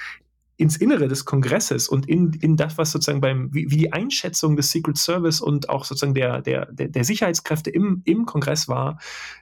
[0.57, 4.55] ins Innere des Kongresses und in, in das, was sozusagen beim, wie, wie die Einschätzung
[4.55, 8.99] des Secret Service und auch sozusagen der, der, der, der Sicherheitskräfte im, im Kongress war,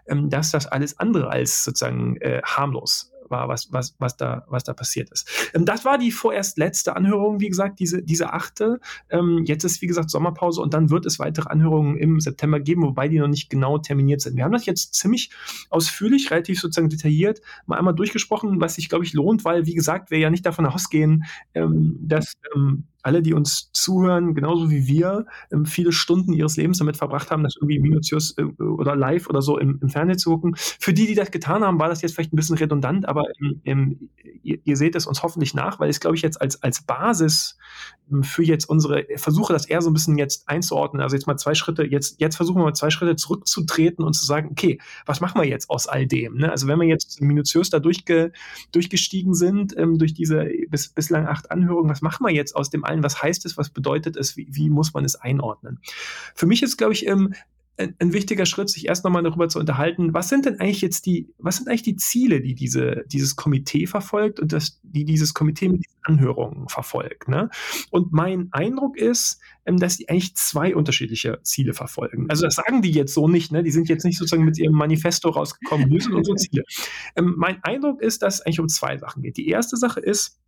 [0.07, 4.63] ähm, dass das alles andere als sozusagen äh, harmlos war, was, was, was, da, was
[4.63, 5.27] da passiert ist.
[5.53, 8.79] Ähm, das war die vorerst letzte Anhörung, wie gesagt, diese, diese achte.
[9.09, 12.83] Ähm, jetzt ist, wie gesagt, Sommerpause und dann wird es weitere Anhörungen im September geben,
[12.83, 14.35] wobei die noch nicht genau terminiert sind.
[14.35, 15.31] Wir haben das jetzt ziemlich
[15.69, 20.11] ausführlich, relativ sozusagen detailliert mal einmal durchgesprochen, was sich, glaube ich, lohnt, weil, wie gesagt,
[20.11, 25.25] wir ja nicht davon ausgehen, ähm, dass ähm, alle, die uns zuhören, genauso wie wir,
[25.51, 29.41] ähm, viele Stunden ihres Lebens damit verbracht haben, das irgendwie minutiös äh, oder live oder
[29.41, 30.55] so im, im, Fernsehen zu gucken.
[30.55, 33.25] Für die, die das getan haben, war das jetzt vielleicht ein bisschen redundant, aber
[33.65, 34.09] ähm,
[34.43, 37.57] ihr, ihr, seht es uns hoffentlich nach, weil es, glaube ich, jetzt als, als Basis
[38.11, 41.01] ähm, für jetzt unsere Versuche, das eher so ein bisschen jetzt einzuordnen.
[41.01, 44.25] Also jetzt mal zwei Schritte, jetzt, jetzt versuchen wir mal zwei Schritte zurückzutreten und zu
[44.25, 46.37] sagen, okay, was machen wir jetzt aus all dem?
[46.37, 46.51] Ne?
[46.51, 48.31] Also wenn wir jetzt minutiös da durchge,
[48.71, 52.83] durchgestiegen sind, ähm, durch diese bis, bislang acht Anhörungen, was machen wir jetzt aus dem
[52.91, 53.03] allen?
[53.03, 53.57] Was heißt es?
[53.57, 54.37] Was bedeutet es?
[54.37, 55.79] Wie, wie muss man es einordnen?
[56.35, 57.33] Für mich ist, glaube ich, ähm,
[57.77, 61.33] ein, wichtiger Schritt, sich erst nochmal darüber zu unterhalten, was sind denn eigentlich jetzt die,
[61.37, 65.69] was sind eigentlich die Ziele, die diese, dieses Komitee verfolgt und das, die dieses Komitee
[65.69, 67.27] mit diesen Anhörungen verfolgt.
[67.27, 67.49] Ne?
[67.89, 72.25] Und mein Eindruck ist, ähm, dass die eigentlich zwei unterschiedliche Ziele verfolgen.
[72.29, 73.63] Also das sagen die jetzt so nicht, ne?
[73.63, 76.63] Die sind jetzt nicht sozusagen mit ihrem Manifesto rausgekommen, sind unsere Ziele.
[77.15, 79.37] Ähm, mein Eindruck ist, dass es eigentlich um zwei Sachen geht.
[79.37, 80.39] Die erste Sache ist,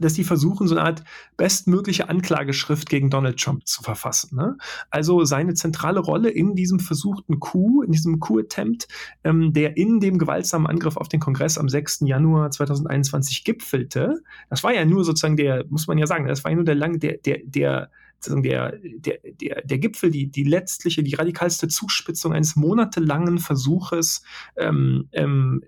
[0.00, 1.04] dass die versuchen, so eine Art
[1.36, 4.36] bestmögliche Anklageschrift gegen Donald Trump zu verfassen.
[4.36, 4.56] Ne?
[4.90, 8.88] Also seine zentrale Rolle in diesem versuchten Coup, in diesem Coup-Attempt,
[9.24, 12.00] ähm, der in dem gewaltsamen Angriff auf den Kongress am 6.
[12.00, 16.50] Januar 2021 gipfelte, das war ja nur sozusagen der, muss man ja sagen, das war
[16.50, 17.90] ja nur der lang, der, der, der
[18.26, 24.22] der, der, der, der Gipfel, die, die letztliche, die radikalste Zuspitzung eines monatelangen Versuches,
[24.56, 25.62] ähm, ähm,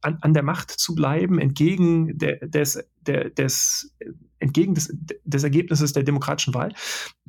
[0.00, 3.94] an, an der Macht zu bleiben, entgegen der, des, der, des,
[4.38, 4.94] entgegen des,
[5.24, 6.72] des Ergebnisses der demokratischen Wahl.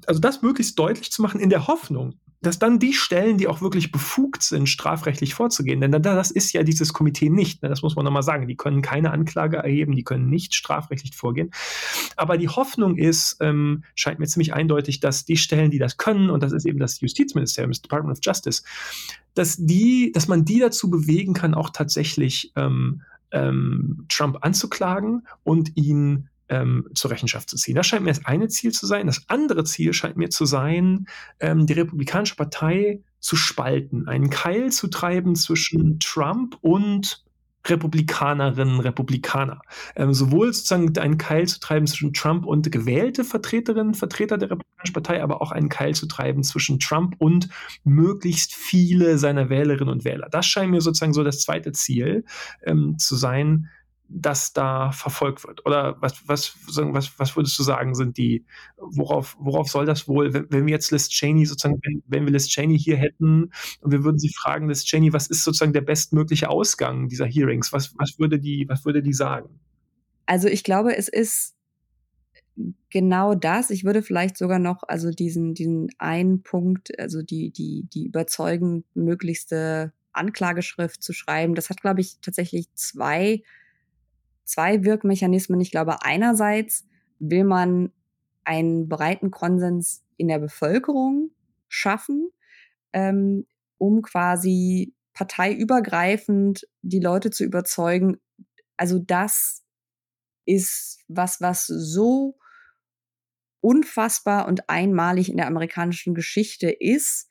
[0.06, 3.62] Also das möglichst deutlich zu machen in der Hoffnung, dass dann die Stellen, die auch
[3.62, 7.96] wirklich befugt sind, strafrechtlich vorzugehen, denn das ist ja dieses Komitee nicht, ne, das muss
[7.96, 11.52] man nochmal sagen, die können keine Anklage erheben, die können nicht strafrechtlich vorgehen.
[12.16, 16.30] Aber die Hoffnung ist, ähm, scheint mir ziemlich eindeutig, dass die Stellen, die das können,
[16.30, 18.64] und das ist eben das Justizministerium, das Department of Justice,
[19.34, 23.02] dass die, dass man die dazu bewegen kann, auch tatsächlich ähm,
[23.36, 27.76] ähm, Trump anzuklagen und ihn ähm, zur Rechenschaft zu ziehen.
[27.76, 29.08] Das scheint mir das eine Ziel zu sein.
[29.08, 31.08] Das andere Ziel scheint mir zu sein,
[31.40, 37.25] ähm, die Republikanische Partei zu spalten, einen Keil zu treiben zwischen Trump und
[37.68, 39.62] Republikanerinnen, Republikaner.
[39.96, 44.94] Ähm, sowohl sozusagen einen Keil zu treiben zwischen Trump und gewählte Vertreterinnen, Vertreter der Republikanischen
[44.94, 47.50] Partei, aber auch einen Keil zu treiben zwischen Trump und
[47.84, 50.28] möglichst viele seiner Wählerinnen und Wähler.
[50.30, 52.26] Das scheint mir sozusagen so das zweite Ziel
[52.64, 53.70] ähm, zu sein,
[54.08, 55.66] das da verfolgt wird?
[55.66, 58.46] Oder was, was, was, was würdest du sagen, sind die,
[58.78, 62.32] worauf, worauf soll das wohl, wenn, wenn wir jetzt Liz Cheney sozusagen, wenn, wenn wir
[62.32, 63.52] Liz Cheney hier hätten
[63.82, 67.74] und wir würden sie fragen, Liz Cheney, was ist sozusagen der bestmögliche Ausgang dieser Hearings?
[67.74, 69.60] Was, was würde die, was würde die sagen?
[70.26, 71.56] Also ich glaube, es ist
[72.90, 73.70] genau das.
[73.70, 78.86] Ich würde vielleicht sogar noch, also diesen, diesen einen Punkt, also die, die, die überzeugend
[78.96, 83.44] möglichste Anklageschrift zu schreiben, das hat, glaube ich, tatsächlich zwei
[84.46, 85.60] zwei Wirkmechanismen.
[85.60, 86.86] Ich glaube, einerseits
[87.20, 87.92] will man
[88.44, 91.32] einen breiten Konsens in der Bevölkerung
[91.68, 92.30] schaffen,
[92.94, 93.46] ähm,
[93.78, 98.20] um quasi parteiübergreifend die Leute zu überzeugen.
[98.78, 99.64] Also das
[100.46, 102.38] ist was, was so
[103.62, 107.28] unfassbar und einmalig in der amerikanischen Geschichte ist.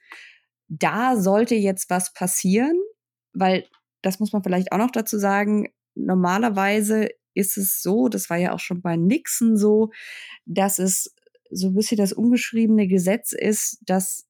[0.68, 2.76] Da sollte jetzt was passieren,
[3.32, 3.68] weil
[4.02, 8.52] das muss man vielleicht auch noch dazu sagen normalerweise ist es so, das war ja
[8.52, 9.90] auch schon bei Nixon so,
[10.44, 11.14] dass es
[11.50, 14.26] so ein bisschen das ungeschriebene Gesetz ist, dass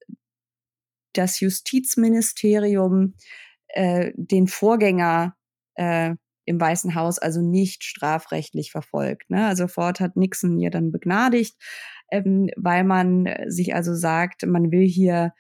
[1.12, 3.14] das Justizministerium
[3.68, 5.36] äh, den Vorgänger
[5.74, 6.14] äh,
[6.46, 9.30] im Weißen Haus also nicht strafrechtlich verfolgt.
[9.30, 9.46] Ne?
[9.46, 11.56] Also Ford hat Nixon ja dann begnadigt,
[12.10, 15.32] ähm, weil man sich also sagt, man will hier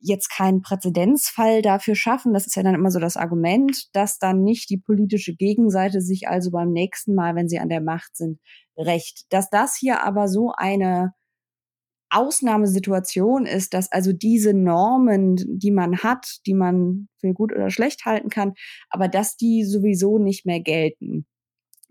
[0.00, 2.32] jetzt keinen Präzedenzfall dafür schaffen.
[2.32, 6.28] Das ist ja dann immer so das Argument, dass dann nicht die politische Gegenseite sich
[6.28, 8.40] also beim nächsten Mal, wenn sie an der Macht sind,
[8.76, 9.26] recht.
[9.30, 11.12] Dass das hier aber so eine
[12.10, 18.04] Ausnahmesituation ist, dass also diese Normen, die man hat, die man für gut oder schlecht
[18.04, 18.54] halten kann,
[18.90, 21.26] aber dass die sowieso nicht mehr gelten.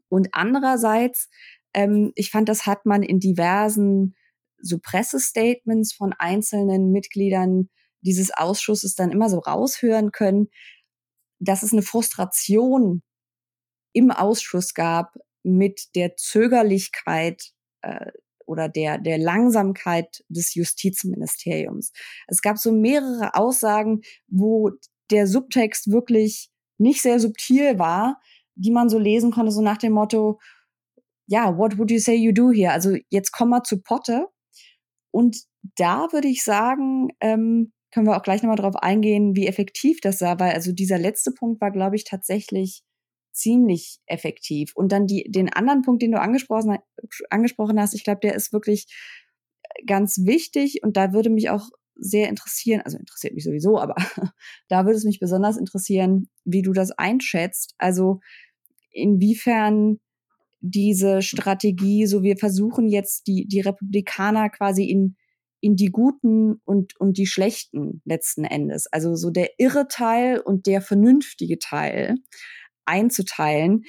[0.07, 1.29] Und andererseits,
[1.73, 4.15] ähm, ich fand, das hat man in diversen
[4.61, 7.69] so Pressestatements von einzelnen Mitgliedern
[8.05, 10.47] dieses Ausschusses dann immer so raushören können,
[11.39, 13.03] dass es eine Frustration
[13.93, 15.13] im Ausschuss gab
[15.43, 17.51] mit der Zögerlichkeit
[17.81, 18.11] äh,
[18.45, 21.91] oder der, der Langsamkeit des Justizministeriums.
[22.27, 24.71] Es gab so mehrere Aussagen, wo
[25.11, 28.19] der Subtext wirklich nicht sehr subtil war,
[28.55, 30.39] die man so lesen konnte, so nach dem Motto,
[31.27, 32.71] ja, what would you say you do here?
[32.71, 34.27] Also jetzt komm mal zu Potte.
[35.11, 35.37] Und
[35.77, 40.19] da würde ich sagen, ähm, können wir auch gleich nochmal drauf eingehen, wie effektiv das
[40.19, 42.83] war, weil also dieser letzte Punkt war, glaube ich, tatsächlich
[43.31, 44.73] ziemlich effektiv.
[44.75, 46.77] Und dann die, den anderen Punkt, den du angesprochen,
[47.29, 48.87] angesprochen hast, ich glaube, der ist wirklich
[49.87, 53.95] ganz wichtig und da würde mich auch sehr interessieren, also interessiert mich sowieso, aber
[54.67, 57.75] da würde es mich besonders interessieren, wie du das einschätzt.
[57.77, 58.19] Also
[58.91, 60.01] inwiefern
[60.59, 65.15] diese Strategie, so wir versuchen jetzt die, die Republikaner quasi in,
[65.65, 70.67] in die guten und, und die schlechten letzten Endes, also so der irre Teil und
[70.67, 72.17] der vernünftige Teil
[72.85, 73.81] einzuteilen,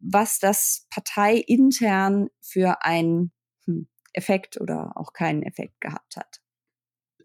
[0.00, 3.30] was das parteiintern für einen
[3.66, 6.40] hm, Effekt oder auch keinen Effekt gehabt hat.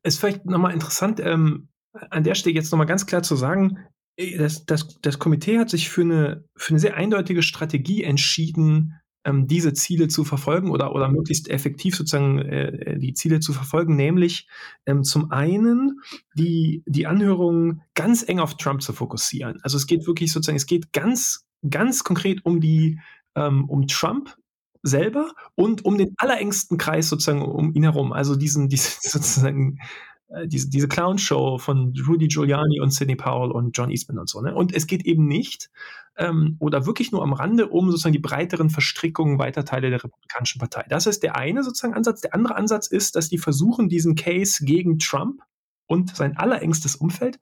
[0.03, 3.80] Es ist vielleicht nochmal interessant, ähm, an der Stelle jetzt nochmal ganz klar zu sagen,
[4.15, 8.99] äh, das, das, das Komitee hat sich für eine, für eine sehr eindeutige Strategie entschieden,
[9.25, 13.95] ähm, diese Ziele zu verfolgen oder, oder möglichst effektiv sozusagen äh, die Ziele zu verfolgen,
[13.95, 14.47] nämlich
[14.85, 15.99] ähm, zum einen
[16.35, 19.59] die, die Anhörung ganz eng auf Trump zu fokussieren.
[19.63, 22.99] Also es geht wirklich sozusagen, es geht ganz, ganz konkret um die,
[23.35, 24.35] ähm, um Trump
[24.83, 28.11] selber und um den allerengsten Kreis sozusagen um ihn herum.
[28.11, 29.79] Also diesen, diesen sozusagen
[30.29, 34.41] äh, diese, diese Clown-Show von Rudy Giuliani und Sidney Powell und John Eastman und so.
[34.41, 34.53] Ne?
[34.53, 35.69] Und es geht eben nicht
[36.17, 40.59] ähm, oder wirklich nur am Rande um sozusagen die breiteren Verstrickungen weiter Teile der Republikanischen
[40.59, 40.85] Partei.
[40.89, 42.21] Das ist der eine sozusagen Ansatz.
[42.21, 45.41] Der andere Ansatz ist, dass die versuchen, diesen Case gegen Trump
[45.87, 47.39] und sein allerengstes Umfeld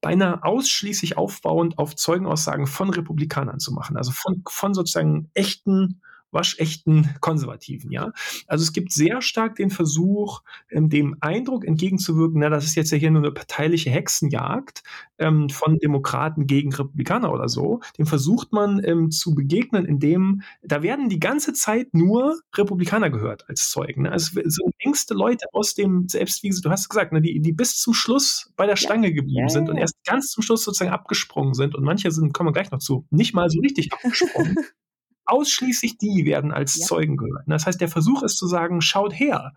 [0.00, 3.96] beinahe ausschließlich aufbauend auf Zeugenaussagen von Republikanern zu machen.
[3.96, 6.00] Also von, von sozusagen echten
[6.30, 8.12] waschechten Konservativen, ja.
[8.46, 12.90] Also es gibt sehr stark den Versuch, ähm, dem Eindruck entgegenzuwirken, na, das ist jetzt
[12.90, 14.82] ja hier nur eine parteiliche Hexenjagd
[15.18, 17.80] ähm, von Demokraten gegen Republikaner oder so.
[17.98, 23.48] Dem versucht man ähm, zu begegnen, indem da werden die ganze Zeit nur Republikaner gehört
[23.48, 24.02] als Zeugen.
[24.02, 24.12] Ne?
[24.12, 27.78] Also sind engste Leute aus dem, selbst wie du hast gesagt, ne, die, die bis
[27.78, 31.54] zum Schluss bei der Stange geblieben ja, sind und erst ganz zum Schluss sozusagen abgesprungen
[31.54, 34.56] sind und manche sind, kommen wir gleich noch zu, nicht mal so richtig abgesprungen.
[35.28, 36.86] ausschließlich die werden als ja.
[36.86, 37.44] Zeugen gehört.
[37.46, 39.54] Das heißt, der Versuch ist zu sagen, schaut her,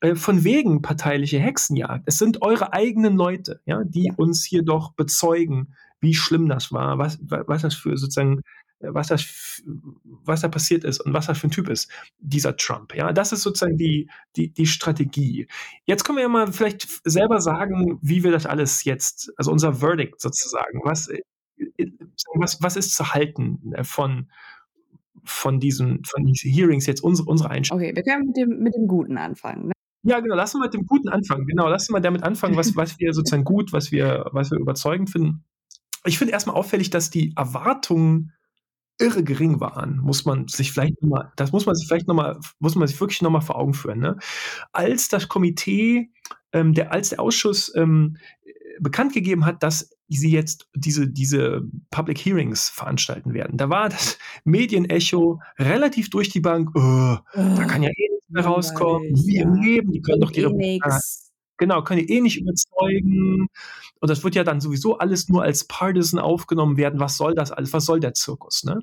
[0.00, 2.04] äh, von wegen parteiliche Hexenjagd.
[2.06, 4.14] Es sind eure eigenen Leute, ja, die ja.
[4.16, 8.40] uns hier doch bezeugen, wie schlimm das war, was, was das für sozusagen,
[8.80, 9.62] äh, was das,
[10.24, 12.94] was da passiert ist und was das für ein Typ ist, dieser Trump.
[12.94, 15.46] Ja, das ist sozusagen die, die, die Strategie.
[15.84, 19.74] Jetzt können wir ja mal vielleicht selber sagen, wie wir das alles jetzt, also unser
[19.74, 21.20] Verdict sozusagen, was, äh,
[22.34, 24.30] was, was ist zu halten von,
[25.24, 27.82] von diesen, von diesen Hearings jetzt unsere, unsere Einstellung.
[27.82, 29.68] Okay, wir können mit dem, mit dem Guten anfangen.
[29.68, 29.72] Ne?
[30.02, 31.46] Ja, genau, lassen wir mit dem Guten anfangen.
[31.46, 35.10] Genau, lassen wir damit anfangen, was, was wir sozusagen gut, was wir, was wir überzeugend
[35.10, 35.44] finden.
[36.04, 38.32] Ich finde erstmal auffällig, dass die Erwartungen
[38.98, 42.74] irre gering waren, muss man sich vielleicht nochmal, das muss man sich vielleicht nochmal, muss
[42.74, 43.98] man sich wirklich nochmal vor Augen führen.
[43.98, 44.18] Ne?
[44.72, 46.10] Als das Komitee,
[46.52, 48.18] ähm, der, als der Ausschuss ähm,
[48.80, 53.56] bekannt gegeben hat, dass sie jetzt diese, diese Public Hearings veranstalten werden.
[53.56, 58.28] Da war das Medienecho relativ durch die Bank, oh, oh, da kann ja eh nichts
[58.28, 59.42] mehr rauskommen, wie ja.
[59.42, 60.80] im Leben, die können doch die eh
[61.58, 63.48] Genau, können die eh nicht überzeugen.
[64.00, 67.00] Und das wird ja dann sowieso alles nur als Partisan aufgenommen werden.
[67.00, 67.74] Was soll das alles?
[67.74, 68.64] Was soll der Zirkus?
[68.64, 68.80] Ne?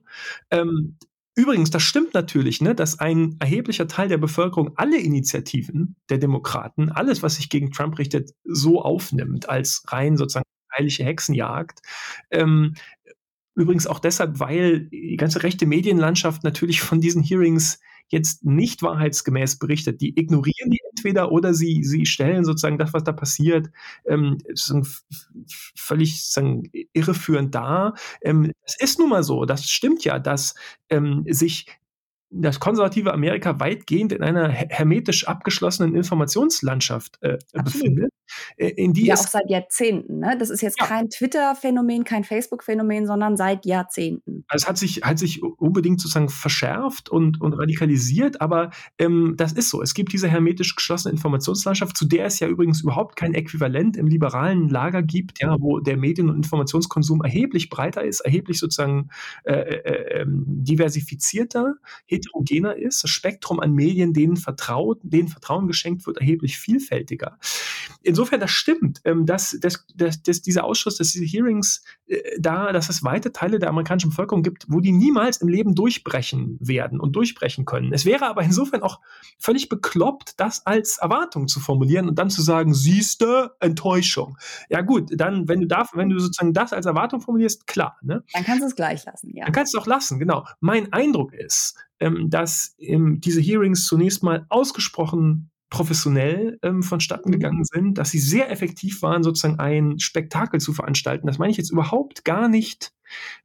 [0.52, 0.96] Ähm,
[1.38, 6.90] Übrigens, das stimmt natürlich, ne, dass ein erheblicher Teil der Bevölkerung alle Initiativen der Demokraten,
[6.90, 11.82] alles, was sich gegen Trump richtet, so aufnimmt als rein sozusagen heilige Hexenjagd.
[12.32, 12.74] Ähm,
[13.54, 19.60] übrigens auch deshalb, weil die ganze rechte Medienlandschaft natürlich von diesen Hearings jetzt nicht wahrheitsgemäß
[19.60, 20.02] berichtet.
[20.02, 23.70] Die ignorieren die entweder oder sie, sie stellen sozusagen das, was da passiert,
[24.06, 24.38] ähm,
[25.76, 27.96] völlig sozusagen irreführend dar.
[28.22, 30.56] Ähm, es ist nun mal so, das stimmt ja, dass
[30.90, 31.68] ähm, sich
[32.30, 38.12] das konservative Amerika weitgehend in einer hermetisch abgeschlossenen Informationslandschaft äh, befindet.
[38.58, 40.20] Äh, in die ja, auch seit Jahrzehnten.
[40.20, 40.38] Ne?
[40.38, 40.88] Das ist jetzt ja.
[40.88, 44.46] kein Twitter-Phänomen, kein Facebook-Phänomen, sondern seit Jahrzehnten.
[44.48, 49.54] Also es hat sich, hat sich unbedingt sozusagen verschärft und, und radikalisiert, aber ähm, das
[49.54, 49.82] ist so.
[49.82, 54.08] Es gibt diese hermetisch geschlossene Informationslandschaft, zu der es ja übrigens überhaupt kein Äquivalent im
[54.08, 59.10] liberalen Lager gibt, ja, wo der Medien- und Informationskonsum erheblich breiter ist, erheblich sozusagen
[59.44, 61.76] äh, äh, ähm, diversifizierter,
[62.06, 67.38] heterogener ist, das Spektrum an Medien, denen vertraut, denen Vertrauen geschenkt wird, erheblich vielfältiger.
[68.04, 72.18] In insofern, das stimmt, ähm, dass, dass, dass, dass dieser Ausschuss, dass diese Hearings äh,
[72.40, 76.58] da, dass es weite Teile der amerikanischen Bevölkerung gibt, wo die niemals im Leben durchbrechen
[76.60, 77.94] werden und durchbrechen können.
[77.94, 79.00] Es wäre aber insofern auch
[79.38, 84.38] völlig bekloppt, das als Erwartung zu formulieren und dann zu sagen, siehste, Enttäuschung.
[84.70, 87.98] Ja gut, dann, wenn du da, wenn du sozusagen das als Erwartung formulierst, klar.
[88.02, 88.24] Ne?
[88.34, 89.46] Dann kannst du es gleich lassen, ja.
[89.46, 90.44] Dann kannst du es auch lassen, genau.
[90.60, 97.34] Mein Eindruck ist, ähm, dass ähm, diese Hearings zunächst mal ausgesprochen professionell ähm, vonstatten mhm.
[97.34, 101.28] gegangen sind, dass sie sehr effektiv waren, sozusagen ein Spektakel zu veranstalten.
[101.28, 102.94] Das meine ich jetzt überhaupt gar nicht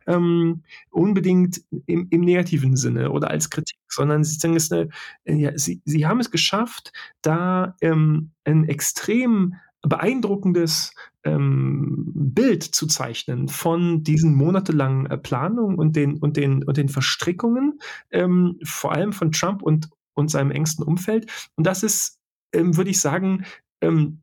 [0.07, 4.89] ähm, unbedingt im, im, negativen Sinne oder als Kritik, sondern sie, sagen, es eine,
[5.25, 6.93] ja, sie, sie haben es geschafft,
[7.23, 10.95] da ähm, ein extrem beeindruckendes
[11.25, 16.89] ähm, Bild zu zeichnen von diesen monatelangen äh, Planungen und den, und den, und den
[16.89, 17.79] Verstrickungen,
[18.11, 21.31] ähm, vor allem von Trump und, und seinem engsten Umfeld.
[21.57, 22.19] Und das ist,
[22.53, 23.45] ähm, würde ich sagen,
[23.81, 24.23] ähm,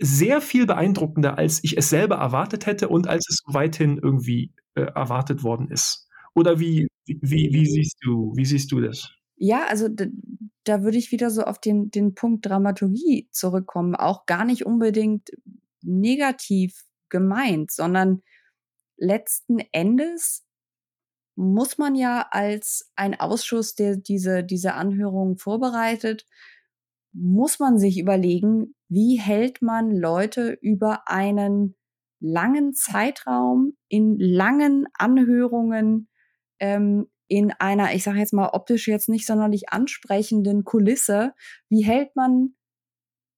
[0.00, 4.82] sehr viel beeindruckender, als ich es selber erwartet hätte und als es weithin irgendwie äh,
[4.82, 6.08] erwartet worden ist.
[6.34, 9.10] Oder wie, wie, wie, siehst du, wie siehst du das?
[9.36, 9.88] Ja, also
[10.64, 13.94] da würde ich wieder so auf den, den Punkt Dramaturgie zurückkommen.
[13.94, 15.30] Auch gar nicht unbedingt
[15.82, 18.22] negativ gemeint, sondern
[18.96, 20.45] letzten Endes
[21.36, 26.26] muss man ja als ein Ausschuss, der diese, diese Anhörung vorbereitet,
[27.12, 31.76] muss man sich überlegen, wie hält man Leute über einen
[32.20, 36.08] langen Zeitraum in langen Anhörungen
[36.58, 41.34] ähm, in einer, ich sage jetzt mal optisch jetzt nicht sonderlich ansprechenden Kulisse,
[41.68, 42.54] wie hält man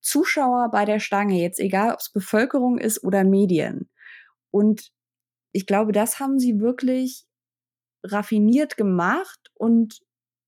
[0.00, 3.90] Zuschauer bei der Stange, jetzt egal ob es Bevölkerung ist oder Medien.
[4.50, 4.92] Und
[5.52, 7.27] ich glaube, das haben sie wirklich
[8.02, 10.00] raffiniert gemacht und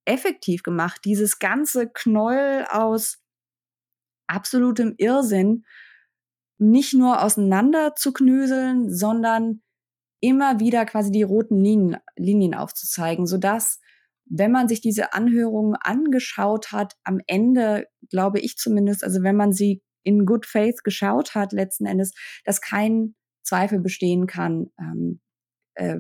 [0.05, 1.03] effektiv gemacht.
[1.05, 3.19] Dieses ganze Knäuel aus
[4.27, 5.65] absolutem Irrsinn
[6.59, 9.63] nicht nur auseinander zu knüseln, sondern
[10.21, 13.81] immer wieder quasi die roten Linien, Linien aufzuzeigen, sodass,
[14.27, 19.53] wenn man sich diese Anhörungen angeschaut hat, am Ende, glaube ich zumindest, also wenn man
[19.53, 22.13] sie in good faith geschaut hat, letzten Endes,
[22.45, 25.21] dass kein Zweifel bestehen kann, ähm,
[25.75, 25.99] äh,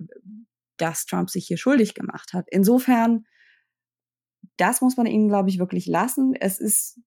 [0.80, 2.46] dass Trump sich hier schuldig gemacht hat.
[2.50, 3.24] Insofern,
[4.56, 6.34] das muss man ihnen, glaube ich, wirklich lassen.
[6.34, 7.00] Es ist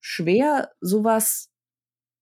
[0.00, 1.50] schwer, sowas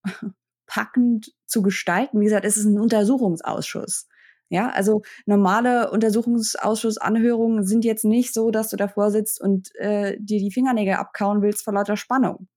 [0.67, 2.21] packend zu gestalten.
[2.21, 4.09] Wie gesagt, es ist ein Untersuchungsausschuss.
[4.49, 10.39] Ja, also normale Untersuchungsausschussanhörungen sind jetzt nicht so, dass du davor sitzt und äh, dir
[10.41, 12.49] die Fingernägel abkauen willst vor lauter Spannung.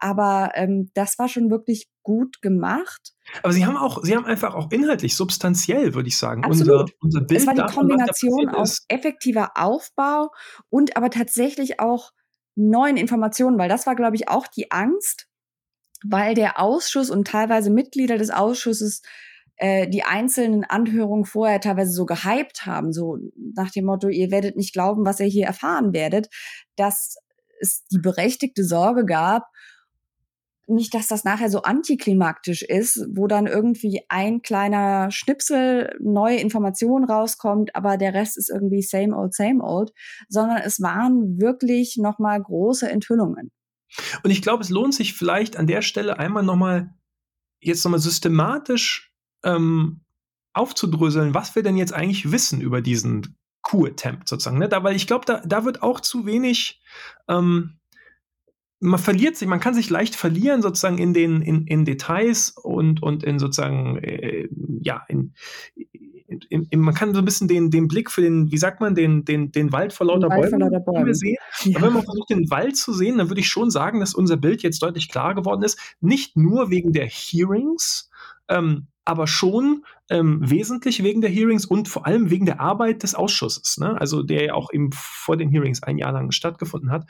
[0.00, 3.12] Aber ähm, das war schon wirklich gut gemacht.
[3.42, 6.44] Aber sie haben auch, sie haben einfach auch inhaltlich, substanziell, würde ich sagen.
[6.44, 6.80] Absolut.
[6.80, 10.30] Unser, unser Bild es war die davon, Kombination aus effektiver Aufbau
[10.68, 12.10] und aber tatsächlich auch
[12.56, 15.26] neuen Informationen, weil das war, glaube ich, auch die Angst,
[16.02, 19.02] weil der Ausschuss und teilweise Mitglieder des Ausschusses
[19.56, 23.18] äh, die einzelnen Anhörungen vorher teilweise so gehypt haben, so
[23.54, 26.28] nach dem Motto, ihr werdet nicht glauben, was ihr hier erfahren werdet,
[26.76, 27.16] dass
[27.60, 29.44] es die berechtigte Sorge gab,
[30.70, 37.04] nicht, dass das nachher so antiklimaktisch ist, wo dann irgendwie ein kleiner Schnipsel neue Informationen
[37.04, 39.92] rauskommt, aber der Rest ist irgendwie same old, same old,
[40.28, 43.50] sondern es waren wirklich nochmal große Enthüllungen.
[44.22, 46.94] Und ich glaube, es lohnt sich vielleicht an der Stelle einmal nochmal,
[47.60, 49.12] jetzt nochmal systematisch
[49.44, 50.04] ähm,
[50.52, 54.58] aufzudröseln, was wir denn jetzt eigentlich wissen über diesen Coup-Attempt sozusagen.
[54.58, 54.68] Ne?
[54.68, 56.82] Da, weil ich glaube, da, da wird auch zu wenig,
[57.28, 57.79] ähm,
[58.80, 63.02] man verliert sich, man kann sich leicht verlieren sozusagen in den in, in Details und
[63.02, 64.48] und in sozusagen äh,
[64.82, 65.34] ja in,
[66.48, 68.94] in, in, man kann so ein bisschen den, den Blick für den, wie sagt man,
[68.94, 71.14] den, den, den Wald vor lauter Wald Bäumen, vor Bäumen.
[71.14, 71.36] sehen.
[71.64, 71.78] Ja.
[71.78, 74.36] Aber wenn man versucht, den Wald zu sehen, dann würde ich schon sagen, dass unser
[74.36, 75.78] Bild jetzt deutlich klarer geworden ist.
[76.00, 78.10] Nicht nur wegen der Hearings,
[78.48, 83.16] ähm, aber schon ähm, wesentlich wegen der Hearings und vor allem wegen der Arbeit des
[83.16, 84.00] Ausschusses, ne?
[84.00, 87.08] also der ja auch eben vor den Hearings ein Jahr lang stattgefunden hat.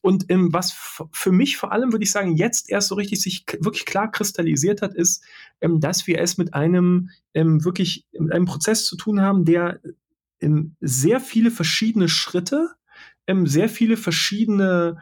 [0.00, 0.74] Und ähm, was
[1.12, 4.80] für mich vor allem, würde ich sagen, jetzt erst so richtig sich wirklich klar kristallisiert
[4.80, 5.22] hat, ist,
[5.60, 9.80] ähm, dass wir es mit einem ähm, wirklich mit einem Prozess zu tun haben, der
[10.40, 12.70] ähm, sehr viele verschiedene Schritte,
[13.26, 14.96] ähm, sehr viele verschiedene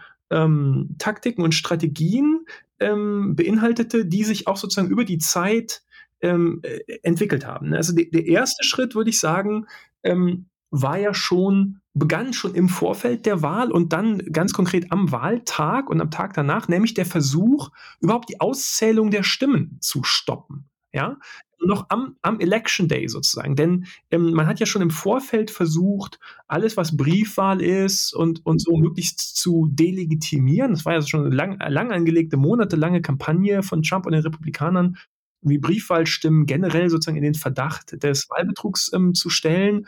[0.98, 2.44] Taktiken und Strategien
[2.78, 5.82] beinhaltete, die sich auch sozusagen über die Zeit
[6.22, 7.72] ähm, äh, entwickelt haben.
[7.74, 9.66] Also de, der erste Schritt, würde ich sagen,
[10.02, 15.10] ähm, war ja schon, begann schon im Vorfeld der Wahl und dann ganz konkret am
[15.10, 17.70] Wahltag und am Tag danach, nämlich der Versuch,
[18.00, 20.66] überhaupt die Auszählung der Stimmen zu stoppen.
[20.92, 21.18] Ja,
[21.64, 23.54] noch am, am Election Day sozusagen.
[23.54, 26.18] Denn ähm, man hat ja schon im Vorfeld versucht,
[26.48, 30.72] alles, was Briefwahl ist und, und so möglichst zu delegitimieren.
[30.72, 34.96] Das war ja schon eine lang, lang angelegte, monatelange Kampagne von Trump und den Republikanern,
[35.42, 39.86] wie Briefwahlstimmen generell sozusagen in den Verdacht des Wahlbetrugs ähm, zu stellen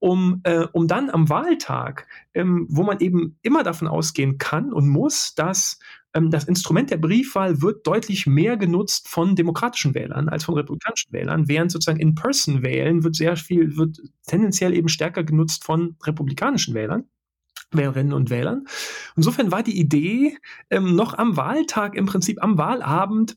[0.00, 4.88] um, äh, um dann am Wahltag, ähm, wo man eben immer davon ausgehen kann und
[4.88, 5.78] muss, dass
[6.14, 11.12] ähm, das Instrument der Briefwahl wird deutlich mehr genutzt von demokratischen Wählern als von republikanischen
[11.12, 17.04] Wählern, während sozusagen In-Person-Wählen wird sehr viel, wird tendenziell eben stärker genutzt von republikanischen Wählern.
[17.70, 18.64] Wählerinnen und Wählern.
[19.14, 20.38] Insofern war die Idee,
[20.70, 23.36] ähm, noch am Wahltag, im Prinzip am Wahlabend,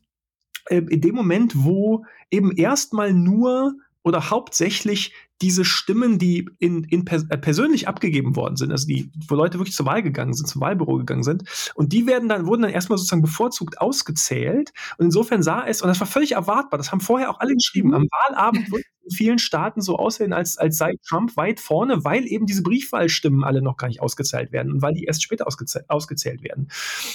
[0.68, 5.12] in dem Moment, wo eben erstmal nur oder hauptsächlich
[5.42, 9.58] diese Stimmen, die in, in pers äh, persönlich abgegeben worden sind, also die, wo Leute
[9.58, 11.44] wirklich zur Wahl gegangen sind, zum Wahlbüro gegangen sind,
[11.74, 14.72] und die werden dann, wurden dann erstmal sozusagen bevorzugt ausgezählt.
[14.98, 17.88] Und insofern sah es, und das war völlig erwartbar, das haben vorher auch alle geschrieben,
[17.88, 17.94] mhm.
[17.94, 22.26] am Wahlabend wird in vielen Staaten so aussehen, als, als sei Trump weit vorne, weil
[22.26, 25.88] eben diese Briefwahlstimmen alle noch gar nicht ausgezählt werden und weil die erst später ausgezählt,
[25.88, 26.68] ausgezählt werden.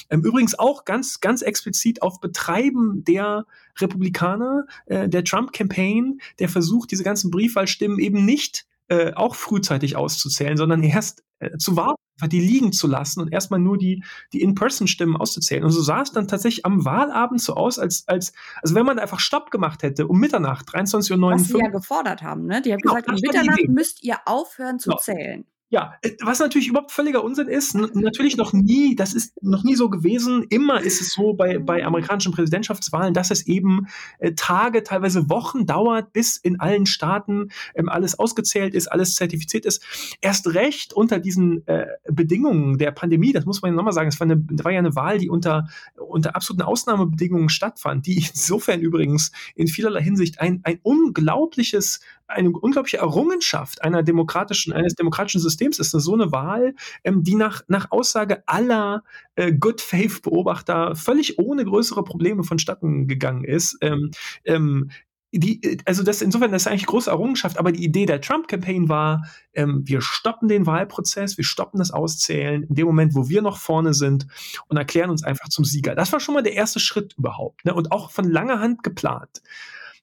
[0.10, 3.46] Ähm, übrigens auch ganz, ganz explizit auf Betreiben der
[3.80, 10.58] Republikaner, äh, der Trump-Campaign, der versucht, diese ganzen Briefwahlstimmen eben nicht äh, auch frühzeitig auszuzählen,
[10.58, 14.04] sondern erst äh, zu warten, die liegen zu lassen und erstmal nur die,
[14.34, 15.64] die In-Person-Stimmen auszuzählen.
[15.64, 18.98] Und so sah es dann tatsächlich am Wahlabend so aus, als, als also wenn man
[18.98, 21.32] einfach Stopp gemacht hätte um Mitternacht, 23.59 Uhr.
[21.32, 22.62] Was sie ja gefordert haben, ne?
[22.62, 25.02] Die haben genau, gesagt, um Mitternacht müsst ihr aufhören zu genau.
[25.02, 25.46] zählen.
[25.70, 29.76] Ja, äh, was natürlich überhaupt völliger Unsinn ist, natürlich noch nie, das ist noch nie
[29.76, 30.46] so gewesen.
[30.50, 33.88] Immer ist es so bei, bei amerikanischen Präsidentschaftswahlen, dass es eben
[34.20, 39.66] äh, Tage, teilweise Wochen dauert, bis in allen Staaten ähm, alles ausgezählt ist, alles zertifiziert
[39.66, 39.84] ist.
[40.22, 44.20] Erst recht unter diesen äh, Bedingungen der Pandemie, das muss man ja nochmal sagen, es
[44.22, 49.34] war, eine, war ja eine Wahl, die unter, unter absoluten Ausnahmebedingungen stattfand, die insofern übrigens
[49.54, 55.92] in vielerlei Hinsicht ein, ein unglaubliches eine unglaubliche Errungenschaft einer demokratischen, eines demokratischen Systems ist,
[55.92, 59.04] so eine Wahl, ähm, die nach, nach Aussage aller
[59.36, 63.78] äh, Good Faith Beobachter völlig ohne größere Probleme vonstatten gegangen ist.
[63.82, 64.12] Ähm,
[64.46, 64.90] ähm,
[65.34, 69.28] die, also das insofern, das ist eigentlich große Errungenschaft, aber die Idee der Trump-Campaign war,
[69.54, 73.58] ähm, wir stoppen den Wahlprozess, wir stoppen das Auszählen in dem Moment, wo wir noch
[73.58, 74.28] vorne sind
[74.68, 75.96] und erklären uns einfach zum Sieger.
[75.96, 77.74] Das war schon mal der erste Schritt überhaupt ne?
[77.74, 79.42] und auch von langer Hand geplant.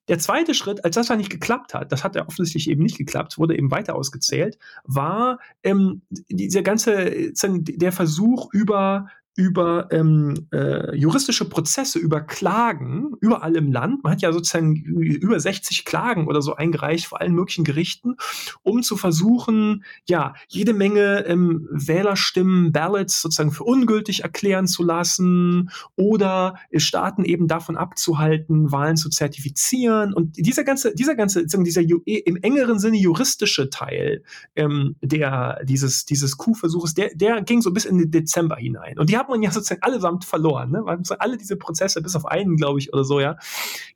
[0.09, 2.99] Der zweite Schritt, als das dann nicht geklappt hat, das hat ja offensichtlich eben nicht
[2.99, 10.97] geklappt, wurde eben weiter ausgezählt, war ähm, dieser ganze, der Versuch über über ähm, äh,
[10.97, 14.05] juristische Prozesse, über Klagen überall im Land.
[14.05, 18.17] Man hat ja sozusagen über 60 Klagen oder so eingereicht vor allen möglichen Gerichten,
[18.63, 25.71] um zu versuchen, ja, jede Menge ähm, Wählerstimmen, Ballots sozusagen für ungültig erklären zu lassen
[25.97, 30.15] oder Staaten eben davon abzuhalten, Wahlen zu zertifizieren.
[30.15, 34.23] Und dieser ganze, dieser ganze, dieser im engeren Sinne juristische Teil
[34.55, 38.99] ähm, der, dieses, dieses Coup-Versuches, der, der ging so bis in den Dezember hinein.
[38.99, 40.71] Und die hat man ja sozusagen allesamt verloren.
[40.71, 40.83] Ne?
[40.83, 43.37] Man alle diese Prozesse, bis auf einen, glaube ich, oder so, ja.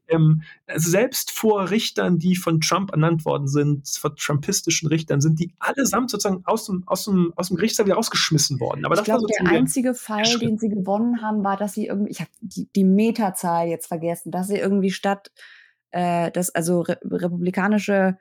[0.08, 0.42] Ähm,
[0.74, 6.10] selbst vor Richtern, die von Trump ernannt worden sind, vor trumpistischen Richtern, sind die allesamt
[6.10, 8.86] sozusagen aus dem, aus dem, aus dem Gerichtssaal wieder rausgeschmissen worden.
[8.86, 10.42] Aber ich glaube, der einzige Fall, Schritt.
[10.42, 14.30] den sie gewonnen haben, war, dass sie irgendwie, ich habe die, die Metazahl jetzt vergessen,
[14.30, 15.30] dass sie irgendwie statt,
[15.90, 18.16] äh, dass also re republikanische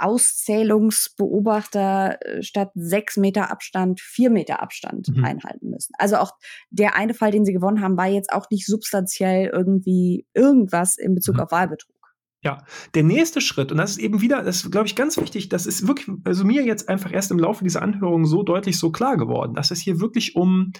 [0.00, 5.24] Auszählungsbeobachter äh, statt sechs Meter Abstand vier Meter Abstand mhm.
[5.24, 5.92] einhalten müssen.
[5.98, 6.32] Also auch
[6.70, 11.14] der eine Fall, den sie gewonnen haben, war jetzt auch nicht substanziell irgendwie irgendwas in
[11.14, 11.42] Bezug mhm.
[11.42, 11.94] auf Wahlbetrug.
[12.42, 12.64] Ja,
[12.94, 15.66] der nächste Schritt, und das ist eben wieder, das ist, glaube ich, ganz wichtig, das
[15.66, 19.18] ist wirklich, also mir jetzt einfach erst im Laufe dieser Anhörung so deutlich so klar
[19.18, 20.72] geworden, dass es hier wirklich um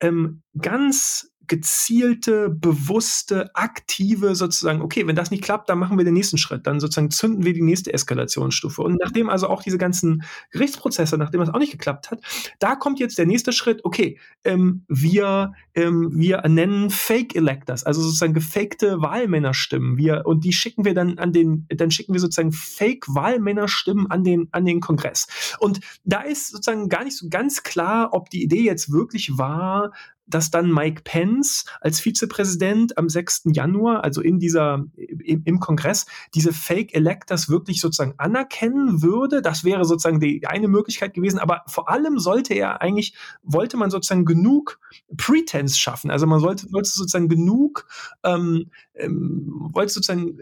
[0.00, 6.14] ähm, ganz gezielte, bewusste, aktive sozusagen, okay, wenn das nicht klappt, dann machen wir den
[6.14, 8.82] nächsten Schritt, dann sozusagen zünden wir die nächste Eskalationsstufe.
[8.82, 12.20] Und nachdem also auch diese ganzen Gerichtsprozesse, nachdem das auch nicht geklappt hat,
[12.58, 18.02] da kommt jetzt der nächste Schritt, okay, ähm, wir, ähm, wir nennen Fake Electors, also
[18.02, 22.52] sozusagen gefakte Wahlmännerstimmen, wir, und die schicken wir dann an den, dann schicken wir sozusagen
[22.52, 25.26] Fake Wahlmännerstimmen an den, an den Kongress.
[25.58, 29.92] Und da ist sozusagen gar nicht so ganz klar, ob die Idee jetzt wirklich war,
[30.26, 33.44] dass dann Mike Pence als Vizepräsident am 6.
[33.52, 39.42] Januar, also in dieser, im, im, Kongress, diese Fake Electors wirklich sozusagen anerkennen würde.
[39.42, 41.38] Das wäre sozusagen die eine Möglichkeit gewesen.
[41.38, 44.80] Aber vor allem sollte er eigentlich, wollte man sozusagen genug
[45.16, 46.10] Pretense schaffen.
[46.10, 47.86] Also man sollte, wollte sozusagen genug,
[48.22, 50.38] ähm, ähm, wollte sozusagen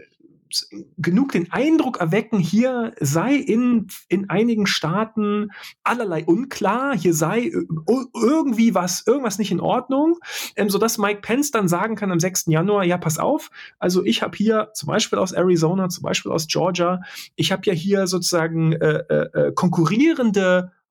[0.97, 5.51] genug den Eindruck erwecken, hier sei in, in einigen Staaten
[5.83, 7.51] allerlei unklar, hier sei
[8.13, 10.17] irgendwie was, irgendwas nicht in Ordnung,
[10.55, 12.45] ähm, sodass Mike Pence dann sagen kann am 6.
[12.47, 13.49] Januar, ja, pass auf,
[13.79, 17.01] also ich habe hier zum Beispiel aus Arizona, zum Beispiel aus Georgia,
[17.35, 19.51] ich habe ja hier sozusagen äh, äh, äh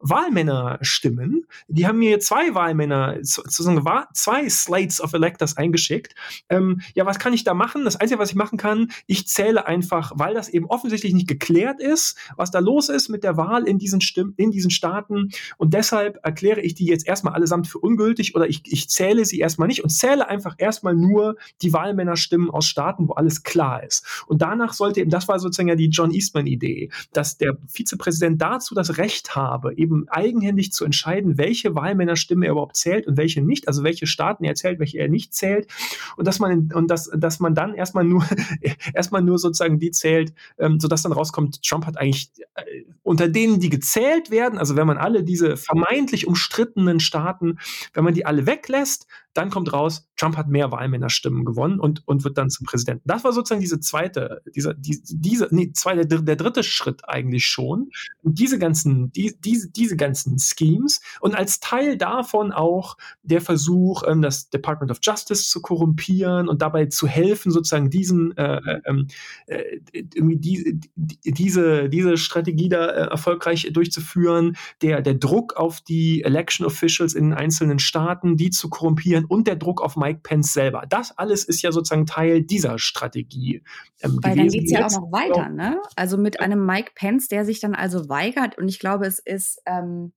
[0.02, 1.46] konkurrierende Wahlmännerstimmen.
[1.68, 6.14] Die haben mir zwei Wahlmänner, zwei Slates of Electors eingeschickt.
[6.48, 7.84] Ähm, ja, was kann ich da machen?
[7.84, 11.80] Das Einzige, was ich machen kann, ich zähle einfach, weil das eben offensichtlich nicht geklärt
[11.80, 15.30] ist, was da los ist mit der Wahl in diesen, Stimmen, in diesen Staaten.
[15.56, 19.38] Und deshalb erkläre ich die jetzt erstmal allesamt für ungültig oder ich, ich zähle sie
[19.38, 24.04] erstmal nicht und zähle einfach erstmal nur die Wahlmännerstimmen aus Staaten, wo alles klar ist.
[24.26, 28.74] Und danach sollte eben, das war sozusagen ja die John Eastman-Idee, dass der Vizepräsident dazu
[28.74, 33.42] das Recht habe, eben eben eigenhändig zu entscheiden, welche Wahlmännerstimme er überhaupt zählt und welche
[33.42, 35.68] nicht, also welche Staaten er zählt, welche er nicht zählt.
[36.16, 38.24] Und dass man und dass, dass man dann erstmal nur
[38.94, 42.62] erstmal nur sozusagen die zählt, ähm, sodass dann rauskommt, Trump hat eigentlich äh,
[43.02, 47.58] unter denen, die gezählt werden, also wenn man alle diese vermeintlich umstrittenen Staaten,
[47.94, 52.24] wenn man die alle weglässt, dann kommt raus, Trump hat mehr Wahlmännerstimmen gewonnen und, und
[52.24, 53.02] wird dann zum Präsidenten.
[53.06, 57.90] Das war sozusagen diese zweite, dieser, die, diese, nee, zwei, der, dritte Schritt eigentlich schon.
[58.22, 64.02] Und diese ganzen, die, diese, diese ganzen Schemes und als Teil davon auch der Versuch,
[64.06, 68.80] ähm, das Department of Justice zu korrumpieren und dabei zu helfen, sozusagen diesen, äh, äh,
[68.86, 69.08] ähm,
[69.46, 76.22] äh, irgendwie die, diese, diese Strategie da äh, erfolgreich durchzuführen, der, der Druck auf die
[76.22, 80.52] Election Officials in einzelnen Staaten, die zu korrumpieren, Biden und der Druck auf Mike Pence
[80.52, 80.84] selber.
[80.88, 83.62] Das alles ist ja sozusagen Teil dieser Strategie.
[84.02, 84.36] Ähm, Weil gewesen.
[84.36, 85.80] dann geht es ja auch noch weiter, ne?
[85.96, 89.60] Also mit einem Mike Pence, der sich dann also weigert und ich glaube, es ist,
[89.66, 90.12] ähm,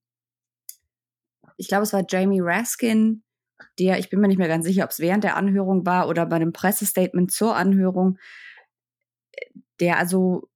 [1.58, 3.24] ich glaube, es war Jamie Raskin,
[3.80, 6.26] der, ich bin mir nicht mehr ganz sicher, ob es während der Anhörung war oder
[6.26, 8.18] bei einem Pressestatement zur Anhörung,
[9.80, 10.50] der also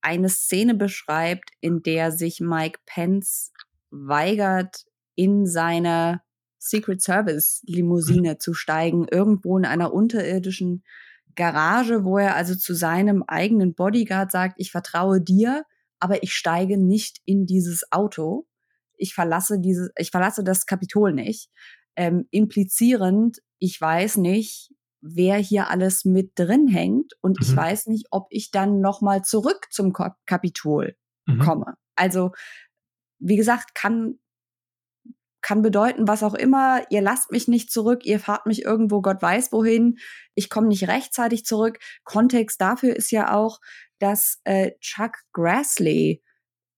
[0.00, 3.52] eine Szene beschreibt, in der sich Mike Pence
[3.90, 4.84] weigert,
[5.16, 6.20] in seine
[6.64, 10.82] Secret Service Limousine zu steigen, irgendwo in einer unterirdischen
[11.34, 15.64] Garage, wo er also zu seinem eigenen Bodyguard sagt, ich vertraue dir,
[15.98, 18.46] aber ich steige nicht in dieses Auto.
[18.96, 21.50] Ich verlasse dieses, ich verlasse das Kapitol nicht.
[21.96, 27.46] Ähm, implizierend, ich weiß nicht, wer hier alles mit drin hängt und mhm.
[27.46, 29.92] ich weiß nicht, ob ich dann noch mal zurück zum
[30.24, 30.96] Kapitol
[31.26, 31.38] mhm.
[31.40, 31.74] komme.
[31.94, 32.32] Also
[33.18, 34.18] wie gesagt, kann
[35.44, 39.20] kann bedeuten, was auch immer, ihr lasst mich nicht zurück, ihr fahrt mich irgendwo, Gott
[39.20, 39.98] weiß wohin,
[40.34, 41.78] ich komme nicht rechtzeitig zurück.
[42.02, 43.60] Kontext dafür ist ja auch,
[43.98, 46.22] dass äh, Chuck Grassley,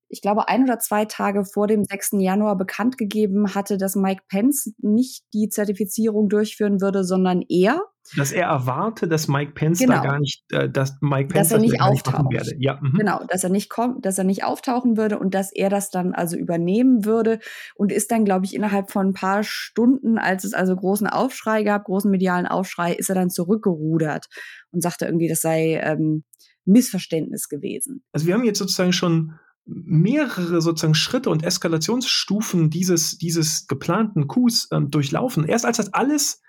[0.08, 2.12] ich glaube, ein oder zwei Tage vor dem 6.
[2.18, 7.80] Januar bekannt gegeben hatte, dass Mike Pence nicht die Zertifizierung durchführen würde, sondern er
[8.16, 9.94] dass er erwarte, dass Mike Pence genau.
[9.94, 12.32] da gar nicht, äh, dass Mike Pence dass er nicht auftaucht.
[12.32, 12.54] werde.
[12.58, 12.98] Ja, mhm.
[12.98, 16.14] Genau, dass er nicht kommt, dass er nicht auftauchen würde und dass er das dann
[16.14, 17.40] also übernehmen würde
[17.74, 21.64] und ist dann, glaube ich, innerhalb von ein paar Stunden, als es also großen Aufschrei
[21.64, 24.26] gab, großen medialen Aufschrei, ist er dann zurückgerudert
[24.70, 26.24] und sagte irgendwie, das sei ähm,
[26.64, 28.04] Missverständnis gewesen.
[28.12, 34.68] Also wir haben jetzt sozusagen schon mehrere sozusagen Schritte und Eskalationsstufen dieses, dieses geplanten Coups
[34.72, 35.44] ähm, durchlaufen.
[35.44, 36.42] Erst als das alles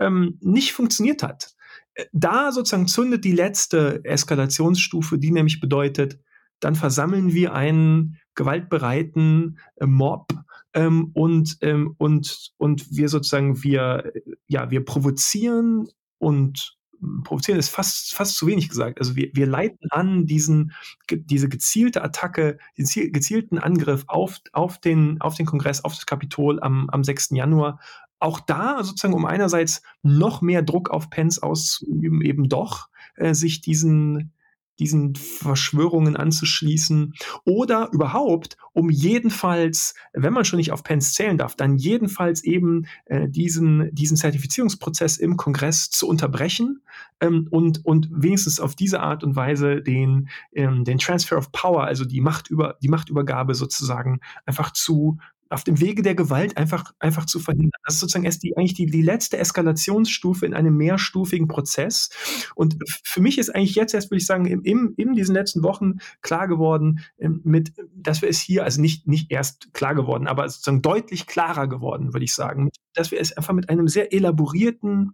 [0.00, 1.54] ähm, nicht funktioniert hat.
[1.94, 6.18] Äh, da sozusagen zündet die letzte Eskalationsstufe, die nämlich bedeutet,
[6.60, 10.32] dann versammeln wir einen gewaltbereiten äh, Mob
[10.74, 14.12] ähm, und, ähm, und, und wir sozusagen, wir,
[14.46, 16.76] ja, wir provozieren und
[17.24, 18.98] provozieren ist fast, fast zu wenig gesagt.
[18.98, 20.72] Also wir, wir leiten an diesen,
[21.10, 26.60] diese gezielte Attacke, den gezielten Angriff auf, auf, den, auf den Kongress, auf das Kapitol
[26.60, 27.30] am, am 6.
[27.30, 27.80] Januar
[28.18, 33.60] auch da sozusagen, um einerseits noch mehr Druck auf Pence auszuüben, eben doch äh, sich
[33.60, 34.32] diesen,
[34.78, 41.54] diesen Verschwörungen anzuschließen oder überhaupt, um jedenfalls, wenn man schon nicht auf Pence zählen darf,
[41.56, 46.82] dann jedenfalls eben äh, diesen, diesen Zertifizierungsprozess im Kongress zu unterbrechen
[47.20, 51.84] ähm, und, und wenigstens auf diese Art und Weise den, ähm, den Transfer of Power,
[51.84, 55.18] also die, Machtüber, die Machtübergabe sozusagen einfach zu
[55.52, 57.70] auf dem Wege der Gewalt einfach, einfach zu verhindern.
[57.84, 62.10] Das ist sozusagen erst die, eigentlich die, die letzte Eskalationsstufe in einem mehrstufigen Prozess.
[62.54, 65.98] Und für mich ist eigentlich jetzt erst, würde ich sagen, in, in diesen letzten Wochen
[66.22, 70.48] klar geworden, ähm, mit, dass wir es hier, also nicht, nicht erst klar geworden, aber
[70.48, 75.12] sozusagen deutlich klarer geworden, würde ich sagen, dass wir es einfach mit einem sehr elaborierten,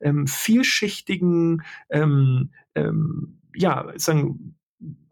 [0.00, 4.54] ähm, vielschichtigen, ähm, ähm, ja, sagen,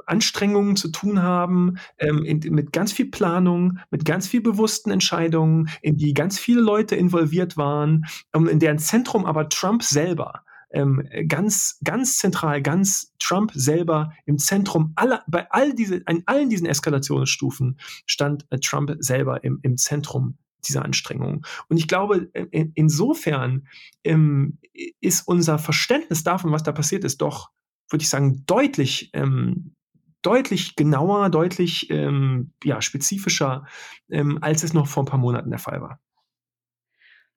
[0.08, 5.68] Anstrengungen zu tun haben, ähm, in, mit ganz viel Planung, mit ganz viel bewussten Entscheidungen,
[5.82, 11.08] in die ganz viele Leute involviert waren, ähm, in deren Zentrum aber Trump selber ähm,
[11.26, 16.66] ganz, ganz zentral, ganz Trump selber im Zentrum aller, bei all diese, in allen diesen
[16.66, 21.42] Eskalationsstufen stand äh, Trump selber im, im Zentrum dieser Anstrengungen.
[21.68, 23.66] Und ich glaube, in, äh, insofern
[24.04, 24.58] ähm,
[25.00, 27.50] ist unser Verständnis davon, was da passiert ist, doch,
[27.90, 29.74] würde ich sagen, deutlich, ähm,
[30.22, 33.66] deutlich genauer, deutlich ähm, ja, spezifischer,
[34.08, 36.00] ähm, als es noch vor ein paar Monaten der Fall war.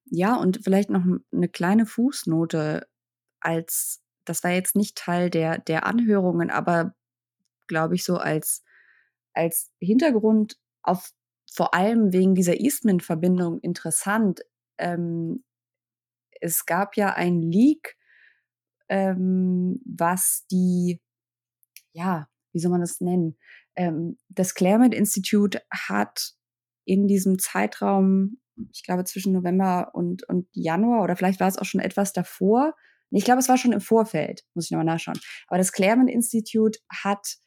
[0.05, 2.87] Ja, und vielleicht noch eine kleine Fußnote
[3.39, 6.93] als das war jetzt nicht Teil der der Anhörungen, aber
[7.67, 8.63] glaube ich so als
[9.33, 11.11] als Hintergrund auf
[11.51, 14.41] vor allem wegen dieser Eastman-Verbindung interessant.
[14.77, 15.43] Ähm,
[16.39, 17.97] es gab ja ein Leak,
[18.89, 21.01] ähm, was die,
[21.93, 23.37] ja, wie soll man das nennen?
[23.75, 26.33] Ähm, das Claremont Institute hat
[26.85, 28.37] in diesem Zeitraum,
[28.71, 32.75] ich glaube zwischen November und, und Januar oder vielleicht war es auch schon etwas davor,
[33.11, 35.19] ich glaube, es war schon im Vorfeld, muss ich nochmal nachschauen.
[35.47, 37.37] Aber das Claremont Institute hat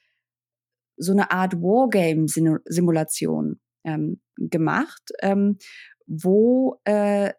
[0.96, 5.58] so eine Art Wargame-Simulation ähm, gemacht, ähm,
[6.06, 7.32] wo äh,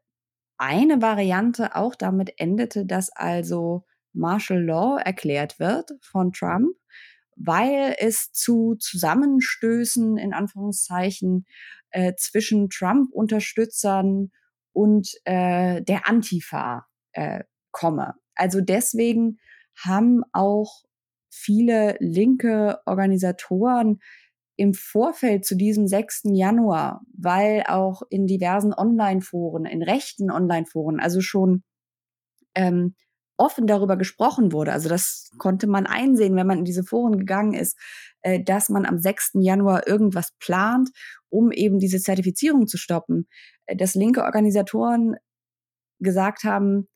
[0.58, 6.76] eine Variante auch damit endete, dass also Martial Law erklärt wird von Trump,
[7.36, 11.46] weil es zu Zusammenstößen in Anführungszeichen
[11.92, 14.32] äh, zwischen Trump-Unterstützern
[14.74, 18.16] und äh, der Antifa äh, komme.
[18.36, 19.40] Also deswegen
[19.78, 20.84] haben auch
[21.30, 24.00] viele linke Organisatoren
[24.58, 26.24] im Vorfeld zu diesem 6.
[26.32, 31.64] Januar, weil auch in diversen Online-Foren, in rechten Online-Foren, also schon
[32.56, 32.96] ähm,
[33.38, 34.72] offen darüber gesprochen wurde.
[34.72, 37.78] Also das konnte man einsehen, wenn man in diese Foren gegangen ist,
[38.22, 39.32] äh, dass man am 6.
[39.42, 40.90] Januar irgendwas plant,
[41.30, 43.28] um eben diese Zertifizierung zu stoppen.
[43.66, 45.16] Äh, dass linke Organisatoren
[46.00, 46.88] gesagt haben,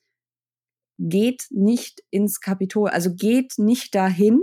[0.98, 4.42] geht nicht ins Kapitol, also geht nicht dahin.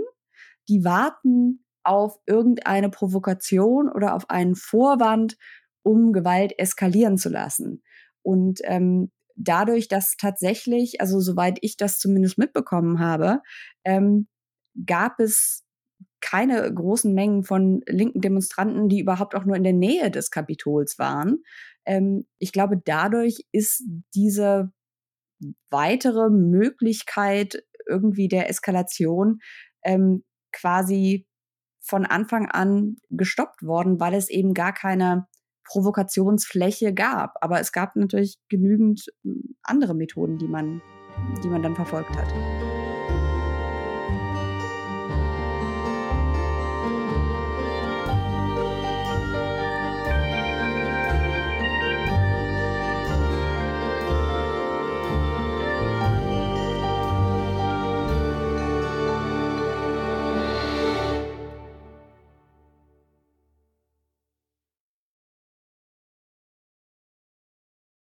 [0.69, 5.37] Die warten auf irgendeine Provokation oder auf einen Vorwand,
[5.83, 7.83] um Gewalt eskalieren zu lassen.
[8.23, 13.41] Und ähm, dadurch, dass tatsächlich, also soweit ich das zumindest mitbekommen habe,
[13.83, 14.27] ähm,
[14.85, 15.63] gab es
[16.19, 20.97] keine großen Mengen von linken Demonstranten, die überhaupt auch nur in der Nähe des Kapitols
[20.97, 21.43] waren.
[21.85, 23.83] Ähm, ich glaube, dadurch ist
[24.15, 24.71] diese
[25.69, 29.39] weitere Möglichkeit irgendwie der Eskalation
[29.83, 31.27] ähm, quasi
[31.79, 35.27] von Anfang an gestoppt worden, weil es eben gar keine
[35.67, 37.35] Provokationsfläche gab.
[37.41, 40.81] Aber es gab natürlich genügend hm, andere Methoden, die man,
[41.43, 42.33] die man dann verfolgt hat.